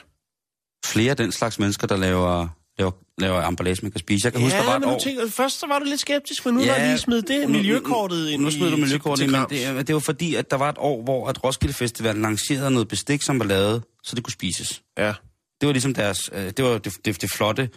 Flere 0.86 1.10
af 1.10 1.16
den 1.16 1.32
slags 1.32 1.58
mennesker, 1.58 1.86
der 1.86 1.96
laver, 1.96 2.48
laver, 2.78 2.92
laver 3.18 3.42
emballage, 3.42 3.78
man 3.82 3.90
kan 3.90 3.98
spise. 3.98 4.26
Jeg 4.26 4.32
kan 4.32 4.42
huske, 4.42 4.58
der 4.58 4.64
var 4.64 4.74
et 4.74 4.80
men 4.80 4.90
år... 4.90 4.98
tænker, 4.98 5.28
først 5.28 5.60
så 5.60 5.66
var 5.66 5.78
du 5.78 5.84
lidt 5.84 6.00
skeptisk, 6.00 6.46
men 6.46 6.54
nu 6.54 6.60
Ja, 6.60 6.66
ja, 6.66 6.80
der 6.80 6.86
lige 6.86 6.98
smidt 6.98 7.28
det 7.28 7.50
miljøkortet 7.50 8.28
ind 8.28 8.42
Nu 8.42 8.50
smider 8.50 8.70
du 8.70 8.76
miljøkortet 8.76 9.24
ind, 9.24 9.32
men 9.32 9.46
det, 9.50 9.86
det 9.86 9.94
var 9.94 10.00
fordi, 10.00 10.34
at 10.34 10.50
der 10.50 10.56
var 10.56 10.68
et 10.68 10.76
år, 10.78 11.02
hvor 11.02 11.28
at 11.28 11.44
Roskilde 11.44 11.74
Festival 11.74 12.16
lancerede 12.16 12.70
noget 12.70 12.88
bestik, 12.88 13.22
som 13.22 13.38
var 13.38 13.44
lavet, 13.44 13.82
så 14.02 14.16
det 14.16 14.24
kunne 14.24 14.32
spises. 14.32 14.82
Ja, 14.98 15.14
Det 15.60 15.66
var 15.66 15.72
ligesom 15.72 15.94
deres, 15.94 16.30
øh, 16.32 16.52
det 16.56 16.64
var 16.64 16.78
det, 16.78 16.92
det, 17.04 17.22
det 17.22 17.30
flotte 17.30 17.70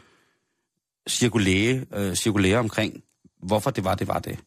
cirkulære, 1.10 1.82
øh, 1.96 2.16
cirkulære 2.16 2.58
omkring, 2.58 3.02
hvorfor 3.44 3.70
det 3.70 3.84
var, 3.84 3.96
det 3.96 4.08
var 4.08 4.20
det. 4.20 4.40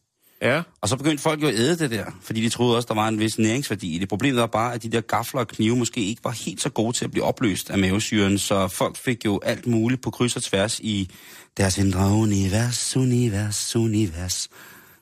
Ja. 0.45 0.63
Og 0.81 0.89
så 0.89 0.97
begyndte 0.97 1.23
folk 1.23 1.43
jo 1.43 1.49
at 1.49 1.55
æde 1.55 1.79
det 1.79 1.91
der, 1.91 2.05
fordi 2.23 2.41
de 2.41 2.49
troede 2.49 2.77
også, 2.77 2.87
der 2.87 2.95
var 2.95 3.09
en 3.09 3.19
vis 3.19 3.39
næringsværdi 3.39 3.97
i 3.97 3.99
det. 3.99 4.09
Problemet 4.09 4.41
var 4.41 4.47
bare, 4.47 4.75
at 4.75 4.83
de 4.83 4.89
der 4.89 5.01
gafler 5.01 5.41
og 5.41 5.49
knive 5.49 5.77
måske 5.77 6.01
ikke 6.01 6.25
var 6.25 6.31
helt 6.31 6.63
så 6.63 6.71
gode 6.71 6.97
til 6.97 7.05
at 7.05 7.11
blive 7.11 7.25
opløst 7.25 7.71
af 7.71 7.79
mavesyren, 7.79 8.39
så 8.39 8.69
folk 8.69 8.97
fik 8.97 9.25
jo 9.25 9.41
alt 9.43 9.67
muligt 9.67 10.03
på 10.03 10.11
kryds 10.11 10.37
og 10.37 10.43
tværs 10.43 10.81
i 10.81 11.11
deres 11.57 11.79
indre 11.79 12.11
univers, 12.11 12.97
univers, 12.97 13.77
univers. 13.77 14.49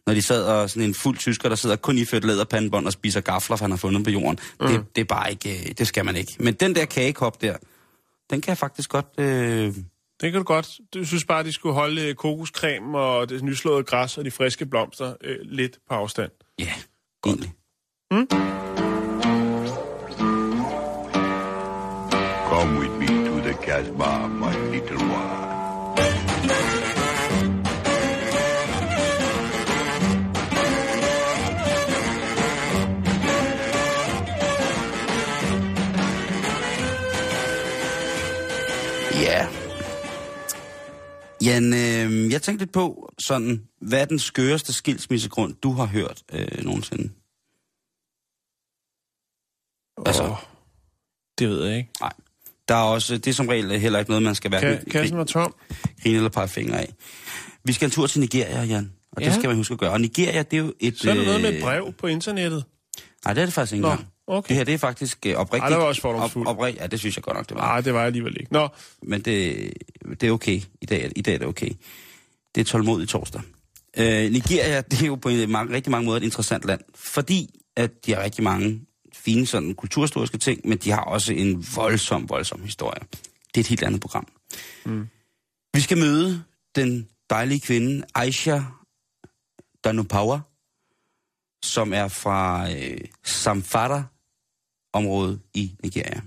Når 0.07 0.15
de 0.15 0.23
sad 0.23 0.45
og 0.45 0.71
sådan 0.71 0.89
en 0.89 0.95
fuld 0.95 1.19
tysker, 1.19 1.49
der 1.49 1.57
sidder 1.57 1.77
kun 1.77 1.99
i 1.99 2.05
ført 2.05 2.25
læderpandebånd 2.25 2.87
og 2.87 2.93
spiser 2.93 3.21
gafler, 3.21 3.57
han 3.57 3.71
har 3.71 3.79
fundet 3.79 4.05
på 4.05 4.11
jorden. 4.11 4.39
Mm. 4.61 4.67
Det, 4.67 4.85
det 4.97 5.01
er 5.01 5.05
bare 5.05 5.31
ikke, 5.31 5.69
øh, 5.69 5.75
det 5.79 5.87
skal 5.87 6.05
man 6.05 6.17
ikke. 6.17 6.37
Men 6.41 6.55
den 6.55 6.75
der 6.75 6.85
kagekop 6.85 7.43
der, 7.43 7.57
den 8.31 8.41
kan 8.41 8.49
jeg 8.49 8.59
faktisk 8.59 8.91
godt... 8.91 9.07
Øh, 9.19 9.75
Det 10.23 10.33
kan 10.33 10.39
du 10.41 10.45
godt. 10.45 10.81
Du 10.95 11.05
synes 11.05 11.25
bare, 11.25 11.45
de 11.45 11.53
skulle 11.53 11.75
holde 11.75 12.09
øh, 12.09 12.15
kokoscreme 12.15 12.99
og 12.99 13.29
det 13.29 13.43
nyslåede 13.43 13.85
græs 13.85 14.19
og 14.19 14.25
de 14.25 14.31
friske 14.31 14.67
blomster 14.67 15.15
øh, 15.21 15.37
lidt 15.43 15.79
på 15.89 15.95
afstand. 15.95 16.31
ja, 16.59 16.75
egentlig. 17.27 17.53
Come 22.49 22.81
with 22.81 22.93
me 23.01 23.07
to 23.07 23.41
the 23.41 23.55
Casbah, 23.67 24.31
my 24.31 24.73
little 24.73 24.97
one. 24.97 25.52
Jan, 41.45 41.65
øh, 41.75 42.33
jeg 42.33 42.43
tænkte 42.43 42.65
lidt 42.65 42.73
på, 42.73 43.13
sådan, 43.19 43.69
hvad 43.81 44.01
er 44.01 44.05
den 44.05 44.19
skøreste 44.19 44.73
skilsmissegrund, 44.73 45.55
du 45.63 45.73
har 45.73 45.87
hørt 45.87 46.23
øh, 46.33 46.65
nogensinde? 46.65 47.11
Altså- 50.07 50.23
Åh, 50.25 50.37
det 51.39 51.49
ved 51.49 51.65
jeg 51.67 51.77
ikke. 51.77 51.91
Nej. 52.01 52.13
Der 52.69 52.75
er 52.75 52.83
også, 52.83 53.15
det 53.19 53.27
er 53.27 53.33
som 53.35 53.49
regel 53.49 53.81
heller 53.81 53.99
ikke 53.99 54.11
noget, 54.11 54.23
man 54.23 54.35
skal 54.35 54.51
være 54.51 54.77
Ka- 54.77 54.85
kassen 54.91 55.19
var 55.19 55.25
tom. 55.25 55.55
grine 56.03 56.17
eller 56.17 56.31
pege 56.31 56.49
fingre 56.49 56.81
af. 56.81 56.95
Vi 57.65 57.73
skal 57.73 57.87
en 57.87 57.91
tur 57.91 58.07
til 58.07 58.21
Nigeria, 58.21 58.63
Jan. 58.63 58.93
Og 59.13 59.23
ja. 59.23 59.27
det 59.27 59.35
skal 59.35 59.49
man 59.49 59.57
huske 59.57 59.73
at 59.73 59.79
gøre. 59.79 59.91
Og 59.91 60.01
Nigeria, 60.01 60.43
det 60.43 60.57
er 60.57 60.61
jo 60.63 60.75
et... 60.81 60.99
Så 60.99 61.11
er 61.11 61.15
der 61.15 61.25
noget 61.25 61.41
med 61.41 61.51
et 61.51 61.57
øh, 61.57 61.63
brev 61.63 61.93
på 61.93 62.07
internettet. 62.07 62.65
Nej, 63.25 63.35
det 63.35 63.41
er 63.41 63.45
det 63.47 63.55
faktisk 63.55 63.73
ikke 63.73 63.85
engang. 63.87 64.12
Okay. 64.27 64.49
Det 64.49 64.57
her, 64.57 64.65
det 64.65 64.75
er 64.75 64.79
faktisk 64.79 65.27
øh, 65.27 65.35
oprigtigt. 65.35 65.63
Ej, 65.63 65.69
det 65.69 65.79
var 65.79 65.85
også 65.85 66.01
fordomsfuldt. 66.01 66.49
Op, 66.49 66.57
oprig, 66.57 66.77
ja, 66.81 66.87
det 66.87 66.99
synes 66.99 67.17
jeg 67.17 67.25
godt 67.25 67.37
nok, 67.37 67.49
det 67.49 67.57
var. 67.57 67.61
Nej, 67.61 67.81
det 67.81 67.95
var 67.95 67.99
jeg 67.99 68.07
alligevel 68.07 68.37
ikke. 68.41 68.53
Nå, 68.53 68.69
Men 69.03 69.21
det, 69.21 69.73
det 70.21 70.29
er 70.29 70.31
okay. 70.31 70.61
I 70.81 70.87
dag, 70.87 71.13
I 71.17 71.23
dag 71.23 71.35
er 71.35 71.39
det 71.39 71.47
okay. 71.47 71.71
Det 72.55 72.61
er 72.61 72.65
tålmodig 72.65 73.09
torsdag. 73.09 73.43
Øh, 73.97 74.33
Nigeria, 74.33 74.81
det 74.81 75.03
er 75.03 75.07
jo 75.07 75.15
på 75.15 75.29
en 75.29 75.51
mange, 75.51 75.75
rigtig 75.75 75.91
mange 75.91 76.07
måder 76.07 76.17
et 76.17 76.25
interessant 76.25 76.65
land, 76.65 76.81
fordi 76.95 77.61
at 77.77 78.07
de 78.07 78.15
har 78.15 78.23
rigtig 78.23 78.45
mange 78.45 78.87
fine 79.15 79.47
sådan, 79.47 79.75
kulturhistoriske 79.75 80.39
ting, 80.39 80.61
men 80.65 80.79
de 80.79 80.91
har 80.91 81.01
også 81.01 81.33
en 81.33 81.67
voldsom, 81.77 82.29
voldsom 82.29 82.63
historie. 82.63 83.01
Det 83.55 83.57
er 83.57 83.61
et 83.61 83.67
helt 83.67 83.83
andet 83.83 84.01
program. 84.01 84.27
Mm. 84.85 85.09
Vi 85.75 85.81
skal 85.81 85.99
møde 85.99 86.43
den 86.77 87.09
dejlige 87.31 87.61
kvinde 87.61 88.05
Aisha 88.15 88.61
Danupawa, 89.85 90.41
som 91.63 91.93
er 91.93 92.09
fra 92.09 92.71
øh, 92.73 92.99
Samfara-området 93.25 95.41
i 95.55 95.73
Nigeria. 95.83 96.21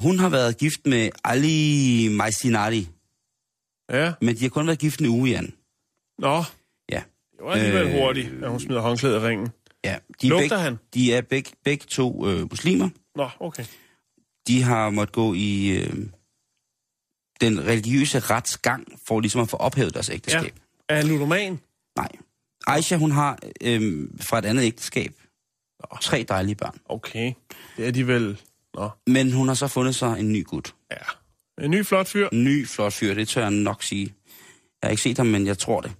Hun 0.00 0.18
har 0.18 0.28
været 0.28 0.58
gift 0.58 0.86
med 0.86 1.10
Ali 1.24 2.08
Maisinari, 2.10 2.88
ja. 3.90 4.12
men 4.20 4.36
de 4.36 4.42
har 4.42 4.48
kun 4.48 4.66
været 4.66 4.78
gift 4.78 5.00
en 5.00 5.06
uge, 5.06 5.30
Jan. 5.30 5.52
Nå, 6.18 6.44
Ja. 6.90 7.02
det 7.36 7.44
var 7.44 7.52
alligevel 7.52 7.86
Øh, 7.86 7.92
hurtigt, 7.92 8.44
at 8.44 8.50
hun 8.50 8.60
smider 8.60 8.80
håndklædet 8.80 9.22
i 9.22 9.26
ringen. 9.26 9.48
ja. 9.84 9.98
De 10.22 10.26
er 10.26 10.30
Lugter 10.30 10.42
begge, 10.48 10.58
han? 10.58 10.78
De 10.94 11.12
er 11.14 11.20
begge, 11.20 11.50
begge 11.64 11.84
to 11.88 12.28
øh, 12.28 12.40
muslimer. 12.50 12.88
Nå, 13.16 13.28
okay. 13.40 13.64
De 14.46 14.62
har 14.62 14.90
måttet 14.90 15.14
gå 15.14 15.34
i 15.34 15.68
øh, 15.78 15.96
den 17.40 17.66
religiøse 17.66 18.18
retsgang 18.18 18.86
for 19.06 19.20
ligesom 19.20 19.40
at 19.40 19.48
få 19.50 19.56
ophævet 19.56 19.94
deres 19.94 20.10
ægteskab. 20.10 20.42
Ja. 20.44 20.48
Er 20.94 20.96
han 20.96 21.06
ludoman? 21.06 21.58
Nej. 21.96 22.08
Aisha, 22.66 22.96
hun 22.96 23.10
har 23.10 23.38
øh, 23.60 24.08
fra 24.20 24.38
et 24.38 24.44
andet 24.44 24.62
ægteskab 24.64 25.14
tre 26.02 26.24
dejlige 26.28 26.54
børn. 26.54 26.78
Okay. 26.84 27.32
Det 27.76 27.86
er 27.86 27.90
de 27.90 28.06
vel... 28.06 28.40
Nå, 28.74 28.90
Men 29.06 29.32
hun 29.32 29.48
har 29.48 29.54
så 29.54 29.68
fundet 29.68 29.94
sig 29.94 30.20
en 30.20 30.32
ny 30.32 30.44
gut. 30.44 30.74
ja. 30.90 30.96
En 31.64 31.70
ny 31.70 31.84
flot 31.84 32.08
fyr. 32.08 32.28
En 32.32 32.44
ny, 32.44 32.66
flot 32.68 32.92
fyr, 32.92 33.14
det 33.14 33.28
tør 33.28 33.40
jeg 33.42 33.50
nok 33.50 33.82
sige. 33.82 34.14
Jeg 34.82 34.88
har 34.88 34.90
ikke 34.90 35.02
set 35.02 35.16
ham, 35.16 35.26
men 35.26 35.46
jeg 35.46 35.58
tror 35.58 35.80
det. 35.80 35.92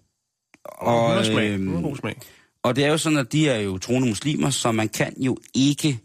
Og, 0.65 1.07
hun 1.09 1.17
har 1.17 1.25
smag. 1.25 1.51
øhm, 1.51 1.67
Hun 1.67 1.75
har 1.77 1.83
god 1.83 1.97
smag. 1.97 2.21
Og 2.63 2.77
det 2.77 2.85
er 2.85 2.89
jo 2.89 2.99
sådan, 2.99 3.19
at 3.19 3.33
de 3.33 3.49
er 3.49 3.59
jo 3.59 3.79
troende 3.79 4.09
muslimer, 4.09 4.51
så 4.51 4.73
man 4.73 4.89
kan 4.89 5.23
jo 5.23 5.39
ikke 5.55 5.99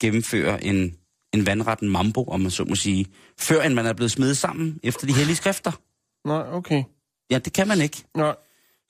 gennemføre 0.00 0.64
en, 0.64 0.96
en 1.32 1.46
vandretten 1.46 1.88
mambo, 1.88 2.24
om 2.24 2.40
man 2.40 2.50
så 2.50 2.64
må 2.64 2.74
sige, 2.74 3.06
før 3.38 3.62
end 3.62 3.74
man 3.74 3.86
er 3.86 3.92
blevet 3.92 4.10
smedet 4.12 4.36
sammen 4.36 4.80
efter 4.82 5.06
de 5.06 5.12
hellige 5.14 5.36
skrifter. 5.36 5.72
Nej, 6.28 6.42
okay. 6.52 6.82
Ja, 7.30 7.38
det 7.38 7.52
kan 7.52 7.68
man 7.68 7.80
ikke. 7.80 8.04
Nej, 8.16 8.34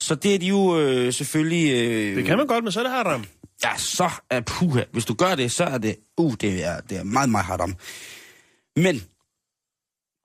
Så 0.01 0.15
det 0.15 0.35
er 0.35 0.39
de 0.39 0.47
jo 0.47 0.79
øh, 0.79 1.13
selvfølgelig... 1.13 1.71
Øh, 1.73 2.15
det 2.15 2.25
kan 2.25 2.37
man 2.37 2.47
godt, 2.47 2.63
men 2.63 2.71
så 2.71 2.79
er 2.79 2.83
det 2.83 2.91
haram. 2.91 3.25
Ja, 3.63 3.77
så 3.77 4.09
er 4.29 4.41
puha. 4.41 4.83
Hvis 4.91 5.05
du 5.05 5.13
gør 5.13 5.35
det, 5.35 5.51
så 5.51 5.63
er 5.63 5.77
det... 5.77 5.95
Uh, 6.17 6.33
det 6.41 6.65
er, 6.65 6.79
det 6.79 6.97
er 6.97 7.03
meget, 7.03 7.29
meget 7.29 7.45
hardt 7.45 7.61
om. 7.61 7.75
Men 8.75 9.03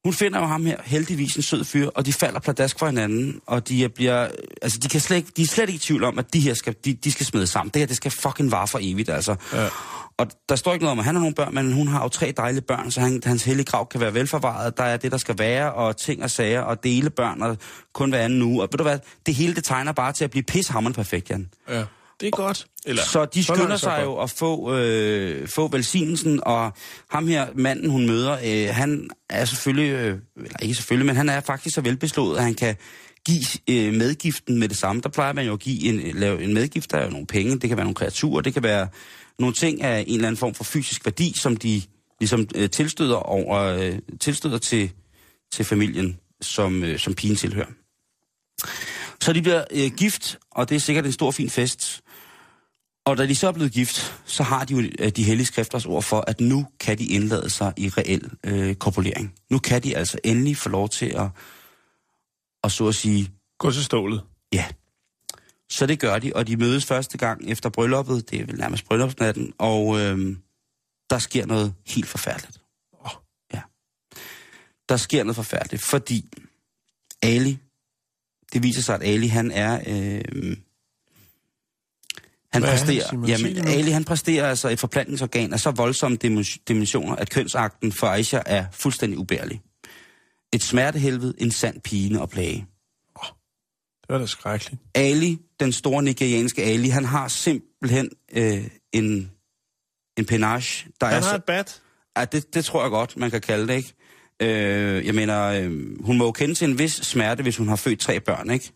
hun 0.05 0.13
finder 0.13 0.39
jo 0.39 0.47
ham 0.47 0.67
her, 0.67 0.77
heldigvis 0.85 1.37
en 1.37 1.43
sød 1.43 1.65
fyr, 1.65 1.89
og 1.95 2.07
de 2.07 2.13
falder 2.13 2.41
pladask 2.41 2.79
for 2.79 2.87
hinanden, 2.87 3.41
og 3.47 3.69
de 3.69 3.85
er, 3.85 3.89
bliver, 3.89 4.29
altså 4.63 4.79
de, 4.79 4.89
kan 4.89 5.01
slet 5.01 5.17
ikke, 5.17 5.33
de 5.37 5.43
er 5.43 5.47
slet 5.47 5.69
ikke 5.69 5.77
i 5.77 5.79
tvivl 5.79 6.05
om, 6.05 6.19
at 6.19 6.33
de 6.33 6.41
her 6.41 6.55
skal, 6.55 6.75
de, 6.85 6.95
de 6.95 7.13
skal 7.13 7.27
smides 7.27 7.51
sammen. 7.51 7.71
Det 7.75 7.81
her, 7.81 7.87
det 7.87 7.97
skal 7.97 8.11
fucking 8.11 8.51
vare 8.51 8.69
for 8.69 8.79
evigt, 8.83 9.09
altså. 9.09 9.35
Ja. 9.53 9.69
Og 10.19 10.27
der 10.49 10.57
står 10.57 10.73
ikke 10.73 10.85
noget 10.85 10.93
om, 10.93 10.99
at 10.99 11.05
han 11.05 11.15
har 11.15 11.21
nogle 11.21 11.35
børn, 11.35 11.55
men 11.55 11.73
hun 11.73 11.89
har 11.89 12.03
jo 12.03 12.09
tre 12.09 12.33
dejlige 12.37 12.63
børn, 12.63 12.91
så 12.91 13.01
han, 13.01 13.23
hans 13.25 13.45
hellige 13.45 13.65
grav 13.65 13.89
kan 13.89 14.01
være 14.01 14.15
velforvaret. 14.15 14.77
Der 14.77 14.85
er 14.85 14.97
det, 14.97 15.13
der 15.13 15.19
skal 15.19 15.39
være, 15.39 15.73
og 15.73 15.97
ting 15.97 16.23
og 16.23 16.31
sager, 16.31 16.61
og 16.61 16.85
dele 16.85 17.11
børn, 17.11 17.43
og 17.43 17.59
kun 17.93 18.11
hver 18.11 18.21
anden 18.21 18.43
uge. 18.43 18.63
Og 18.63 18.69
ved 18.73 18.79
du 18.79 18.83
hvad, 18.83 18.99
det 19.27 19.35
hele, 19.35 19.55
det 19.55 19.65
tegner 19.65 19.93
bare 19.93 20.13
til 20.13 20.25
at 20.25 20.31
blive 20.31 20.43
pishammerende 20.43 20.97
perfekt, 20.97 21.31
Jan. 21.31 21.49
Ja. 21.69 21.85
Det 22.23 22.29
er 22.29 22.37
godt. 22.37 22.67
Eller, 22.87 23.03
Så 23.03 23.25
de 23.25 23.45
så 23.45 23.55
skynder 23.55 23.69
langt, 23.69 23.81
så 23.81 23.85
sig 23.85 23.97
godt. 23.97 24.05
jo 24.05 24.23
at 24.23 24.31
få, 24.31 24.75
øh, 24.75 25.49
få 25.49 25.69
velsignelsen, 25.69 26.41
og 26.43 26.73
ham 27.11 27.29
her, 27.29 27.47
manden 27.55 27.91
hun 27.91 28.07
møder, 28.07 28.33
øh, 28.45 28.75
han 28.75 29.11
er 29.31 29.45
selvfølgelig, 29.45 29.91
øh, 29.91 30.19
eller 30.37 30.61
ikke 30.63 30.75
selvfølgelig, 30.75 31.07
men 31.07 31.17
han 31.17 31.29
er 31.29 31.41
faktisk 31.41 31.75
så 31.75 31.81
velbeslået, 31.81 32.37
at 32.37 32.45
han 32.45 32.55
kan 32.55 32.77
give 33.27 33.45
øh, 33.71 33.95
medgiften 33.95 34.59
med 34.59 34.69
det 34.69 34.77
samme. 34.77 35.03
Der 35.03 35.09
plejer 35.09 35.33
man 35.33 35.47
jo 35.47 35.53
at 35.53 35.61
give 35.61 35.83
en, 35.83 36.17
lave 36.19 36.43
en 36.43 36.55
medgift, 36.55 36.91
der 36.91 36.99
er 36.99 37.05
jo 37.05 37.11
nogle 37.11 37.27
penge, 37.27 37.59
det 37.59 37.69
kan 37.69 37.77
være 37.77 37.85
nogle 37.85 37.95
kreaturer, 37.95 38.41
det 38.41 38.55
kan 38.55 38.63
være 38.63 38.89
nogle 39.39 39.55
ting 39.55 39.83
af 39.83 40.05
en 40.07 40.15
eller 40.15 40.29
anden 40.29 40.39
form 40.39 40.55
for 40.55 40.65
fysisk 40.65 41.05
værdi, 41.05 41.33
som 41.37 41.57
de 41.57 41.83
ligesom 42.21 42.47
øh, 42.55 42.71
tilstøder, 42.71 43.17
over, 43.17 43.59
øh, 43.61 43.99
tilstøder 44.21 44.59
til, 44.59 44.91
til 45.53 45.65
familien, 45.65 46.19
som, 46.41 46.85
øh, 46.85 46.99
som 46.99 47.15
pigen 47.15 47.37
tilhører. 47.37 47.67
Så 49.21 49.33
de 49.33 49.43
bliver 49.43 49.65
øh, 49.71 49.91
gift, 49.97 50.39
og 50.51 50.69
det 50.69 50.77
er 50.77 50.81
sikkert 50.81 51.07
en 51.07 51.13
stor 51.13 51.31
fin 51.31 51.51
fest. 51.51 52.01
Og 53.05 53.17
da 53.17 53.27
de 53.27 53.35
så 53.35 53.49
er 53.49 53.53
blevet 53.53 53.73
gift, 53.73 54.21
så 54.25 54.43
har 54.43 54.65
de 54.65 54.75
jo 54.75 54.89
øh, 54.99 55.09
de 55.09 55.25
hellige 55.25 55.47
skrifters 55.47 55.87
ord 55.87 56.03
for, 56.03 56.25
at 56.27 56.41
nu 56.41 56.67
kan 56.81 56.99
de 56.99 57.07
indlade 57.07 57.51
sig 57.51 57.73
i 57.77 57.89
reel 57.89 58.31
øh, 58.45 58.75
korpulering. 58.75 59.35
Nu 59.51 59.59
kan 59.59 59.83
de 59.83 59.97
altså 59.97 60.19
endelig 60.25 60.57
få 60.57 60.69
lov 60.69 60.89
til 60.89 61.07
at, 61.07 61.29
at 62.65 62.73
så 62.73 62.89
at 62.89 62.95
sige, 62.95 63.33
Gå 63.59 63.71
til 63.71 63.85
stålet. 63.85 64.23
ja. 64.53 64.67
Så 65.71 65.87
det 65.87 66.01
gør 66.01 66.19
de, 66.19 66.33
og 66.35 66.47
de 66.47 66.57
mødes 66.57 66.85
første 66.87 67.19
gang 67.19 67.51
efter 67.51 67.69
brylluppet, 67.71 68.31
det 68.31 68.41
er 68.41 68.47
vel 68.47 68.57
nærmest 68.59 68.85
bryllupsnatten, 68.85 69.53
og 69.59 70.01
øh, 70.01 70.37
der 71.11 71.19
sker 71.19 71.47
noget 71.47 71.75
helt 71.87 72.07
forfærdeligt. 72.07 72.61
Åh. 73.05 73.11
Ja. 73.55 73.61
Der 74.89 74.97
sker 74.97 75.25
noget 75.25 75.37
forfærdeligt, 75.37 75.83
fordi 75.83 76.29
Ali, 77.23 77.59
det 78.53 78.63
viser 78.63 78.83
sig, 78.83 78.95
at 78.95 79.03
Ali 79.03 79.27
han 79.27 79.51
er... 79.51 79.83
Øh, 79.87 80.57
han 82.53 82.63
Hvad 82.63 82.71
er 82.71 82.77
han, 82.77 82.87
præsterer? 82.87 83.09
Sig 83.09 83.29
jamen. 83.29 83.69
Ali 83.69 83.91
han 83.91 84.05
præsterer 84.05 84.49
altså 84.49 84.69
et 84.69 84.79
forplantningsorgan 84.81 85.53
af 85.53 85.61
så 85.61 85.71
voldsomme 85.71 86.19
dimen- 86.25 86.63
dimensioner, 86.69 87.17
at 87.17 87.31
kønsakten 87.31 87.93
for 87.93 88.07
Aisha 88.07 88.41
er 88.47 88.65
fuldstændig 88.73 89.19
ubærlig. 89.19 89.61
Et 90.55 90.63
smertehelvede, 90.63 91.35
en 91.39 91.51
sand 91.51 91.81
pine 91.81 92.21
og 92.21 92.31
plage. 92.31 92.67
Det 94.03 94.09
var 94.09 94.19
da 94.19 94.27
skrækkeligt. 94.27 94.83
Ali, 94.95 95.39
den 95.61 95.73
store 95.73 96.03
nigerianske 96.03 96.63
Ali, 96.63 96.89
han 96.89 97.05
har 97.05 97.29
simpelthen 97.29 98.11
øh, 98.33 98.65
en, 98.93 99.31
en 100.19 100.25
penage, 100.25 100.89
der 101.01 101.07
er 101.07 101.11
Han 101.11 101.23
så... 101.23 101.29
har 101.29 101.37
et 101.37 101.45
bat. 101.45 101.83
Ja, 102.19 102.25
det, 102.25 102.55
det 102.55 102.65
tror 102.65 102.83
jeg 102.83 102.91
godt, 102.91 103.17
man 103.17 103.31
kan 103.31 103.41
kalde 103.41 103.69
det, 103.69 103.75
ikke? 103.77 103.95
Øh, 104.43 105.07
jeg 105.07 105.15
mener, 105.15 105.43
øh, 105.43 106.05
hun 106.05 106.19
må 106.19 106.25
jo 106.25 106.33
kende 106.33 106.55
til 106.55 106.71
en 106.71 106.79
vis 106.79 106.93
smerte, 106.93 107.43
hvis 107.43 107.57
hun 107.57 107.69
har 107.69 107.77
født 107.77 108.01
tre 108.01 108.21
børn, 108.21 108.51
ikke? 108.51 108.73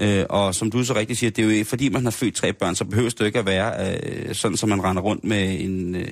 Øh, 0.00 0.26
og 0.30 0.54
som 0.54 0.70
du 0.70 0.84
så 0.84 0.94
rigtigt 0.94 1.18
siger, 1.18 1.30
det 1.30 1.44
er 1.44 1.58
jo 1.58 1.64
fordi 1.64 1.88
man 1.88 2.04
har 2.04 2.10
født 2.10 2.34
tre 2.34 2.52
børn, 2.52 2.74
så 2.74 2.84
behøver 2.84 3.10
det 3.10 3.26
ikke 3.26 3.38
at 3.38 3.46
være 3.46 3.98
øh, 4.02 4.34
sådan, 4.34 4.56
som 4.56 4.68
man 4.68 4.84
render 4.84 5.02
rundt 5.02 5.24
med 5.24 5.60
en, 5.60 5.94
øh, 5.94 6.08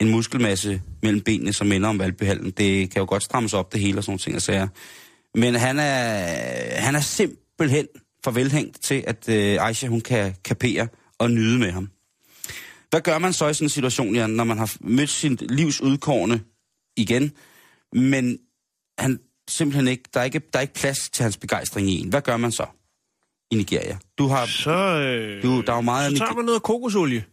en 0.00 0.10
muskelmasse 0.10 0.82
mellem 1.02 1.20
benene, 1.20 1.52
som 1.52 1.66
minder 1.66 1.88
om 1.88 1.98
valgbehalden. 1.98 2.50
Det 2.50 2.90
kan 2.90 3.00
jo 3.00 3.06
godt 3.08 3.22
strammes 3.22 3.54
op, 3.54 3.72
det 3.72 3.80
hele 3.80 3.98
og 3.98 4.04
sådan 4.04 4.10
nogle 4.10 4.18
ting 4.18 4.36
og 4.36 4.42
sager. 4.42 4.68
Men 5.34 5.54
han 5.54 5.78
er, 5.78 6.80
han 6.80 6.94
er 6.94 7.00
simpelthen 7.00 7.86
for 8.24 8.30
velhængt 8.30 8.82
til, 8.82 9.04
at 9.06 9.28
øh, 9.28 9.66
Aisha, 9.66 9.86
hun 9.86 10.00
kan 10.00 10.34
kapere 10.44 10.88
og 11.18 11.30
nyde 11.30 11.58
med 11.58 11.70
ham. 11.70 11.88
Hvad 12.90 13.00
gør 13.00 13.18
man 13.18 13.32
så 13.32 13.48
i 13.48 13.54
sådan 13.54 13.66
en 13.66 13.70
situation, 13.70 14.14
Jan, 14.14 14.30
når 14.30 14.44
man 14.44 14.58
har 14.58 14.76
mødt 14.80 15.10
sin 15.10 15.38
livs 15.40 15.80
udkårne 15.80 16.40
igen, 16.96 17.32
men 17.92 18.38
han 18.98 19.20
simpelthen 19.48 19.88
ikke, 19.88 20.02
der 20.14 20.20
er 20.20 20.24
ikke, 20.24 20.40
der 20.52 20.58
er 20.58 20.60
ikke 20.60 20.74
plads 20.74 21.10
til 21.10 21.22
hans 21.22 21.36
begejstring 21.36 21.90
i 21.90 22.00
en. 22.00 22.08
Hvad 22.08 22.22
gør 22.22 22.36
man 22.36 22.52
så 22.52 22.66
i 23.50 23.56
Nigeria? 23.56 23.98
Du 24.18 24.26
har, 24.26 24.46
Så, 24.46 24.70
øh, 24.70 25.42
Du, 25.42 25.60
der 25.60 25.72
er 25.72 25.76
jo 25.76 25.80
meget 25.82 26.12
så 26.12 26.18
tager 26.18 26.34
man 26.34 26.44
noget 26.44 26.62
kokosolie. 26.62 27.24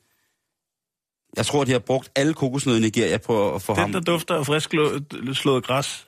jeg 1.38 1.46
tror, 1.46 1.64
de 1.64 1.72
har 1.72 1.80
brugt 1.80 2.12
alle 2.16 2.34
kokosnød 2.34 2.78
i 2.78 2.82
Nigeria 2.82 3.18
på 3.18 3.56
at 3.56 3.62
få 3.62 3.74
ham. 3.74 3.86
Den, 3.86 3.94
der 3.94 4.00
dufter 4.12 4.36
af 4.36 4.46
frisk 4.46 4.70
slå- 4.70 5.34
slået 5.34 5.64
græs. 5.64 6.08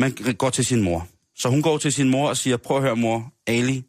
Man 0.00 0.34
går 0.34 0.50
til 0.50 0.64
sin 0.64 0.82
mor. 0.82 1.08
Så 1.38 1.48
hun 1.48 1.62
går 1.62 1.78
til 1.78 1.92
sin 1.92 2.08
mor 2.10 2.28
og 2.28 2.36
siger, 2.36 2.56
prøv 2.56 2.76
at 2.76 2.82
høre 2.82 2.96
mor, 2.96 3.32
Ali, 3.46 3.84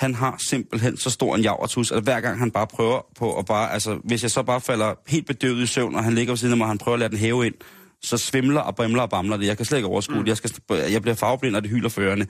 han 0.00 0.14
har 0.14 0.36
simpelthen 0.48 0.96
så 0.96 1.10
stor 1.10 1.34
en 1.36 1.42
javertus, 1.42 1.92
at 1.92 2.02
hver 2.02 2.20
gang 2.20 2.38
han 2.38 2.50
bare 2.50 2.66
prøver 2.66 3.00
på 3.16 3.38
at 3.38 3.46
bare, 3.46 3.72
altså 3.72 4.00
hvis 4.04 4.22
jeg 4.22 4.30
så 4.30 4.42
bare 4.42 4.60
falder 4.60 4.94
helt 5.06 5.26
bedøvet 5.26 5.62
i 5.62 5.66
søvn, 5.66 5.94
og 5.94 6.04
han 6.04 6.14
ligger 6.14 6.32
ved 6.32 6.36
siden 6.38 6.52
af 6.52 6.56
mig, 6.58 6.64
og 6.64 6.68
han 6.70 6.78
prøver 6.78 6.94
at 6.94 6.98
lade 7.00 7.10
den 7.10 7.18
hæve 7.18 7.46
ind, 7.46 7.54
så 8.02 8.18
svimler 8.18 8.60
og 8.60 8.76
brimler 8.76 9.02
og 9.02 9.10
bamler 9.10 9.36
det. 9.36 9.46
Jeg 9.46 9.56
kan 9.56 9.66
slet 9.66 9.78
ikke 9.78 9.88
overskue 9.88 10.16
mm. 10.16 10.22
det. 10.24 10.28
Jeg, 10.28 10.36
skal, 10.36 10.50
jeg 10.92 11.02
bliver 11.02 11.14
farveblind, 11.14 11.56
og 11.56 11.62
det 11.62 11.70
hyler 11.70 11.88
for 11.88 12.00
ørerne. 12.02 12.26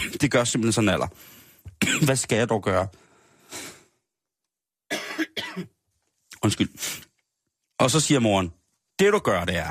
det 0.20 0.30
gør 0.30 0.44
simpelthen 0.44 0.72
sådan 0.72 0.88
alder. 0.88 1.06
Hvad 2.06 2.16
skal 2.16 2.38
jeg 2.38 2.48
dog 2.48 2.62
gøre? 2.62 2.88
Undskyld. 6.44 6.68
Og 7.78 7.90
så 7.90 8.00
siger 8.00 8.20
moren, 8.20 8.52
det 8.98 9.12
du 9.12 9.18
gør, 9.18 9.44
det 9.44 9.56
er. 9.56 9.70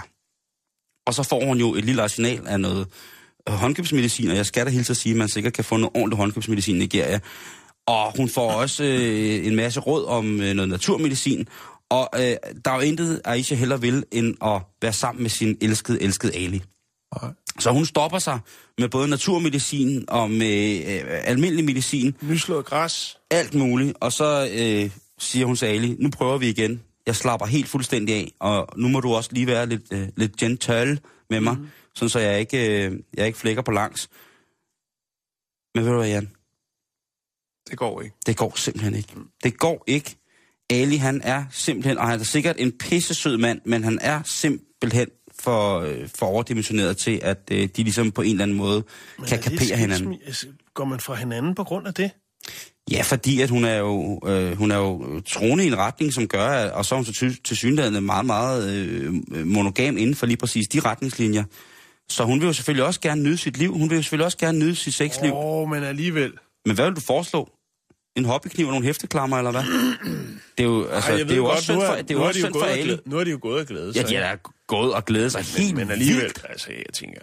Og 1.08 1.14
så 1.14 1.24
får 1.24 1.46
hun 1.46 1.58
jo 1.58 1.76
et 1.76 1.86
lille 1.86 2.02
arsenal 2.02 2.48
af 2.48 2.60
noget 2.60 2.88
øh, 3.50 3.56
håndkøbsmedicin, 3.56 4.30
og 4.30 4.36
jeg 4.36 4.46
skal 4.46 4.66
da 4.66 4.72
hilse 4.72 4.92
at 4.92 4.98
sige, 4.98 5.14
at 5.14 5.18
man 5.18 5.30
sikkert 5.30 5.54
kan 5.54 5.64
få 5.64 5.78
noget 5.78 5.96
ordentligt 5.96 6.18
håndkøbsmedicin 6.18 6.76
i 6.76 6.80
Nigeria. 6.80 7.20
Og 7.88 8.18
hun 8.18 8.30
får 8.30 8.52
også 8.52 8.84
øh, 8.84 9.46
en 9.48 9.56
masse 9.56 9.80
råd 9.80 10.06
om 10.06 10.42
øh, 10.42 10.54
noget 10.54 10.70
naturmedicin. 10.70 11.48
Og 11.90 12.10
øh, 12.16 12.36
der 12.66 12.72
er 12.72 12.76
jo 12.76 12.82
intet, 12.82 13.22
Aisha 13.26 13.56
heller 13.56 13.78
vil, 13.78 14.04
end 14.12 14.36
at 14.42 14.62
være 14.82 14.94
sammen 14.94 15.22
med 15.22 15.30
sin 15.30 15.58
elskede, 15.62 16.02
elskede 16.02 16.36
Ali. 16.36 16.64
Så 17.60 17.72
hun 17.72 17.86
stopper 17.86 18.20
sig 18.20 18.40
med 18.78 18.90
både 18.90 19.08
naturmedicin 19.08 20.06
og 20.08 20.30
med 20.30 20.78
øh, 20.78 21.04
almindelig 21.24 21.66
medicin, 21.66 22.16
Nyslået 22.22 22.66
græs. 22.66 23.18
alt 23.32 23.54
muligt. 23.54 23.98
Og 24.00 24.12
så 24.12 24.50
øh, 24.54 24.92
siger 25.20 25.46
hun 25.46 25.56
til 25.56 25.66
Ali, 25.66 25.96
nu 26.00 26.10
prøver 26.10 26.38
vi 26.38 26.50
igen. 26.50 26.84
Jeg 27.08 27.16
slapper 27.16 27.46
helt 27.46 27.68
fuldstændig 27.68 28.16
af, 28.16 28.32
og 28.40 28.68
nu 28.78 28.88
må 28.88 29.00
du 29.00 29.14
også 29.14 29.30
lige 29.34 29.48
være 29.48 29.66
lidt, 29.66 29.84
øh, 29.92 30.08
lidt 30.18 30.38
gentle 30.38 31.00
med 31.30 31.40
mig, 31.40 31.58
mm. 31.58 31.68
sådan 31.96 32.10
så 32.10 32.20
jeg 32.20 32.40
ikke, 32.40 32.86
øh, 32.86 33.00
jeg 33.14 33.28
ikke 33.28 33.40
flækker 33.40 33.62
på 33.62 33.72
langs. 33.72 34.10
Men 35.76 35.86
ved 35.86 35.92
du 35.92 35.98
hvad, 35.98 36.10
Jan? 36.10 36.30
Det 37.70 37.78
går 37.78 38.02
ikke. 38.02 38.16
Det 38.26 38.38
går 38.38 38.54
simpelthen 38.56 38.96
ikke. 38.96 39.14
Det 39.44 39.58
går 39.58 39.84
ikke. 39.88 40.16
Ali, 40.70 40.96
han 40.96 41.22
er 41.24 41.46
simpelthen, 41.52 41.98
og 41.98 42.08
han 42.08 42.20
er 42.20 42.24
sikkert 42.24 42.56
en 42.60 42.72
pissesød 42.72 43.38
mand, 43.38 43.62
men 43.66 43.84
han 43.84 44.00
er 44.02 44.22
simpelthen 44.26 45.08
for, 45.40 45.80
øh, 45.80 46.10
for 46.16 46.26
overdimensioneret 46.26 46.98
til, 46.98 47.20
at 47.24 47.40
øh, 47.52 47.70
de 47.78 47.84
ligesom 47.84 48.12
på 48.12 48.22
en 48.22 48.32
eller 48.32 48.44
anden 48.44 48.58
måde 48.58 48.84
Men 49.20 49.28
kan 49.28 49.38
er 49.38 49.42
kapere 49.42 49.78
hinanden. 49.78 50.16
Går 50.74 50.86
man 50.86 51.00
fra 51.00 51.16
hinanden 51.16 51.56
på 51.56 51.64
grund 51.64 51.88
af 51.88 51.94
det? 51.94 52.12
Ja, 52.92 53.02
fordi 53.02 53.42
at 53.42 53.50
hun 53.50 53.66
er 53.66 53.76
jo, 53.76 54.20
øh, 54.28 54.58
hun 54.58 54.72
er 54.72 54.78
jo 54.78 55.22
troende 55.22 55.64
i 55.64 55.68
en 55.68 55.78
retning, 55.78 56.14
som 56.14 56.28
gør, 56.28 56.48
at, 56.48 56.72
og 56.72 56.86
så 56.86 56.96
er 56.96 56.98
hun 56.98 57.06
til, 57.06 57.44
til 57.44 57.58
synligheden 57.58 58.06
meget, 58.06 58.26
meget 58.26 58.70
øh, 58.70 59.14
monogam 59.48 59.98
inden 59.98 60.16
for 60.16 60.26
lige 60.26 60.38
præcis 60.38 60.68
de 60.68 60.80
retningslinjer. 60.80 61.44
Så 62.10 62.24
hun 62.24 62.40
vil 62.40 62.48
jo 62.48 62.54
selvfølgelig 62.54 62.86
også 62.86 63.02
gerne 63.02 63.24
nyde 63.24 63.38
sit 63.38 63.58
liv. 63.58 63.74
Hun 63.74 63.90
vil 63.90 63.96
jo 63.96 64.02
selvfølgelig 64.02 64.26
også 64.26 64.38
gerne 64.38 64.60
nyde 64.60 64.76
sit 64.76 64.94
sexliv. 64.94 65.34
Åh, 65.34 65.62
oh, 65.62 65.70
men 65.70 65.84
alligevel. 65.84 66.34
Men 66.66 66.76
hvad 66.76 66.86
vil 66.86 66.96
du 66.96 67.02
foreslå? 67.02 67.50
En 68.16 68.26
hobbykniv 68.26 68.66
og 68.66 68.72
nogle 68.72 68.86
hæfteklammer, 68.86 69.38
eller 69.38 69.52
hvad? 69.52 69.62
Det 70.58 70.64
er 70.64 70.64
jo, 70.64 70.86
altså, 70.88 71.12
Ej, 71.12 71.18
det 71.18 71.32
er 71.32 71.36
jo 71.36 71.42
godt, 71.44 71.52
også 71.56 71.64
synd 71.64 71.76
for, 71.86 71.96
det 71.96 72.12
er 72.12 72.16
jo 72.16 72.24
også 72.24 72.40
synd 72.40 72.54
for 72.54 72.84
glæde- 72.84 73.00
Nu 73.06 73.18
er 73.18 73.24
de 73.24 73.32
jo 73.32 73.40
gået 73.42 73.60
og 73.60 73.66
glæde 73.68 73.92
Ja, 73.96 74.02
sig. 74.02 74.10
de 74.10 74.16
er 74.16 74.30
da 74.32 74.38
gået 74.68 74.94
og 74.94 75.06
glædet 75.06 75.32
sig 75.32 75.42
helt 75.44 75.76
men, 75.76 75.92
alligevel, 75.92 76.22
vildt. 76.24 76.46
altså, 76.50 76.68
jeg 76.72 76.94
tænker... 76.94 77.22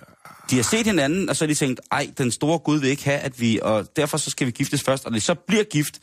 De 0.51 0.57
har 0.57 0.63
set 0.63 0.87
hinanden, 0.87 1.29
og 1.29 1.37
så 1.37 1.45
har 1.45 1.47
de 1.49 1.55
tænkt, 1.55 1.81
ej, 1.93 2.11
den 2.19 2.31
store 2.31 2.59
Gud 2.59 2.79
vil 2.81 2.89
ikke 2.91 3.05
have, 3.05 3.19
at 3.19 3.41
vi, 3.41 3.59
og 3.63 3.97
derfor 3.97 4.17
så 4.17 4.31
skal 4.31 4.47
vi 4.47 4.51
giftes 4.53 4.83
først, 4.83 5.07
og 5.07 5.13
det 5.13 5.23
så 5.23 5.35
bliver 5.35 5.65
gift. 5.65 5.99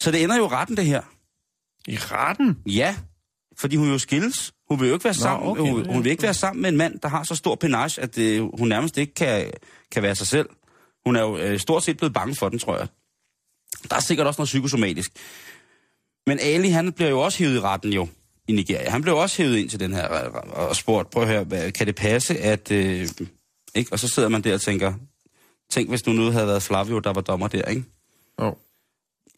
Så 0.00 0.10
det 0.10 0.22
ender 0.22 0.36
jo 0.36 0.46
retten, 0.46 0.76
det 0.76 0.84
her. 0.84 1.02
I 1.88 1.96
retten? 1.96 2.58
Ja, 2.66 2.96
fordi 3.58 3.76
hun 3.76 3.88
jo 3.90 3.98
skilles. 3.98 4.52
Hun 4.70 4.80
vil 4.80 4.88
jo 4.88 4.94
ikke 4.94 5.04
være 5.04 5.14
sammen, 5.14 5.50
okay, 5.50 5.60
hun, 5.62 5.86
hun 5.86 6.04
vil 6.04 6.10
ikke 6.10 6.22
være 6.22 6.34
sammen 6.34 6.62
med 6.62 6.70
en 6.70 6.76
mand, 6.76 6.98
der 7.00 7.08
har 7.08 7.22
så 7.22 7.34
stor 7.34 7.54
penage, 7.54 8.00
at 8.02 8.18
øh, 8.18 8.58
hun 8.58 8.68
nærmest 8.68 8.98
ikke 8.98 9.14
kan, 9.14 9.50
kan 9.92 10.02
være 10.02 10.14
sig 10.14 10.26
selv. 10.26 10.48
Hun 11.06 11.16
er 11.16 11.20
jo 11.20 11.38
øh, 11.38 11.58
stort 11.58 11.82
set 11.84 11.96
blevet 11.96 12.12
bange 12.14 12.34
for 12.34 12.48
den, 12.48 12.58
tror 12.58 12.76
jeg. 12.78 12.86
Der 13.90 13.96
er 13.96 14.00
sikkert 14.00 14.26
også 14.26 14.40
noget 14.40 14.46
psykosomatisk. 14.48 15.10
Men 16.26 16.38
Ali, 16.40 16.68
han 16.68 16.92
bliver 16.92 17.10
jo 17.10 17.20
også 17.20 17.38
hævet 17.38 17.54
i 17.56 17.60
retten 17.60 17.92
jo 17.92 18.08
i 18.48 18.52
Nigeria. 18.52 18.90
Han 18.90 19.02
blev 19.02 19.16
også 19.16 19.42
hævet 19.42 19.56
ind 19.56 19.70
til 19.70 19.80
den 19.80 19.92
her 19.92 20.06
og 20.08 20.76
spurgt, 20.76 21.10
prøv 21.10 21.22
at 21.22 21.28
høre, 21.28 21.44
hvad, 21.44 21.72
kan 21.72 21.86
det 21.86 21.94
passe, 21.94 22.38
at... 22.38 22.70
Øh, 22.70 23.08
ikke? 23.74 23.92
Og 23.92 23.98
så 23.98 24.08
sidder 24.08 24.28
man 24.28 24.42
der 24.44 24.54
og 24.54 24.60
tænker, 24.60 24.94
tænk 25.70 25.88
hvis 25.88 26.06
nu 26.06 26.12
nu 26.12 26.30
havde 26.30 26.46
været 26.46 26.62
Flavio, 26.62 26.98
der 26.98 27.12
var 27.12 27.20
dommer 27.20 27.48
der, 27.48 27.62
ikke? 27.62 27.84
Jo. 28.40 28.56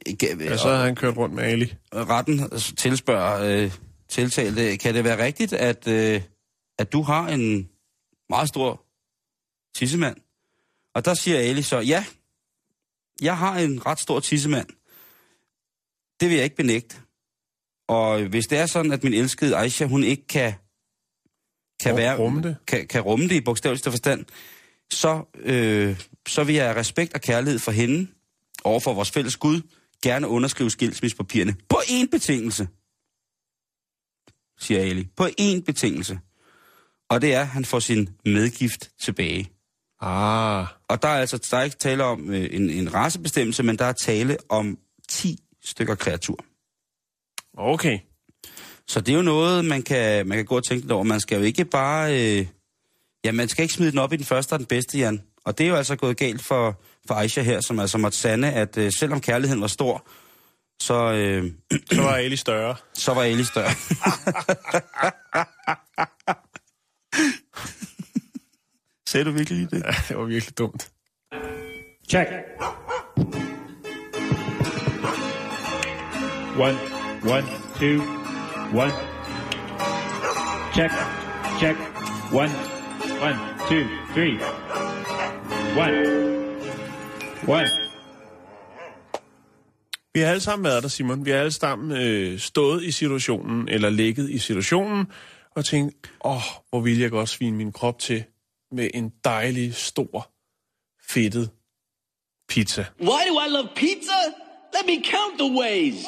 Ikke, 0.06 0.36
Ja, 0.40 0.56
så 0.56 0.68
har 0.68 0.84
han 0.84 0.94
kørt 0.96 1.16
rundt 1.16 1.34
med 1.34 1.44
Ali. 1.44 1.74
retten 1.92 2.50
tilspørger 2.76 3.62
øh, 3.64 3.72
tiltalte, 4.08 4.76
kan 4.76 4.94
det 4.94 5.04
være 5.04 5.24
rigtigt, 5.24 5.52
at, 5.52 5.88
øh, 5.88 6.22
at 6.78 6.92
du 6.92 7.02
har 7.02 7.28
en 7.28 7.68
meget 8.28 8.48
stor 8.48 8.84
tissemand? 9.74 10.16
Og 10.94 11.04
der 11.04 11.14
siger 11.14 11.38
Ali 11.38 11.62
så, 11.62 11.78
ja, 11.78 12.04
jeg 13.20 13.38
har 13.38 13.58
en 13.58 13.86
ret 13.86 14.00
stor 14.00 14.20
tissemand. 14.20 14.68
Det 16.20 16.28
vil 16.28 16.34
jeg 16.34 16.44
ikke 16.44 16.56
benægte. 16.56 16.96
Og 17.88 18.22
hvis 18.22 18.46
det 18.46 18.58
er 18.58 18.66
sådan, 18.66 18.92
at 18.92 19.04
min 19.04 19.14
elskede 19.14 19.56
Aisha, 19.56 19.84
hun 19.84 20.04
ikke 20.04 20.26
kan, 20.26 20.54
kan, 21.80 21.96
være, 21.96 22.18
rumme 22.18 22.42
det? 22.42 22.56
Kan, 22.66 22.86
kan 22.86 23.00
rumme 23.00 23.28
det 23.28 23.34
i 23.34 23.40
bogstaveligste 23.40 23.90
forstand, 23.90 24.24
så, 24.90 25.24
øh, 25.34 26.00
så 26.28 26.44
vil 26.44 26.54
jeg 26.54 26.68
af 26.68 26.74
respekt 26.74 27.14
og 27.14 27.20
kærlighed 27.20 27.58
for 27.58 27.72
hende 27.72 28.06
over 28.64 28.80
for 28.80 28.94
vores 28.94 29.10
fælles 29.10 29.36
Gud 29.36 29.60
gerne 30.02 30.28
underskrive 30.28 30.70
skilsmissepapirerne. 30.70 31.56
På 31.68 31.76
én 31.76 32.06
betingelse, 32.10 32.68
siger 34.58 34.80
Ali. 34.80 35.08
På 35.16 35.26
én 35.40 35.62
betingelse. 35.66 36.18
Og 37.08 37.20
det 37.20 37.34
er, 37.34 37.40
at 37.40 37.48
han 37.48 37.64
får 37.64 37.78
sin 37.78 38.08
medgift 38.24 38.90
tilbage. 39.00 39.50
Ah. 40.00 40.66
Og 40.88 41.02
der 41.02 41.08
er 41.08 41.20
altså 41.20 41.48
der 41.50 41.56
er 41.56 41.62
ikke 41.62 41.76
tale 41.76 42.04
om 42.04 42.30
øh, 42.30 42.48
en, 42.50 42.70
en 42.70 42.94
racebestemmelse, 42.94 43.62
men 43.62 43.78
der 43.78 43.84
er 43.84 43.92
tale 43.92 44.36
om 44.48 44.78
10 45.08 45.38
stykker 45.64 45.94
kreatur. 45.94 46.44
Okay. 47.58 47.98
Så 48.88 49.00
det 49.00 49.12
er 49.12 49.16
jo 49.16 49.22
noget, 49.22 49.64
man 49.64 49.82
kan, 49.82 50.28
man 50.28 50.38
kan 50.38 50.44
gå 50.44 50.56
og 50.56 50.64
tænke 50.64 50.82
lidt 50.82 50.92
over. 50.92 51.02
Man 51.04 51.20
skal 51.20 51.38
jo 51.38 51.44
ikke 51.44 51.64
bare... 51.64 52.20
Øh, 52.22 52.46
ja, 53.24 53.32
man 53.32 53.48
skal 53.48 53.62
ikke 53.62 53.74
smide 53.74 53.90
den 53.90 53.98
op 53.98 54.12
i 54.12 54.16
den 54.16 54.24
første 54.24 54.52
og 54.52 54.58
den 54.58 54.66
bedste, 54.66 54.98
Jan. 54.98 55.22
Og 55.44 55.58
det 55.58 55.64
er 55.64 55.68
jo 55.68 55.76
altså 55.76 55.96
gået 55.96 56.16
galt 56.16 56.44
for, 56.44 56.80
for 57.06 57.14
Aisha 57.14 57.42
her, 57.42 57.60
som 57.60 57.78
altså 57.78 57.98
måtte 57.98 58.18
sande, 58.18 58.52
at 58.52 58.78
øh, 58.78 58.92
selvom 58.98 59.20
kærligheden 59.20 59.60
var 59.60 59.66
stor, 59.66 60.06
så, 60.80 61.12
øh, 61.12 61.52
Så 61.92 62.02
var 62.02 62.14
Ali 62.14 62.36
større. 62.36 62.76
så 62.94 63.14
var 63.14 63.22
Ali 63.22 63.44
større. 63.44 63.70
Sagde 69.08 69.24
du 69.24 69.30
virkelig 69.30 69.70
det? 69.70 69.82
Ja, 69.84 69.92
det 70.08 70.16
var 70.16 70.24
virkelig 70.24 70.58
dumt. 70.58 70.90
Check. 72.08 72.28
One, 76.58 76.78
one, 77.34 77.46
two, 77.78 78.02
one. 78.82 78.92
Check, 80.74 80.92
check. 81.60 81.76
One, 82.32 82.52
one, 83.22 83.38
two, 83.68 83.84
three. 84.14 84.34
One. 85.84 85.96
One. 87.48 87.68
Vi 90.14 90.20
har 90.20 90.28
alle 90.28 90.40
sammen 90.40 90.64
været 90.64 90.82
der, 90.82 90.88
Simon. 90.88 91.24
Vi 91.24 91.30
har 91.30 91.38
alle 91.38 91.52
sammen 91.52 92.02
øh, 92.02 92.38
stået 92.38 92.84
i 92.84 92.90
situationen, 92.90 93.68
eller 93.68 93.90
ligget 93.90 94.30
i 94.30 94.38
situationen, 94.38 95.06
og 95.56 95.64
tænkt, 95.64 96.10
åh, 96.24 96.36
oh, 96.36 96.42
hvor 96.70 96.80
vil 96.80 96.98
jeg 96.98 97.10
godt 97.10 97.28
svine 97.28 97.56
min 97.56 97.72
krop 97.72 97.98
til 97.98 98.24
med 98.72 98.90
en 98.94 99.12
dejlig, 99.24 99.74
stor, 99.74 100.30
fedtet 101.08 101.50
pizza. 102.48 102.84
Why 103.00 103.22
do 103.28 103.40
I 103.46 103.48
love 103.48 103.68
pizza? 103.74 104.18
Let 104.74 104.86
me 104.86 105.04
count 105.04 105.38
the 105.38 105.60
ways. 105.60 106.04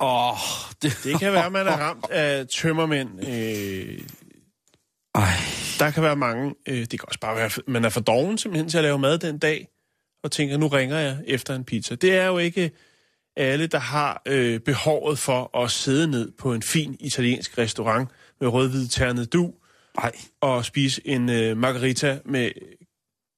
Åh, 0.00 0.30
oh, 0.30 0.38
det... 0.82 1.00
Det 1.04 1.18
kan 1.18 1.32
være, 1.32 1.50
man 1.50 1.66
er 1.66 1.76
ramt 1.86 2.10
af 2.10 2.46
tømmermænd. 2.48 3.28
Øh, 3.28 4.00
Ej, 5.14 5.32
der 5.78 5.90
kan 5.90 6.02
være 6.02 6.16
mange. 6.16 6.54
Øh, 6.68 6.78
det 6.78 6.90
kan 6.90 7.08
også 7.08 7.20
bare 7.20 7.36
være, 7.36 7.50
man 7.66 7.84
er 7.84 7.88
for 7.88 8.00
doven 8.00 8.38
simpelthen 8.38 8.68
til 8.68 8.78
at 8.78 8.84
lave 8.84 8.98
mad 8.98 9.18
den 9.18 9.38
dag, 9.38 9.68
og 10.22 10.32
tænker, 10.32 10.56
nu 10.56 10.68
ringer 10.68 10.98
jeg 10.98 11.18
efter 11.26 11.54
en 11.54 11.64
pizza. 11.64 11.94
Det 11.94 12.14
er 12.14 12.26
jo 12.26 12.38
ikke 12.38 12.70
alle, 13.36 13.66
der 13.66 13.78
har 13.78 14.22
øh, 14.26 14.60
behovet 14.60 15.18
for 15.18 15.58
at 15.58 15.70
sidde 15.70 16.06
ned 16.10 16.32
på 16.38 16.54
en 16.54 16.62
fin 16.62 16.96
italiensk 17.00 17.58
restaurant 17.58 18.08
rødhvid 18.48 18.88
ternet 18.88 19.32
du 19.32 19.52
ej. 19.98 20.12
og 20.40 20.64
spise 20.64 21.00
en 21.04 21.28
øh, 21.30 21.56
margarita 21.56 22.18
med 22.24 22.50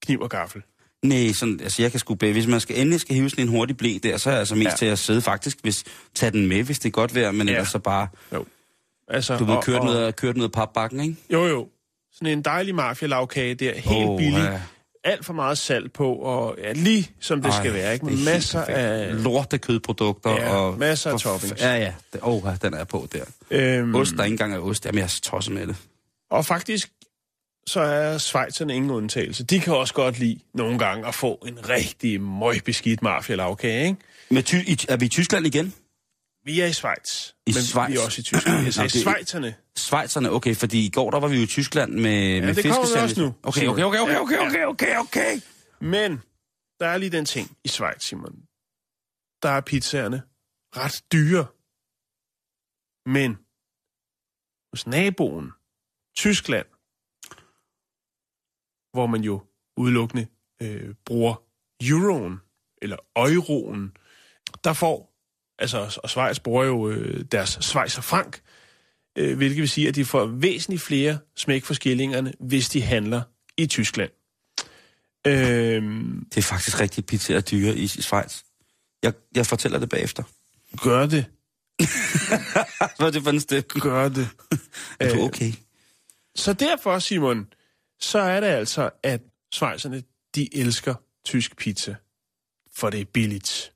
kniv 0.02 0.20
og 0.20 0.30
gaffel. 0.30 0.62
Nej, 1.04 1.32
sådan, 1.32 1.60
altså 1.60 1.82
jeg 1.82 1.90
kan 1.90 2.00
sgu 2.00 2.14
bære. 2.14 2.32
Hvis 2.32 2.46
man 2.46 2.60
skal 2.60 2.78
endelig 2.80 3.00
skal 3.00 3.14
hive 3.16 3.30
sådan 3.30 3.44
en 3.44 3.48
hurtig 3.50 3.76
blæ 3.76 3.98
der, 4.02 4.16
så 4.16 4.30
er 4.30 4.32
jeg 4.34 4.38
altså 4.38 4.54
mest 4.54 4.70
Ja. 4.70 4.76
til 4.76 4.86
at 4.86 4.98
sidde 4.98 5.22
faktisk, 5.22 5.58
hvis 5.62 5.84
tage 6.14 6.30
den 6.32 6.46
med, 6.46 6.62
hvis 6.62 6.78
det 6.78 6.88
er 6.88 6.92
godt 6.92 7.14
vejr, 7.14 7.30
men 7.30 7.48
Ja. 7.48 7.52
ellers 7.54 7.68
så 7.68 7.78
bare, 7.78 8.08
Jo. 8.32 8.44
Altså, 9.08 9.36
du 9.36 9.44
ved, 9.44 9.56
kørt, 9.62 9.80
og- 9.80 10.16
kørt 10.16 10.36
ned 10.36 10.44
ad 10.44 10.48
papbakken, 10.50 11.00
ikke? 11.00 11.16
Jo, 11.32 11.46
jo. 11.46 11.68
Sådan 12.12 12.38
en 12.38 12.42
dejlig 12.42 12.74
mafia 12.74 13.08
der, 13.54 13.74
helt 13.74 14.08
Åh, 14.08 14.18
billig. 14.18 14.38
ja. 14.38 14.60
Alt 15.04 15.24
for 15.24 15.32
meget 15.32 15.58
salt 15.58 15.92
på, 15.92 16.14
og 16.14 16.56
ja, 16.58 16.72
lige 16.72 17.10
som 17.20 17.42
det 17.42 17.50
Ej, 17.50 17.60
skal 17.60 17.72
være, 17.74 17.94
ikke? 17.94 18.04
Med 18.04 18.24
masser 18.24 18.60
af... 18.60 19.22
Lorte 19.22 19.58
kødprodukter. 19.58 20.30
Ja, 20.30 20.54
og 20.56 20.78
masser 20.78 21.10
af 21.10 21.20
toppings. 21.20 21.62
Ja, 21.62 21.76
ja. 21.76 21.92
Det, 22.12 22.20
oh, 22.22 22.42
den 22.62 22.74
er 22.74 22.84
på 22.84 23.08
der. 23.12 23.24
Øhm, 23.50 23.94
Ost, 23.94 24.14
der 24.16 24.24
ikke 24.24 24.34
engang 24.34 24.54
er 24.54 24.58
ost. 24.58 24.86
Jamen, 24.86 24.98
jeg 24.98 25.04
er 25.04 25.20
tosset 25.22 25.54
med 25.54 25.66
det. 25.66 25.76
Og 26.30 26.46
faktisk, 26.46 26.90
så 27.66 27.80
er 27.80 28.18
Schweizerne 28.18 28.74
ingen 28.74 28.90
undtagelse. 28.90 29.44
De 29.44 29.60
kan 29.60 29.74
også 29.74 29.94
godt 29.94 30.18
lide 30.18 30.38
nogle 30.54 30.78
gange 30.78 31.08
at 31.08 31.14
få 31.14 31.44
en 31.46 31.68
rigtig 31.68 32.20
møgbeskidt 32.20 33.02
mafia 33.02 33.54
ikke? 33.64 33.96
Men 34.30 34.42
ty, 34.42 34.54
i, 34.54 34.78
er 34.88 34.96
vi 34.96 35.06
i 35.06 35.08
Tyskland 35.08 35.46
igen? 35.46 35.74
Vi 36.44 36.60
er 36.60 36.66
i 36.66 36.72
Schweiz. 36.72 37.32
I 37.46 37.52
men 37.54 37.62
Schweiz? 37.62 37.90
vi 37.90 37.96
er 37.96 38.04
også 38.04 38.20
i 38.20 38.22
Tyskland. 38.22 38.58
Jeg 38.64 38.74
sagde 38.74 38.86
Nå, 38.86 39.00
Schweizerne. 39.00 39.54
Schweizerne, 39.76 40.30
okay, 40.30 40.54
fordi 40.54 40.86
i 40.86 40.90
går 40.90 41.10
der 41.10 41.20
var 41.20 41.28
vi 41.28 41.36
jo 41.36 41.42
i 41.42 41.46
Tyskland 41.46 41.92
med, 41.92 42.40
med 42.40 42.54
det 42.54 42.64
kommer 42.64 42.96
vi 42.96 43.02
også 43.02 43.20
nu, 43.20 43.34
Okay, 43.42 43.66
okay, 43.66 43.82
okay, 43.82 43.98
okay, 43.98 44.18
okay, 44.18 44.38
okay, 44.38 44.66
okay, 44.66 44.98
okay. 44.98 45.40
Men 45.80 46.20
der 46.80 46.86
er 46.86 46.98
lige 46.98 47.10
den 47.10 47.24
ting 47.24 47.56
i 47.64 47.68
Schweiz, 47.68 48.02
Simon. 48.04 48.34
Der 49.42 49.48
er 49.48 49.60
pizzaerne 49.60 50.22
ret 50.76 51.02
dyre. 51.12 51.46
Men 53.06 53.36
hos 54.72 54.86
naboen, 54.86 55.52
Tyskland, 56.16 56.66
hvor 58.92 59.06
man 59.06 59.20
jo 59.22 59.42
udelukkende 59.76 60.26
øh, 60.62 60.94
bruger 61.04 61.34
euroen, 61.80 62.40
eller 62.82 62.96
euroen, 63.16 63.96
der 64.64 64.72
får, 64.72 65.11
altså, 65.62 65.98
og 66.02 66.10
Schweiz 66.10 66.38
bruger 66.38 66.64
jo 66.64 66.90
øh, 66.90 67.24
deres 67.32 67.58
Schweizer 67.60 68.02
frank, 68.02 68.40
øh, 69.18 69.36
hvilket 69.36 69.58
vil 69.60 69.68
sige, 69.68 69.88
at 69.88 69.94
de 69.94 70.04
får 70.04 70.26
væsentligt 70.26 70.82
flere 70.82 71.18
smæk 71.36 71.64
for 71.64 71.74
skillingerne, 71.74 72.32
hvis 72.40 72.68
de 72.68 72.82
handler 72.82 73.22
i 73.56 73.66
Tyskland. 73.66 74.10
Øhm, 75.26 76.26
Det 76.30 76.38
er 76.38 76.42
faktisk 76.42 76.80
rigtig 76.80 77.06
pizza 77.06 77.36
og 77.36 77.50
dyre 77.50 77.76
i, 77.76 77.86
Schweiz. 77.86 78.42
Jeg, 79.02 79.12
jeg 79.34 79.46
fortæller 79.46 79.78
det 79.78 79.88
bagefter. 79.88 80.22
gør 80.82 81.06
det. 81.06 81.24
Hvad 82.98 83.06
er 83.06 83.10
det 83.10 83.22
for 83.22 83.30
en 83.30 83.40
stemme? 83.40 83.62
Gør 83.80 84.08
det. 84.08 84.28
Er 85.00 85.08
du 85.08 85.18
Øh, 85.18 85.24
okay? 85.24 85.52
Så 86.36 86.52
derfor, 86.52 86.98
Simon, 86.98 87.46
så 88.00 88.18
er 88.18 88.40
det 88.40 88.46
altså, 88.46 88.90
at 89.02 89.20
svejserne, 89.52 90.02
de 90.34 90.56
elsker 90.56 90.94
tysk 91.24 91.56
pizza. 91.56 91.94
For 92.76 92.90
det 92.90 93.00
er 93.00 93.04
billigt. 93.04 93.72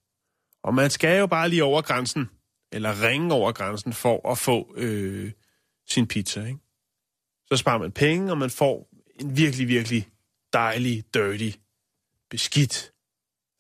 Og 0.67 0.75
man 0.75 0.91
skal 0.91 1.19
jo 1.19 1.27
bare 1.27 1.49
lige 1.49 1.65
over 1.65 1.83
grænsen, 1.83 2.31
eller 2.73 3.03
ringe 3.03 3.35
over 3.35 3.53
grænsen, 3.53 3.93
for 3.93 4.31
at 4.31 4.39
få 4.39 4.75
øh, 4.77 5.33
sin 5.89 6.07
pizza, 6.07 6.45
ikke? 6.45 6.59
Så 7.49 7.57
sparer 7.57 7.79
man 7.79 7.93
penge, 7.93 8.31
og 8.31 8.39
man 8.39 8.51
får 8.51 8.89
en 9.21 9.37
virkelig, 9.37 9.69
virkelig 9.69 10.09
dejlig, 10.53 11.05
dirty, 11.15 11.51
beskidt. 12.31 12.93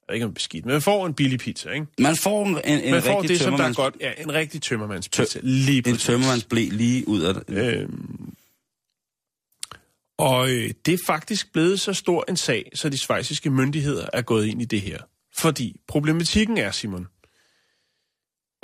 Jeg 0.00 0.12
ved 0.12 0.14
ikke 0.14 0.26
om 0.26 0.34
beskidt, 0.34 0.64
men 0.64 0.72
man 0.72 0.82
får 0.82 1.06
en 1.06 1.14
billig 1.14 1.38
pizza, 1.38 1.70
ikke? 1.70 1.86
Man 1.98 2.16
får 2.16 2.46
en, 2.46 2.60
en, 2.64 2.80
en 2.80 2.90
Man 2.90 3.02
får 3.02 3.22
rigtig 3.22 3.28
det, 3.28 3.40
som 3.40 3.56
der 3.56 3.64
er 3.64 3.74
godt. 3.74 3.96
Ja, 4.00 4.12
en 4.18 4.32
rigtig 4.32 4.62
tømmermandspizza. 4.62 5.40
Lige 5.42 5.78
En 5.78 5.84
præcis. 5.84 6.02
tømmermands 6.06 6.44
blæ 6.44 6.68
lige 6.72 7.08
ud 7.08 7.20
af 7.20 7.34
det. 7.34 7.44
Øhm, 7.48 8.34
og 10.18 10.50
øh, 10.50 10.70
det 10.86 10.94
er 10.94 10.98
faktisk 11.06 11.52
blevet 11.52 11.80
så 11.80 11.92
stor 11.92 12.24
en 12.28 12.36
sag, 12.36 12.70
så 12.74 12.88
de 12.88 12.98
svejsiske 12.98 13.50
myndigheder 13.50 14.06
er 14.12 14.22
gået 14.22 14.46
ind 14.46 14.62
i 14.62 14.64
det 14.64 14.80
her. 14.80 14.98
Fordi 15.38 15.80
problematikken 15.88 16.58
er, 16.58 16.70
Simon, 16.70 17.06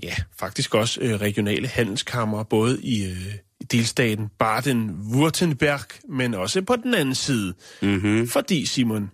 ja, 0.03 0.15
faktisk 0.39 0.75
også 0.75 1.01
øh, 1.01 1.15
regionale 1.15 1.69
handelskammer, 1.69 2.43
både 2.43 2.83
i, 2.83 3.05
øh, 3.05 3.35
delstaten 3.71 4.31
Baden-Württemberg, 4.43 6.01
men 6.09 6.35
også 6.35 6.63
på 6.63 6.77
den 6.77 6.95
anden 6.95 7.15
side. 7.15 7.55
Mm-hmm. 7.83 8.29
Fordi, 8.29 8.67
Simon, 8.67 9.11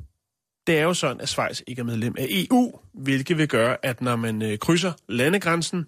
det 0.66 0.78
er 0.78 0.82
jo 0.82 0.94
sådan, 0.94 1.20
at 1.20 1.28
Schweiz 1.28 1.62
ikke 1.66 1.80
er 1.80 1.84
medlem 1.84 2.14
af 2.18 2.26
EU, 2.30 2.80
hvilket 2.94 3.38
vil 3.38 3.48
gøre, 3.48 3.76
at 3.82 4.00
når 4.00 4.16
man 4.16 4.42
øh, 4.42 4.58
krydser 4.58 4.92
landegrænsen, 5.08 5.86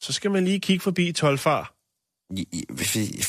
så 0.00 0.12
skal 0.12 0.30
man 0.30 0.44
lige 0.44 0.60
kigge 0.60 0.82
forbi 0.82 1.12
tolfar. 1.12 1.74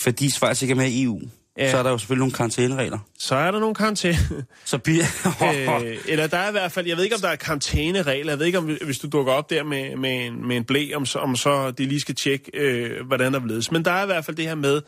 Fordi 0.04 0.30
Schweiz 0.30 0.62
ikke 0.62 0.72
er 0.72 0.76
med 0.76 0.92
i 0.92 1.04
EU. 1.04 1.22
Ja. 1.58 1.72
så 1.72 1.78
er 1.78 1.84
der 1.84 1.90
jo 1.90 1.98
selvfølgelig 1.98 2.20
nogle 2.20 2.34
karantæneregler. 2.34 3.00
Så 3.20 3.36
er 3.36 3.52
der 3.52 3.60
nogle 3.60 3.76
karantæne. 3.76 4.46
Så 4.66 4.78
bliver... 4.78 5.04
øh, 5.84 5.98
eller 6.08 6.28
der 6.28 6.38
er 6.38 6.48
i 6.48 6.52
hvert 6.52 6.72
fald, 6.72 6.88
jeg 6.88 6.98
ved 6.98 7.04
ikke, 7.04 7.16
om 7.16 7.22
der 7.22 7.30
er 7.30 7.36
karantæneregler. 7.36 8.32
Jeg 8.32 8.40
ved 8.40 8.46
ikke, 8.46 8.58
om 8.58 8.66
hvis 8.66 9.00
du 9.00 9.08
dukker 9.08 9.34
op 9.34 9.50
der 9.50 9.64
med, 9.64 9.96
med, 9.96 10.26
en, 10.26 10.48
med 10.48 10.58
en 10.58 10.66
blæ, 10.66 10.92
om 10.96 11.06
så, 11.06 11.20
om 11.20 11.36
så 11.36 11.72
de 11.72 11.86
lige 11.86 12.00
skal 12.00 12.16
tjekke, 12.16 12.52
øh, 12.54 13.06
hvordan 13.06 13.34
der 13.34 13.46
ledes. 13.46 13.72
Men 13.72 13.86
der 13.86 13.92
er 13.92 14.04
i 14.04 14.06
hvert 14.06 14.26
fald 14.26 14.38
det 14.38 14.48
her 14.48 14.56
med, 14.56 14.82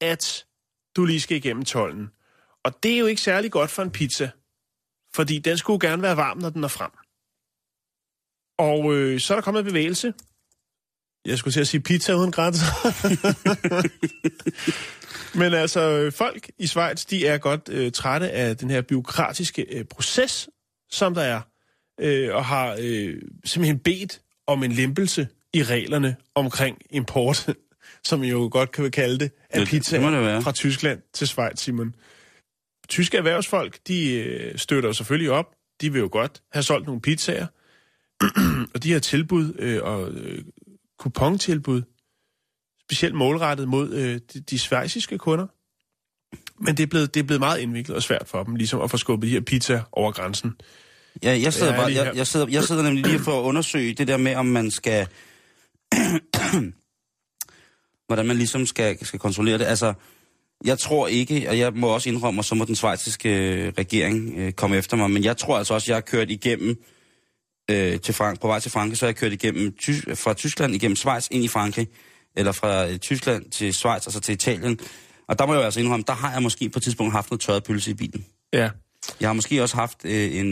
at 0.00 0.44
du 0.96 1.04
lige 1.04 1.20
skal 1.20 1.36
igennem 1.36 1.64
tolden. 1.64 2.10
Og 2.64 2.82
det 2.82 2.94
er 2.94 2.98
jo 2.98 3.06
ikke 3.06 3.22
særlig 3.22 3.50
godt 3.50 3.70
for 3.70 3.82
en 3.82 3.90
pizza. 3.90 4.30
Fordi 5.14 5.38
den 5.38 5.58
skulle 5.58 5.88
gerne 5.88 6.02
være 6.02 6.16
varm, 6.16 6.38
når 6.38 6.50
den 6.50 6.64
er 6.64 6.68
frem. 6.68 6.90
Og 8.58 8.94
øh, 8.94 9.20
så 9.20 9.34
er 9.34 9.36
der 9.36 9.42
kommet 9.42 9.64
bevægelse. 9.64 10.12
Jeg 11.26 11.38
skulle 11.38 11.52
til 11.52 11.60
at 11.60 11.68
sige 11.68 11.80
pizza 11.80 12.14
uden 12.14 12.32
grænser. 12.32 12.66
Men 15.34 15.54
altså, 15.54 15.80
øh, 15.80 16.12
folk 16.12 16.50
i 16.58 16.66
Schweiz, 16.66 17.04
de 17.04 17.26
er 17.26 17.38
godt 17.38 17.68
øh, 17.72 17.92
trætte 17.92 18.30
af 18.30 18.56
den 18.56 18.70
her 18.70 18.80
byråkratiske 18.82 19.66
øh, 19.78 19.84
proces, 19.84 20.48
som 20.90 21.14
der 21.14 21.22
er, 21.22 21.40
øh, 22.00 22.34
og 22.34 22.44
har 22.44 22.76
øh, 22.80 23.14
simpelthen 23.44 23.78
bedt 23.78 24.20
om 24.46 24.62
en 24.62 24.72
lempelse 24.72 25.28
i 25.52 25.62
reglerne 25.62 26.16
omkring 26.34 26.78
import, 26.90 27.48
som 28.04 28.22
I 28.22 28.28
jo 28.28 28.48
godt 28.52 28.70
kan 28.72 28.90
kalde 28.90 29.18
det, 29.18 29.30
af 29.50 29.60
Det- 29.60 29.68
pizza 29.68 29.98
det 29.98 30.12
det 30.34 30.44
fra 30.44 30.52
Tyskland 30.52 31.00
til 31.14 31.28
Schweiz, 31.28 31.58
Simon. 31.60 31.94
Tyske 32.88 33.16
erhvervsfolk, 33.16 33.78
de 33.88 34.12
øh, 34.14 34.58
støtter 34.58 34.92
selvfølgelig 34.92 35.30
op. 35.30 35.46
De 35.80 35.92
vil 35.92 35.98
jo 36.00 36.08
godt 36.12 36.42
have 36.52 36.62
solgt 36.62 36.86
nogle 36.86 37.00
pizzaer. 37.00 37.46
og 38.74 38.82
de 38.82 38.92
har 38.92 38.98
tilbud 38.98 39.52
øh, 39.58 39.82
og 39.82 40.10
øh, 40.12 40.44
kupontilbud, 40.98 41.82
specielt 42.90 43.14
målrettet 43.14 43.68
mod 43.68 43.92
øh, 43.92 44.20
de, 44.34 44.40
de 44.40 44.58
svejsiske 44.58 45.18
kunder. 45.18 45.46
Men 46.58 46.76
det 46.76 46.82
er, 46.82 46.86
blevet, 46.86 47.14
det 47.14 47.20
er 47.20 47.24
blevet 47.24 47.40
meget 47.40 47.58
indviklet 47.60 47.96
og 47.96 48.02
svært 48.02 48.28
for 48.28 48.42
dem, 48.42 48.56
ligesom 48.56 48.80
at 48.80 48.90
få 48.90 48.96
skubbet 48.96 49.26
de 49.26 49.32
her 49.32 49.40
pizza 49.40 49.80
over 49.92 50.12
grænsen. 50.12 50.52
Ja, 51.22 51.38
jeg 51.42 51.52
sidder, 51.52 51.72
Ja, 51.72 51.78
bare, 51.78 51.92
jeg, 51.92 52.16
jeg, 52.16 52.26
sidder, 52.26 52.46
jeg 52.50 52.64
sidder 52.64 52.82
nemlig 52.82 53.06
lige 53.06 53.18
for 53.18 53.40
at 53.40 53.44
undersøge 53.44 53.94
det 53.94 54.08
der 54.08 54.16
med, 54.16 54.34
om 54.34 54.46
man 54.46 54.70
skal... 54.70 55.06
hvordan 58.06 58.26
man 58.26 58.36
ligesom 58.36 58.66
skal, 58.66 59.06
skal 59.06 59.18
kontrollere 59.18 59.58
det. 59.58 59.64
Altså, 59.64 59.94
jeg 60.64 60.78
tror 60.78 61.08
ikke, 61.08 61.46
og 61.48 61.58
jeg 61.58 61.72
må 61.72 61.88
også 61.88 62.08
indrømme, 62.08 62.40
og 62.40 62.44
så 62.44 62.54
må 62.54 62.64
den 62.64 62.76
svejsiske 62.76 63.28
øh, 63.28 63.72
regering 63.78 64.34
øh, 64.36 64.52
komme 64.52 64.76
efter 64.76 64.96
mig, 64.96 65.10
men 65.10 65.24
jeg 65.24 65.36
tror 65.36 65.58
altså 65.58 65.74
også, 65.74 65.92
jeg 65.92 65.96
har 65.96 66.00
kørt 66.00 66.30
igennem 66.30 66.82
øh, 67.70 68.00
til 68.00 68.14
Frank, 68.14 68.40
på 68.40 68.46
vej 68.46 68.60
til 68.60 68.70
Frankrig, 68.70 68.98
så 68.98 69.06
har 69.06 69.08
jeg 69.08 69.16
kørt 69.16 69.32
igennem 69.32 69.72
Tys, 69.72 70.04
fra 70.14 70.34
Tyskland 70.34 70.74
igennem 70.74 70.96
Schweiz 70.96 71.28
ind 71.30 71.44
i 71.44 71.48
Frankrig, 71.48 71.88
eller 72.36 72.52
fra 72.52 72.88
øh, 72.88 72.98
Tyskland 72.98 73.50
til 73.50 73.74
Schweiz, 73.74 74.06
altså 74.06 74.20
til 74.20 74.32
Italien. 74.32 74.78
Og 75.28 75.38
der 75.38 75.46
må 75.46 75.52
jeg 75.52 75.60
jo 75.60 75.64
altså 75.64 75.80
indrømme, 75.80 76.04
der 76.06 76.12
har 76.12 76.32
jeg 76.32 76.42
måske 76.42 76.68
på 76.68 76.78
et 76.78 76.82
tidspunkt 76.82 77.12
haft 77.12 77.30
noget 77.30 77.40
tørret 77.40 77.64
pølse 77.64 77.90
i 77.90 77.94
bilen. 77.94 78.26
Ja. 78.52 78.70
Jeg 79.20 79.28
har 79.28 79.32
måske 79.32 79.62
også 79.62 79.76
haft 79.76 80.04
øh, 80.04 80.36
en, 80.36 80.46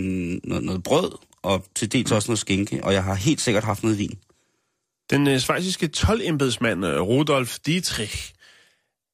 noget, 0.45 0.65
noget 0.65 0.83
brød, 0.83 1.13
og 1.43 1.67
til 1.75 1.93
dels 1.93 2.13
også 2.13 2.31
noget 2.31 2.39
skinke, 2.39 2.85
og 2.85 2.93
jeg 2.93 3.05
har 3.05 3.15
helt 3.15 3.41
sikkert 3.41 3.65
haft 3.65 3.83
noget 3.83 3.99
vin. 3.99 4.19
Den 5.11 5.29
øh, 5.29 5.39
svejsiske 5.39 5.91
12-embedsmand 5.97 6.87
øh, 6.87 7.01
Rudolf 7.01 7.59
Dietrich, 7.59 8.33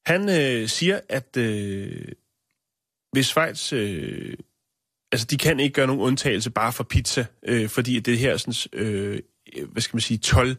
han 0.07 0.29
øh, 0.29 0.69
siger, 0.69 1.01
at 1.09 1.37
øh, 1.37 2.05
hvis 3.13 3.27
Schweiz... 3.27 3.73
Øh, 3.73 4.37
altså, 5.13 5.27
de 5.27 5.37
kan 5.39 5.61
ikke 5.61 5.73
gøre 5.73 5.87
nogen 5.87 6.03
undtagelse 6.03 6.51
bare 6.51 6.73
for 6.73 6.85
pizza, 6.85 7.27
øh, 7.43 7.69
fordi 7.69 8.01
det 8.01 8.19
her, 8.19 8.37
sådan, 8.37 8.81
øh, 8.81 9.21
hvad 9.73 9.83
skal 9.83 9.97
man 9.97 10.01
sige, 10.01 10.19
12, 10.19 10.57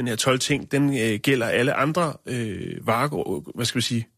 den 0.00 0.08
her 0.08 0.16
12 0.16 0.38
ting, 0.38 0.72
den 0.72 0.98
øh, 0.98 1.18
gælder 1.18 1.46
alle 1.46 1.72
andre 1.74 2.14
øh, 2.26 2.86
varer, 2.86 3.52
hvad 3.54 3.64
skal 3.64 3.76
man 3.76 3.82
sige, 3.82 4.08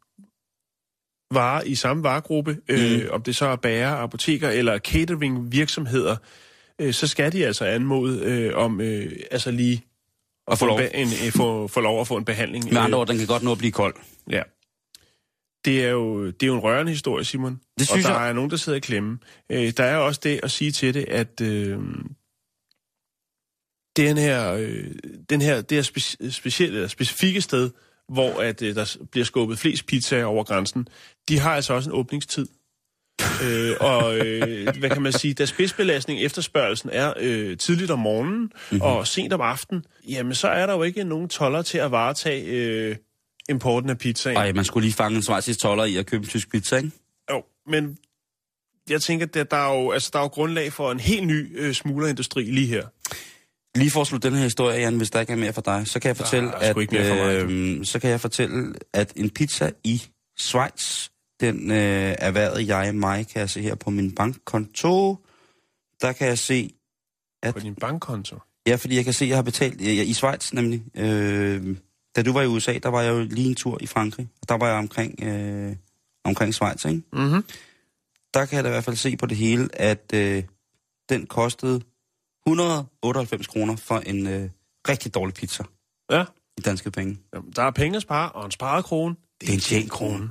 varer 1.34 1.62
i 1.62 1.74
samme 1.74 2.02
varegruppe, 2.02 2.58
øh, 2.68 3.02
om 3.10 3.22
det 3.22 3.36
så 3.36 3.46
er 3.46 3.56
bager, 3.56 3.88
apoteker 3.90 4.48
eller 4.50 4.78
catering 4.78 5.52
virksomheder, 5.52 6.16
øh, 6.80 6.92
så 6.92 7.06
skal 7.06 7.32
de 7.32 7.46
altså 7.46 7.64
anmode 7.64 8.20
øh, 8.24 8.56
om 8.56 8.80
øh, 8.80 9.12
altså 9.30 9.50
lige 9.50 9.84
Og 10.46 10.58
få 10.58 10.66
lov. 10.66 10.80
en, 10.94 11.08
en, 11.24 11.32
få, 11.32 11.68
få 11.68 11.80
lov 11.80 12.00
at 12.00 12.06
få 12.08 12.16
en 12.16 12.24
behandling. 12.24 12.64
Med 12.72 12.76
andre 12.80 12.98
ord, 12.98 13.06
den 13.06 13.18
kan 13.18 13.26
godt 13.26 13.42
nå 13.42 13.52
at 13.52 13.58
blive 13.58 13.72
kold. 13.72 13.94
Ja. 14.30 14.42
Det 15.64 15.84
er, 15.84 15.88
jo, 15.90 16.26
det 16.26 16.42
er 16.42 16.46
jo 16.46 16.54
en 16.54 16.60
rørende 16.60 16.92
historie, 16.92 17.24
Simon. 17.24 17.60
Det 17.78 17.88
synes 17.88 18.04
og 18.06 18.12
der 18.12 18.18
jeg- 18.20 18.28
er 18.28 18.32
nogen, 18.32 18.50
der 18.50 18.56
sidder 18.56 18.76
i 18.76 18.80
klemme. 18.80 19.18
Øh, 19.52 19.72
der 19.76 19.84
er 19.84 19.96
også 19.96 20.20
det 20.24 20.40
at 20.42 20.50
sige 20.50 20.72
til 20.72 20.94
det, 20.94 21.04
at 21.08 21.40
øh, 21.40 21.78
den 23.96 24.18
her, 24.18 24.52
øh, 24.52 24.86
den 25.30 25.40
her, 25.40 25.60
det 25.60 25.76
her 25.76 25.82
speci- 25.82 26.30
specielle, 26.30 26.74
eller 26.74 26.88
specifikke 26.88 27.40
sted, 27.40 27.70
hvor 28.08 28.40
at, 28.40 28.62
øh, 28.62 28.74
der 28.74 28.96
bliver 29.10 29.24
skubbet 29.24 29.58
flest 29.58 29.86
pizzaer 29.86 30.24
over 30.24 30.44
grænsen, 30.44 30.88
de 31.28 31.38
har 31.38 31.54
altså 31.54 31.74
også 31.74 31.90
en 31.90 31.96
åbningstid. 31.96 32.46
øh, 33.44 33.76
og 33.80 34.18
øh, 34.18 34.78
hvad 34.78 34.90
kan 34.90 35.02
man 35.02 35.12
sige, 35.12 35.34
da 35.34 35.46
spidsbelastning 35.46 36.20
efterspørgelsen 36.20 36.90
er 36.92 37.12
øh, 37.20 37.56
tidligt 37.56 37.90
om 37.90 37.98
morgenen 37.98 38.40
mm-hmm. 38.40 38.80
og 38.80 39.06
sent 39.06 39.32
om 39.32 39.40
aftenen, 39.40 39.84
jamen 40.08 40.34
så 40.34 40.48
er 40.48 40.66
der 40.66 40.74
jo 40.74 40.82
ikke 40.82 41.04
nogen 41.04 41.28
toller 41.28 41.62
til 41.62 41.78
at 41.78 41.90
varetage 41.90 42.44
øh, 42.44 42.96
importen 43.48 43.90
af 43.90 43.98
pizzaen. 43.98 44.36
Ej, 44.36 44.52
man 44.52 44.64
skulle 44.64 44.84
lige 44.84 44.94
fange 44.94 45.16
en 45.16 45.22
svejsisk 45.22 45.60
toller 45.60 45.84
i 45.84 45.96
at 45.96 46.06
købe 46.06 46.22
en 46.22 46.28
tysk 46.28 46.50
pizza, 46.50 46.76
ikke? 46.76 46.90
Jo, 47.30 47.42
men 47.66 47.98
jeg 48.90 49.02
tænker, 49.02 49.26
at 49.34 49.50
der 49.50 49.56
er 49.56 49.82
jo, 49.82 49.90
altså, 49.90 50.10
der 50.12 50.18
er 50.18 50.22
jo 50.22 50.28
grundlag 50.28 50.72
for 50.72 50.92
en 50.92 51.00
helt 51.00 51.26
ny 51.26 51.60
øh, 51.60 51.74
smuglerindustri 51.74 52.42
lige 52.42 52.66
her. 52.66 52.86
Lige 53.74 53.90
for 53.90 54.00
at 54.00 54.06
slutte 54.06 54.28
den 54.28 54.36
her 54.36 54.44
historie, 54.44 54.78
Jan, 54.80 54.96
hvis 54.96 55.10
der 55.10 55.20
ikke 55.20 55.32
er 55.32 55.36
mere 55.36 55.52
for 55.52 55.60
dig, 55.60 55.86
så 55.88 56.00
kan 56.00 56.08
jeg 56.08 56.16
fortælle, 56.16 56.48
er 56.50 56.70
sgu 56.70 56.78
at, 56.80 56.82
ikke 56.82 56.94
mere 56.94 57.08
for 57.08 57.14
mig. 57.46 57.52
øh, 57.78 57.84
så 57.84 57.98
kan 57.98 58.10
jeg 58.10 58.20
fortælle, 58.20 58.74
at 58.92 59.12
en 59.16 59.30
pizza 59.30 59.70
i 59.84 60.02
Schweiz, 60.38 61.08
den 61.40 61.70
øh, 61.70 62.14
erhvervede 62.18 62.76
jeg 62.76 62.94
mig, 62.94 63.26
kan 63.28 63.40
jeg 63.40 63.50
se 63.50 63.62
her 63.62 63.74
på 63.74 63.90
min 63.90 64.14
bankkonto. 64.14 65.16
Der 66.00 66.12
kan 66.12 66.26
jeg 66.28 66.38
se, 66.38 66.70
På 67.52 67.58
din 67.58 67.74
bankkonto. 67.74 68.36
ja, 68.66 68.74
fordi 68.74 68.96
jeg 68.96 69.04
kan 69.04 69.12
se, 69.12 69.24
at 69.24 69.28
jeg 69.28 69.36
har 69.36 69.42
betalt 69.42 69.80
ja, 69.80 70.02
i 70.02 70.12
Schweiz 70.12 70.52
nemlig. 70.52 70.82
Øh, 70.96 71.76
da 72.16 72.22
du 72.22 72.32
var 72.32 72.42
i 72.42 72.46
USA, 72.46 72.78
der 72.82 72.88
var 72.88 73.00
jeg 73.02 73.10
jo 73.10 73.22
lige 73.30 73.48
en 73.48 73.54
tur 73.54 73.78
i 73.80 73.86
Frankrig, 73.86 74.28
og 74.42 74.48
der 74.48 74.54
var 74.54 74.66
jeg 74.68 74.76
omkring, 74.76 75.22
øh, 75.22 75.76
omkring 76.24 76.54
Schweiz, 76.54 76.84
ikke? 76.84 77.02
Mm-hmm. 77.12 77.44
der 78.34 78.44
kan 78.46 78.56
jeg 78.56 78.64
da 78.64 78.68
i 78.68 78.72
hvert 78.72 78.84
fald 78.84 78.96
se 78.96 79.16
på 79.16 79.26
det 79.26 79.36
hele, 79.36 79.68
at 79.72 80.10
øh, 80.14 80.42
den 81.08 81.26
kostede 81.26 81.80
198 82.46 83.46
kroner 83.46 83.76
for 83.76 83.98
en 83.98 84.26
øh, 84.26 84.50
rigtig 84.88 85.14
dårlig 85.14 85.34
pizza 85.34 85.64
Ja, 86.10 86.24
i 86.58 86.60
danske 86.60 86.90
penge. 86.90 87.18
Jamen, 87.34 87.52
der 87.56 87.62
er 87.62 87.70
penge 87.70 87.96
at 87.96 88.02
spare, 88.02 88.32
og 88.32 88.44
en 88.44 88.50
sparet 88.50 88.84
krone, 88.84 89.14
det 89.40 89.48
er 89.48 89.52
en 89.52 89.60
tjent 89.60 89.90
krone. 89.90 90.30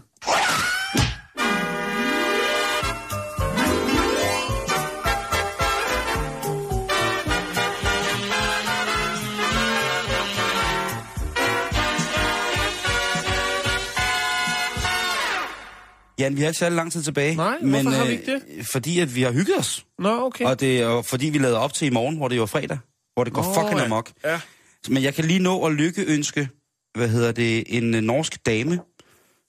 Jan, 16.21 16.35
vi 16.35 16.41
har 16.41 16.47
ikke 16.47 16.59
særlig 16.59 16.75
lang 16.75 16.91
tid 16.91 17.03
tilbage. 17.03 17.35
Nej, 17.35 17.57
hvorfor 17.61 17.83
men, 17.83 17.93
har 17.93 18.05
vi 18.05 18.11
ikke 18.11 18.41
Øh, 18.47 18.65
fordi 18.71 18.99
at 18.99 19.15
vi 19.15 19.21
har 19.21 19.31
hygget 19.31 19.57
os. 19.57 19.85
Nå, 19.99 20.09
okay. 20.09 20.45
Og 20.45 20.59
det 20.59 20.81
er 20.81 21.01
fordi, 21.01 21.29
vi 21.29 21.37
lavede 21.37 21.57
op 21.57 21.73
til 21.73 21.87
i 21.87 21.89
morgen, 21.89 22.17
hvor 22.17 22.27
det 22.27 22.37
jo 22.37 22.41
er 22.41 22.45
fredag. 22.45 22.79
Hvor 23.13 23.23
det 23.23 23.33
går 23.33 23.43
Nå, 23.43 23.53
fucking 23.53 23.79
amok. 23.79 24.11
Ja. 24.23 24.41
Men 24.89 25.03
jeg 25.03 25.13
kan 25.13 25.25
lige 25.25 25.39
nå 25.39 25.65
at 25.65 25.73
lykkeønske, 25.73 26.49
hvad 26.97 27.09
hedder 27.09 27.31
det, 27.31 27.77
en 27.77 27.95
øh, 27.95 28.01
norsk 28.01 28.45
dame, 28.45 28.79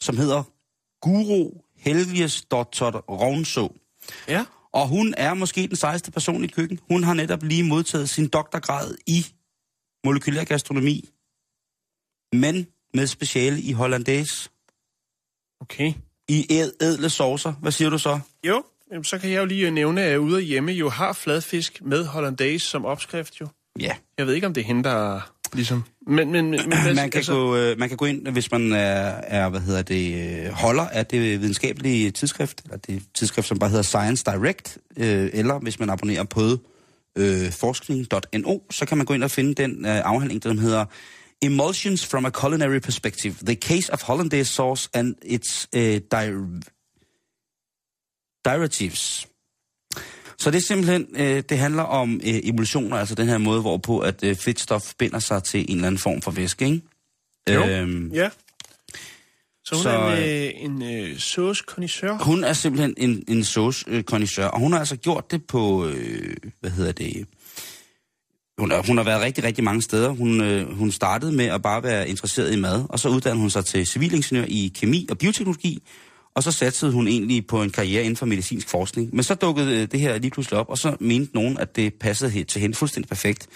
som 0.01 0.17
hedder 0.17 0.43
Guro 1.03 1.65
Helviesdotter 1.77 2.91
Rovnså. 2.91 3.75
Ja. 4.29 4.45
Og 4.73 4.89
hun 4.89 5.15
er 5.17 5.35
måske 5.35 5.67
den 5.67 5.77
sejeste 5.77 6.11
person 6.11 6.45
i 6.45 6.47
køkken. 6.47 6.79
Hun 6.91 7.05
har 7.05 7.15
netop 7.15 7.43
lige 7.43 7.65
modtaget 7.65 8.09
sin 8.09 8.29
doktorgrad 8.29 8.95
i 9.07 9.27
molekylær 10.05 10.45
gastronomi, 10.45 11.09
men 12.33 12.67
med 12.95 13.07
speciale 13.07 13.61
i 13.61 13.73
hollandaise. 13.73 14.51
Okay. 15.61 15.93
I 16.33 16.47
æd, 16.51 16.71
ædle 16.81 17.11
saucer. 17.11 17.53
Hvad 17.53 17.73
siger 17.73 17.91
du 17.91 17.99
så? 17.99 18.19
Jo, 18.45 18.63
jamen, 18.93 19.05
så 19.05 19.19
kan 19.19 19.31
jeg 19.31 19.41
jo 19.41 19.45
lige 19.45 19.67
øh, 19.67 19.73
nævne, 19.73 20.03
at 20.03 20.17
ude 20.17 20.41
hjemme 20.41 20.73
jo 20.73 20.89
har 20.89 21.13
fladfisk 21.13 21.79
med 21.83 22.05
hollandaise 22.05 22.67
som 22.67 22.85
opskrift 22.85 23.41
jo. 23.41 23.47
Ja. 23.81 23.93
Jeg 24.19 24.27
ved 24.27 24.35
ikke, 24.35 24.47
om 24.47 24.55
det 24.55 24.61
er 24.61 24.65
hende, 24.65 24.85
der 24.85 25.15
er 25.15 25.21
ligesom... 25.53 25.85
Men, 26.07 26.33
men, 26.33 26.51
men, 26.51 26.61
men 26.87 26.97
Man 26.97 27.11
kan, 27.11 27.23
gå, 27.29 27.57
øh, 27.57 27.79
man 27.79 27.89
kan 27.89 27.99
gå 27.99 28.05
ind, 28.05 28.29
hvis 28.29 28.53
man 28.53 28.73
er, 28.73 29.21
er 29.23 29.49
hvad 29.49 29.61
hedder 29.61 29.83
det, 29.83 30.45
øh, 30.47 30.53
holder 30.53 30.89
af 30.89 31.07
det 31.07 31.41
videnskabelige 31.41 32.11
tidsskrift, 32.11 32.61
eller 32.65 32.77
det 32.77 33.03
tidsskrift, 33.15 33.49
som 33.49 33.59
bare 33.59 33.71
hedder 33.71 33.83
Science 33.83 34.25
Direct, 34.25 34.79
øh, 34.97 35.31
eller 35.33 35.59
hvis 35.59 35.79
man 35.79 35.91
abonnerer 35.91 36.25
på 36.25 36.59
øh, 37.19 37.53
forskning.no, 37.53 38.59
så 38.71 38.87
kan 38.87 38.97
man 38.97 39.07
gå 39.07 39.15
ind 39.15 39.25
og 39.25 39.31
finde 39.31 39.55
den 39.55 39.87
øh, 39.87 40.01
afhandling, 40.05 40.43
der 40.43 40.53
hedder 40.53 40.85
Emulsions 41.43 42.07
from 42.07 42.25
a 42.25 42.31
Culinary 42.31 42.79
Perspective, 42.81 43.35
The 43.47 43.55
Case 43.55 43.93
of 43.93 44.03
Hollandaise 44.03 44.53
Sauce 44.53 44.89
and 44.95 45.15
its 45.23 45.69
øh, 45.75 46.01
di- 46.15 46.61
Directives. 48.45 49.27
Så 50.39 50.51
det 50.51 50.57
er 50.57 50.63
simpelthen, 50.67 51.07
øh, 51.17 51.43
det 51.49 51.59
handler 51.59 51.83
om 51.83 52.15
øh, 52.15 52.41
emulsioner, 52.45 52.97
altså 52.97 53.15
den 53.15 53.29
her 53.29 53.39
måde, 53.39 53.61
hvorpå 53.61 53.99
at 53.99 54.25
øh, 54.25 54.37
fedtstof 54.37 54.95
binder 54.99 55.19
sig 55.19 55.43
til 55.45 55.61
en 55.61 55.77
eller 55.77 55.87
anden 55.87 55.99
form 55.99 56.23
for 56.23 56.31
væske, 56.31 56.65
ikke? 56.65 56.81
Jo. 57.51 57.67
Øhm, 57.69 58.11
Ja. 58.13 58.31
Så 59.65 59.75
hun 59.75 59.83
Så, 59.83 59.91
er 59.91 60.17
en, 60.51 60.83
øh, 60.83 61.01
en 61.01 61.11
øh, 61.13 61.19
sauce 61.19 61.65
Hun 62.21 62.45
er 62.45 62.53
simpelthen 62.53 62.95
en, 62.97 63.25
en 63.29 63.45
sauce 63.45 63.85
øh, 63.89 64.03
connoisseur, 64.05 64.45
og 64.45 64.61
hun 64.61 64.73
har 64.73 64.79
altså 64.79 64.97
gjort 64.97 65.31
det 65.31 65.47
på, 65.47 65.87
øh, 65.87 66.37
hvad 66.61 66.71
hedder 66.71 66.93
det, 66.93 67.27
hun 68.59 68.73
hun 68.87 68.97
har 68.97 69.05
været 69.05 69.21
rigtig, 69.23 69.45
rigtig 69.45 69.65
mange 69.65 69.83
steder. 69.83 70.09
Hun, 70.09 70.41
øh, 70.41 70.77
hun 70.77 70.91
startede 70.91 71.33
med 71.33 71.45
at 71.45 71.63
bare 71.63 71.83
være 71.83 72.09
interesseret 72.09 72.53
i 72.53 72.57
mad, 72.57 72.85
og 72.89 72.99
så 72.99 73.09
uddannede 73.09 73.41
hun 73.41 73.51
sig 73.51 73.65
til 73.65 73.87
civilingeniør 73.87 74.45
i 74.49 74.73
kemi 74.75 75.07
og 75.11 75.19
bioteknologi, 75.19 75.83
og 76.35 76.43
så 76.43 76.53
satsede 76.53 76.93
hun 76.93 77.09
egentlig 77.09 77.47
på 77.47 77.63
en 77.63 77.71
karriere 77.71 78.03
inden 78.03 78.17
for 78.17 78.27
medicinsk 78.27 78.69
forskning. 78.69 79.15
Men 79.15 79.23
så 79.23 79.35
dukkede 79.35 79.83
øh, 79.83 79.89
det 79.93 80.01
her 80.01 80.19
lige 80.19 80.31
pludselig 80.31 80.59
op, 80.59 80.69
og 80.69 80.79
så 80.79 80.97
mente 81.01 81.35
nogen, 81.35 81.59
at 81.59 81.77
det 81.77 81.95
passede 81.95 82.45
til 82.45 82.61
hende 82.61 82.75
fuldstændig 82.75 83.09
perfekt. 83.09 83.49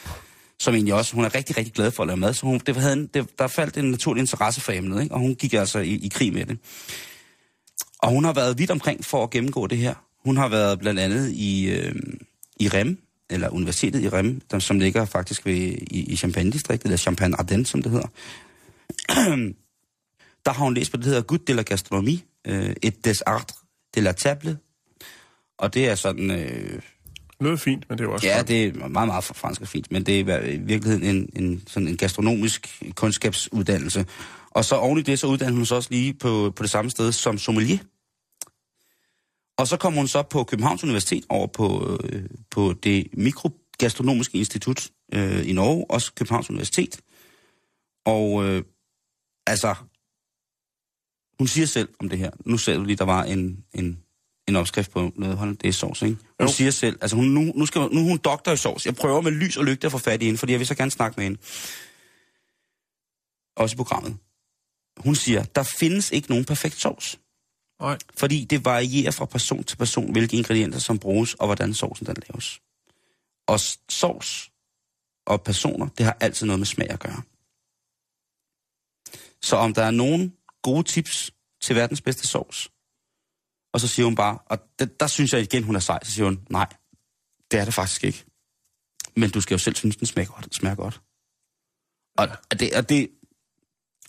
Som 0.58 0.74
egentlig 0.74 0.94
også, 0.94 1.14
hun 1.14 1.24
er 1.24 1.34
rigtig, 1.34 1.58
rigtig 1.58 1.74
glad 1.74 1.90
for 1.90 2.02
at 2.02 2.06
lave 2.06 2.16
mad, 2.16 2.34
så 2.34 2.46
hun, 2.46 2.60
det 2.66 2.76
havde 2.76 2.92
en, 2.92 3.06
det, 3.14 3.38
der 3.38 3.46
faldt 3.46 3.76
en 3.76 3.90
naturlig 3.90 4.20
interesse 4.20 4.60
for 4.60 4.72
emnet, 4.72 5.02
ikke? 5.02 5.14
og 5.14 5.20
hun 5.20 5.34
gik 5.34 5.52
altså 5.52 5.78
i, 5.78 5.94
i 5.94 6.08
krig 6.08 6.32
med 6.32 6.46
det. 6.46 6.58
Og 7.98 8.10
hun 8.10 8.24
har 8.24 8.32
været 8.32 8.58
vidt 8.58 8.70
omkring 8.70 9.04
for 9.04 9.22
at 9.22 9.30
gennemgå 9.30 9.66
det 9.66 9.78
her. 9.78 9.94
Hun 10.24 10.36
har 10.36 10.48
været 10.48 10.78
blandt 10.78 11.00
andet 11.00 11.32
i, 11.32 11.70
øh, 11.70 11.94
i 12.60 12.68
Rem, 12.68 13.05
eller 13.30 13.48
Universitetet 13.48 14.02
i 14.02 14.08
Rem, 14.08 14.40
der, 14.50 14.58
som 14.58 14.78
ligger 14.78 15.04
faktisk 15.04 15.46
ved, 15.46 15.54
i, 15.54 16.12
i 16.12 16.16
Champagne-distriktet, 16.16 16.84
eller 16.86 16.96
Champagne 16.96 17.36
Ardennes, 17.40 17.68
som 17.68 17.82
det 17.82 17.92
hedder. 17.92 18.08
der 20.46 20.52
har 20.52 20.64
hun 20.64 20.74
læst 20.74 20.90
på 20.90 20.96
det, 20.96 21.04
der 21.04 21.10
hedder 21.10 21.22
Good 21.22 21.38
de 21.38 21.52
la 21.52 21.62
Gastronomie, 21.62 22.18
øh, 22.46 22.76
et 22.82 23.04
des 23.04 23.20
arts 23.22 23.54
de 23.94 24.00
la 24.00 24.12
table. 24.12 24.58
Og 25.58 25.74
det 25.74 25.88
er 25.88 25.94
sådan... 25.94 26.30
Øh, 26.30 26.80
Noget 27.40 27.60
fint, 27.60 27.84
men 27.88 27.98
det 27.98 28.04
er 28.04 28.08
jo 28.08 28.14
også 28.14 28.26
Ja, 28.26 28.36
godt. 28.36 28.48
det 28.48 28.64
er 28.66 28.88
meget, 28.88 29.08
meget 29.08 29.24
fransk 29.24 29.60
og 29.60 29.68
fint, 29.68 29.92
men 29.92 30.02
det 30.06 30.20
er 30.20 30.40
i 30.40 30.56
virkeligheden 30.56 31.16
en, 31.16 31.44
en, 31.44 31.62
sådan 31.66 31.88
en 31.88 31.96
gastronomisk 31.96 32.82
kundskabsuddannelse. 32.94 34.06
Og 34.50 34.64
så 34.64 34.74
oven 34.74 34.98
i 34.98 35.02
det, 35.02 35.18
så 35.18 35.26
uddanner 35.26 35.56
hun 35.56 35.66
sig 35.66 35.76
også 35.76 35.88
lige 35.90 36.14
på, 36.14 36.52
på 36.56 36.62
det 36.62 36.70
samme 36.70 36.90
sted 36.90 37.12
som 37.12 37.38
sommelier. 37.38 37.78
Og 39.58 39.68
så 39.68 39.76
kommer 39.76 40.00
hun 40.00 40.08
så 40.08 40.22
på 40.22 40.44
Københavns 40.44 40.84
Universitet 40.84 41.24
over 41.28 41.46
på, 41.46 41.98
øh, 42.04 42.24
på 42.50 42.72
det 42.72 43.06
mikrogastronomiske 43.12 44.38
institut 44.38 44.90
øh, 45.14 45.48
i 45.48 45.52
Norge, 45.52 45.90
også 45.90 46.12
Københavns 46.14 46.50
Universitet. 46.50 47.00
Og 48.06 48.44
øh, 48.44 48.62
altså, 49.46 49.74
hun 51.38 51.46
siger 51.46 51.66
selv 51.66 51.88
om 52.00 52.08
det 52.08 52.18
her. 52.18 52.30
Nu 52.44 52.58
ser 52.58 52.76
du 52.76 52.84
lige, 52.84 52.96
der 52.96 53.04
var 53.04 53.24
en, 53.24 53.64
en, 53.74 54.02
en 54.48 54.56
opskrift 54.56 54.90
på 54.90 55.12
noget 55.16 55.36
hollandaise 55.36 55.78
sovs, 55.78 56.02
ikke? 56.02 56.16
Hun 56.40 56.48
Jo. 56.48 56.52
siger 56.52 56.70
selv, 56.70 56.98
altså 57.00 57.16
hun, 57.16 57.24
nu, 57.24 57.40
nu, 57.40 57.66
skal, 57.66 57.80
nu 57.80 58.00
er 58.00 58.04
hun 58.08 58.18
doktor 58.18 58.52
i 58.52 58.56
sovs. 58.56 58.86
Jeg 58.86 58.94
prøver 58.94 59.20
med 59.20 59.32
lys 59.32 59.56
og 59.56 59.64
lygte 59.64 59.86
at 59.86 59.92
få 59.92 59.98
fat 59.98 60.22
i 60.22 60.24
hende, 60.24 60.38
fordi 60.38 60.52
jeg 60.52 60.58
vil 60.58 60.66
så 60.66 60.74
gerne 60.74 60.90
snakke 60.90 61.14
med 61.16 61.24
hende. 61.24 61.38
Også 63.56 63.74
i 63.74 63.76
programmet. 63.76 64.16
Hun 64.96 65.14
siger, 65.14 65.44
der 65.44 65.62
findes 65.62 66.10
ikke 66.10 66.28
nogen 66.28 66.44
perfekt 66.44 66.74
sovs. 66.74 67.20
Nej. 67.80 67.98
Fordi 68.14 68.44
det 68.44 68.64
varierer 68.64 69.10
fra 69.10 69.24
person 69.24 69.64
til 69.64 69.76
person, 69.76 70.12
hvilke 70.12 70.36
ingredienter 70.36 70.78
som 70.78 70.98
bruges, 70.98 71.34
og 71.34 71.46
hvordan 71.46 71.74
sovsen 71.74 72.06
den 72.06 72.16
laves. 72.28 72.60
Og 73.46 73.60
sovs 73.88 74.50
og 75.26 75.42
personer, 75.42 75.88
det 75.88 76.06
har 76.06 76.16
altid 76.20 76.46
noget 76.46 76.60
med 76.60 76.66
smag 76.66 76.90
at 76.90 77.00
gøre. 77.00 77.22
Så 79.42 79.56
om 79.56 79.74
der 79.74 79.82
er 79.82 79.90
nogen 79.90 80.36
gode 80.62 80.82
tips 80.82 81.32
til 81.62 81.76
verdens 81.76 82.00
bedste 82.00 82.26
sovs, 82.26 82.70
og 83.72 83.80
så 83.80 83.88
siger 83.88 84.06
hun 84.06 84.14
bare, 84.14 84.38
og 84.46 84.58
det, 84.78 85.00
der 85.00 85.06
synes 85.06 85.32
jeg 85.32 85.42
igen, 85.42 85.64
hun 85.64 85.76
er 85.76 85.80
sej, 85.80 86.04
så 86.04 86.12
siger 86.12 86.24
hun, 86.24 86.46
nej, 86.50 86.68
det 87.50 87.60
er 87.60 87.64
det 87.64 87.74
faktisk 87.74 88.04
ikke. 88.04 88.24
Men 89.16 89.30
du 89.30 89.40
skal 89.40 89.54
jo 89.54 89.58
selv 89.58 89.76
synes, 89.76 89.96
den 89.96 90.06
smager 90.06 90.28
godt. 90.28 90.54
Smager 90.54 90.76
godt. 90.76 91.00
Og, 92.18 92.28
og, 92.50 92.60
det, 92.60 92.76
og 92.76 92.88
det, 92.88 93.10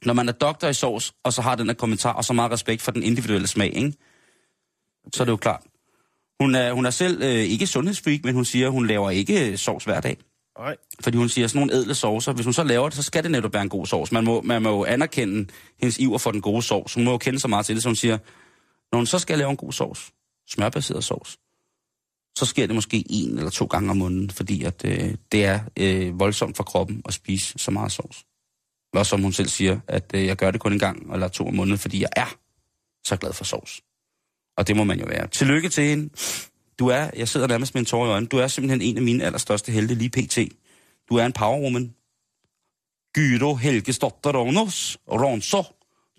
når 0.05 0.13
man 0.13 0.29
er 0.29 0.33
doktor 0.33 0.67
i 0.67 0.73
sovs, 0.73 1.13
og 1.23 1.33
så 1.33 1.41
har 1.41 1.55
den 1.55 1.67
her 1.67 1.73
kommentar, 1.73 2.13
og 2.13 2.25
så 2.25 2.33
meget 2.33 2.51
respekt 2.51 2.81
for 2.81 2.91
den 2.91 3.03
individuelle 3.03 3.47
smag, 3.47 3.75
ikke? 3.75 3.93
så 5.13 5.23
er 5.23 5.25
det 5.25 5.31
jo 5.31 5.37
klart. 5.37 5.63
Hun 6.41 6.55
er, 6.55 6.73
hun 6.73 6.85
er 6.85 6.89
selv 6.89 7.21
øh, 7.21 7.29
ikke 7.29 7.67
sundhedsfreak, 7.67 8.23
men 8.23 8.35
hun 8.35 8.45
siger, 8.45 8.69
hun 8.69 8.87
laver 8.87 9.09
ikke 9.09 9.51
øh, 9.51 9.57
sovs 9.57 9.83
hver 9.83 10.01
dag. 10.01 10.17
Nej. 10.59 10.75
Fordi 10.99 11.17
hun 11.17 11.29
siger, 11.29 11.47
sådan 11.47 11.59
nogle 11.59 11.73
ædle 11.73 11.95
sovser, 11.95 12.33
hvis 12.33 12.45
hun 12.45 12.53
så 12.53 12.63
laver 12.63 12.89
det, 12.89 12.95
så 12.95 13.03
skal 13.03 13.23
det 13.23 13.31
netop 13.31 13.53
være 13.53 13.61
en 13.61 13.69
god 13.69 13.85
sovs. 13.85 14.11
Man 14.11 14.23
må, 14.23 14.41
man 14.41 14.61
må 14.61 14.69
jo 14.69 14.85
anerkende 14.85 15.47
hendes 15.79 15.97
iver 15.97 16.17
for 16.17 16.31
den 16.31 16.41
gode 16.41 16.61
sovs. 16.61 16.93
Hun 16.93 17.03
må 17.03 17.11
jo 17.11 17.17
kende 17.17 17.39
så 17.39 17.47
meget 17.47 17.65
til 17.65 17.75
det, 17.75 17.83
så 17.83 17.89
hun 17.89 17.95
siger, 17.95 18.17
når 18.91 18.97
hun 18.97 19.05
så 19.05 19.19
skal 19.19 19.37
lave 19.37 19.49
en 19.49 19.57
god 19.57 19.71
sovs, 19.71 20.11
smørbaseret 20.49 21.03
sovs, 21.03 21.37
så 22.37 22.45
sker 22.45 22.65
det 22.65 22.75
måske 22.75 23.03
en 23.09 23.37
eller 23.37 23.49
to 23.49 23.65
gange 23.65 23.89
om 23.89 23.97
måneden, 23.97 24.29
fordi 24.29 24.63
at, 24.63 24.85
øh, 24.85 25.15
det 25.31 25.45
er 25.45 25.59
øh, 25.79 26.19
voldsomt 26.19 26.57
for 26.57 26.63
kroppen 26.63 27.01
at 27.05 27.13
spise 27.13 27.59
så 27.59 27.71
meget 27.71 27.91
sovs. 27.91 28.25
Og 28.93 29.05
som 29.05 29.21
hun 29.21 29.33
selv 29.33 29.47
siger, 29.47 29.79
at 29.87 30.11
øh, 30.13 30.25
jeg 30.25 30.35
gør 30.35 30.51
det 30.51 30.61
kun 30.61 30.73
en 30.73 30.79
gang 30.79 31.13
eller 31.13 31.27
to 31.27 31.47
om 31.47 31.53
måneden, 31.53 31.77
fordi 31.77 32.01
jeg 32.01 32.09
er 32.15 32.37
så 33.03 33.17
glad 33.17 33.33
for 33.33 33.43
sovs. 33.43 33.81
Og 34.57 34.67
det 34.67 34.75
må 34.75 34.83
man 34.83 34.99
jo 34.99 35.05
være. 35.05 35.27
Tillykke 35.27 35.69
til 35.69 35.83
hende. 35.83 36.09
Du 36.79 36.87
er, 36.87 37.09
jeg 37.15 37.27
sidder 37.27 37.47
nærmest 37.47 37.73
med 37.73 37.81
en 37.81 37.85
tår 37.85 38.05
i 38.05 38.09
øjnene, 38.09 38.27
du 38.27 38.37
er 38.37 38.47
simpelthen 38.47 38.81
en 38.81 38.97
af 38.97 39.03
mine 39.03 39.23
allerstørste 39.23 39.71
helte 39.71 39.95
lige 39.95 40.09
pt. 40.09 40.37
Du 41.09 41.15
er 41.15 41.25
en 41.25 41.33
powerwoman. 41.33 41.93
Gyro 43.13 43.55
Helge 43.55 43.93
Stotter 43.93 44.31
Rovnos 44.31 44.97
Ronso. 45.07 45.63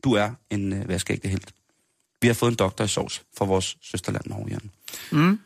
Du 0.05 0.13
er 0.13 0.31
en 0.51 0.73
øh, 0.73 0.89
vaskægte 0.89 1.29
helt. 1.29 1.53
Vi 2.23 2.27
har 2.27 2.35
fået 2.35 2.51
en 2.51 2.57
doktor 2.57 2.85
i 2.85 2.89
sovs 2.89 3.23
fra 3.39 3.45
vores 3.45 3.77
søsterland 3.83 4.27
Norge, 4.27 4.61
Mm. 5.13 5.39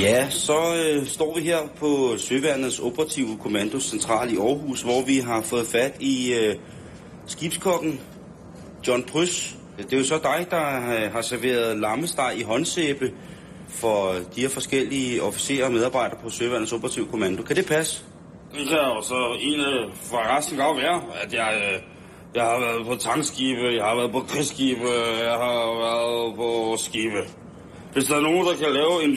Ja, 0.00 0.30
så 0.30 0.74
øh, 0.76 1.06
står 1.06 1.34
vi 1.34 1.40
her 1.40 1.58
på 1.78 2.14
Søværnets 2.18 2.78
Operative 2.78 3.38
Kommando 3.42 3.80
Central 3.80 4.32
i 4.32 4.36
Aarhus, 4.36 4.82
hvor 4.82 5.02
vi 5.06 5.18
har 5.18 5.42
fået 5.42 5.66
fat 5.66 5.96
i 6.00 6.34
øh, 6.34 6.56
skibskokken 7.26 8.00
John 8.88 9.02
Prys. 9.02 9.56
Det 9.78 9.92
er 9.92 9.98
jo 9.98 10.04
så 10.04 10.18
dig, 10.22 10.46
der 10.50 10.66
øh, 10.76 11.12
har 11.12 11.22
serveret 11.22 11.78
lammesteg 11.78 12.32
i 12.36 12.42
håndsæbe 12.42 13.12
for 13.68 14.14
de 14.36 14.40
her 14.40 14.48
forskellige 14.48 15.22
officerer 15.22 15.66
og 15.66 15.72
medarbejdere 15.72 16.18
på 16.22 16.30
Søværnets 16.30 16.72
Operative 16.72 17.06
Kommando. 17.06 17.42
Kan 17.42 17.56
det 17.56 17.66
passe? 17.66 18.04
Det 18.52 18.68
kan 18.68 18.78
også 18.78 19.08
så 19.08 19.36
en 19.40 19.60
øh, 19.60 19.90
fra 20.10 20.36
resten 20.36 20.56
godt 20.56 20.76
være, 20.76 21.02
at 21.22 21.32
jeg, 21.32 21.62
øh, 21.72 21.80
jeg 22.34 22.42
har 22.42 22.60
været 22.60 22.86
på 22.86 22.94
tankskibe, 22.94 23.66
jeg 23.76 23.84
har 23.84 23.96
været 23.96 24.12
på 24.12 24.20
krigsskibe, 24.20 24.88
jeg 25.22 25.32
har 25.32 25.80
været 25.84 26.36
på 26.36 26.76
skibe. 26.76 27.22
Hvis 27.92 28.04
der 28.04 28.16
er 28.16 28.20
nogen, 28.20 28.46
der 28.46 28.54
kan 28.56 28.72
lave 28.72 29.04
en, 29.04 29.16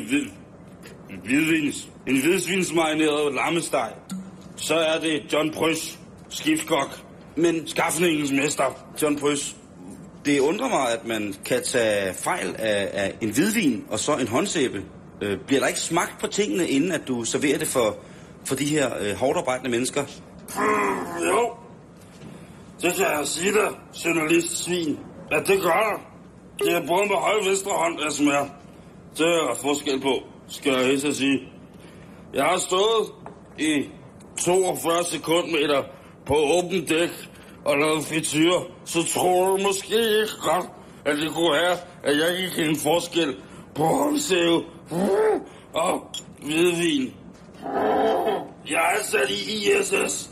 en 1.09 1.19
hvidvins, 1.23 1.89
en 2.07 2.21
hvidsvinsmarineret 2.21 3.35
lammesteg, 3.35 3.91
så 4.55 4.75
er 4.75 4.99
det 4.99 5.33
John 5.33 5.51
Prys, 5.51 5.99
skibskok, 6.29 7.05
Men 7.35 7.67
skaffningens 7.67 8.31
mester. 8.31 8.63
John 9.01 9.19
Prys, 9.19 9.55
det 10.25 10.39
undrer 10.39 10.69
mig, 10.69 10.93
at 10.93 11.07
man 11.07 11.35
kan 11.45 11.63
tage 11.63 12.13
fejl 12.13 12.55
af, 12.57 12.89
af 12.93 13.13
en 13.21 13.29
hvidvin 13.29 13.85
og 13.89 13.99
så 13.99 14.17
en 14.17 14.27
håndsæbe. 14.27 14.83
Øh, 15.21 15.37
bliver 15.47 15.59
der 15.59 15.67
ikke 15.67 15.79
smagt 15.79 16.19
på 16.19 16.27
tingene, 16.27 16.67
inden 16.67 16.91
at 16.91 17.01
du 17.07 17.23
serverer 17.23 17.57
det 17.57 17.67
for, 17.67 17.97
for 18.45 18.55
de 18.55 18.65
her 18.65 18.91
øh, 19.01 19.15
hårdt 19.15 19.37
arbejdende 19.37 19.71
mennesker? 19.71 20.03
Hmm, 20.55 21.27
jo, 21.27 21.53
det 22.81 22.93
kan 22.95 23.05
jeg 23.05 23.21
sige 23.23 23.51
dig, 23.51 23.69
journalist 24.05 24.63
svin, 24.63 24.99
at 25.31 25.47
det 25.47 25.61
gør 25.61 25.69
der. 25.69 26.01
Det 26.59 26.73
er 26.73 26.87
både 26.87 27.05
med 27.07 27.15
højre 27.15 27.45
venstre 27.45 27.71
hånd, 27.71 27.99
jeg 28.03 28.11
smager. 28.11 28.45
Det 29.17 29.25
er 29.25 29.47
der 29.47 29.55
forskel 29.61 30.01
på, 30.01 30.23
skal 30.47 30.71
jeg 30.71 30.85
helst 30.85 31.05
at 31.05 31.15
sige. 31.15 31.39
Jeg 32.33 32.43
har 32.43 32.57
stået 32.57 33.11
i 33.59 33.89
42 34.39 35.03
sekundmeter 35.03 35.83
på 36.25 36.35
åben 36.35 36.85
dæk 36.85 37.09
og 37.65 37.77
lavet 37.77 38.03
frityr, 38.03 38.51
så 38.85 39.03
tror 39.13 39.47
du 39.47 39.57
måske 39.63 39.95
ikke 39.95 40.33
godt, 40.41 40.65
at 41.05 41.17
det 41.17 41.31
kunne 41.33 41.51
være, 41.51 41.77
at 42.03 42.17
jeg 42.17 42.39
ikke 42.39 42.55
kan 42.55 42.69
en 42.69 42.75
forskel 42.75 43.35
på 43.75 43.83
håndsæve 43.83 44.63
og 45.73 46.11
hvidvin. 46.43 47.13
Jeg 48.69 48.75
er 48.75 48.97
ansat 48.99 49.29
i 49.29 49.69
ISS. 49.69 50.29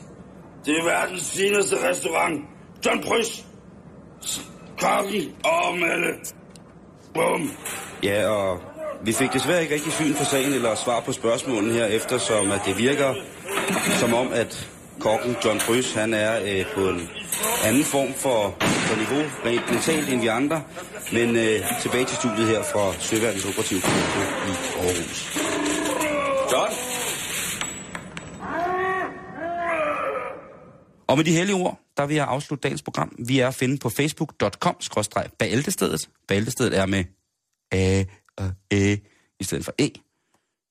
Det 0.65 0.77
er 0.77 0.83
verdens 0.83 1.37
fineste 1.37 1.89
restaurant. 1.89 2.41
John 2.85 3.03
Prys. 3.03 3.45
Kaffe 4.79 5.33
og 5.43 5.77
Melle. 5.77 6.13
Bum. 7.13 7.49
Ja, 8.03 8.29
og 8.29 8.72
vi 9.05 9.13
fik 9.13 9.33
desværre 9.33 9.61
ikke 9.61 9.75
rigtig 9.75 9.93
syn 9.93 10.13
på 10.13 10.23
sagen 10.23 10.53
eller 10.53 10.75
svar 10.75 10.99
på 10.99 11.11
spørgsmålene 11.11 11.73
her, 11.73 11.85
eftersom 11.85 12.51
at 12.51 12.61
det 12.65 12.77
virker 12.77 13.13
som 13.99 14.13
om, 14.13 14.33
at 14.33 14.69
kokken 14.99 15.35
John 15.45 15.59
Brys, 15.67 15.93
han 15.93 16.13
er 16.13 16.43
øh, 16.43 16.65
på 16.75 16.89
en 16.89 17.09
anden 17.63 17.83
form 17.83 18.13
for, 18.13 18.55
for 18.59 18.97
niveau, 18.97 19.23
rent 19.45 19.71
mentalt 19.71 20.09
end 20.09 20.21
vi 20.21 20.27
andre. 20.27 20.63
Men 21.13 21.35
øh, 21.35 21.59
tilbage 21.81 22.05
til 22.05 22.17
studiet 22.17 22.47
her 22.47 22.63
fra 22.63 22.93
Søværnets 22.99 23.45
Operative 23.45 23.81
Kommando 23.81 24.19
i 24.49 24.51
Aarhus. 24.79 25.37
John? 26.51 26.71
Og 31.07 31.17
med 31.17 31.25
de 31.25 31.31
hellige 31.31 31.55
ord, 31.55 31.79
der 31.97 32.05
vil 32.05 32.15
jeg 32.15 32.27
afslutte 32.27 32.63
dagens 32.63 32.81
program. 32.81 33.15
Vi 33.27 33.39
er 33.39 33.47
at 33.47 33.55
finde 33.55 33.77
på 33.77 33.89
facebook.com-bæltestedet. 33.89 36.09
Bæltestedet 36.27 36.77
er 36.77 36.85
med 36.85 37.03
A 37.71 38.03
og 38.37 38.51
Æ 38.71 38.95
i 39.39 39.43
stedet 39.43 39.65
for 39.65 39.73
E. 39.79 39.89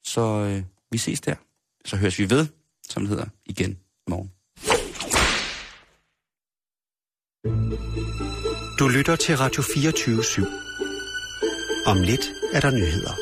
Så 0.04 0.20
øh, 0.20 0.62
vi 0.90 0.98
ses 0.98 1.20
der. 1.20 1.34
Så 1.84 1.96
høres 1.96 2.18
vi 2.18 2.30
ved, 2.30 2.46
som 2.88 3.02
det 3.02 3.08
hedder, 3.08 3.26
igen 3.46 3.70
i 4.06 4.10
morgen. 4.10 4.30
Du 8.78 8.88
lytter 8.88 9.16
til 9.16 9.36
Radio 9.36 9.62
24 9.74 10.20
/7. 10.20 10.46
Om 11.86 11.96
lidt 12.02 12.32
er 12.52 12.60
der 12.60 12.70
nyheder. 12.70 13.12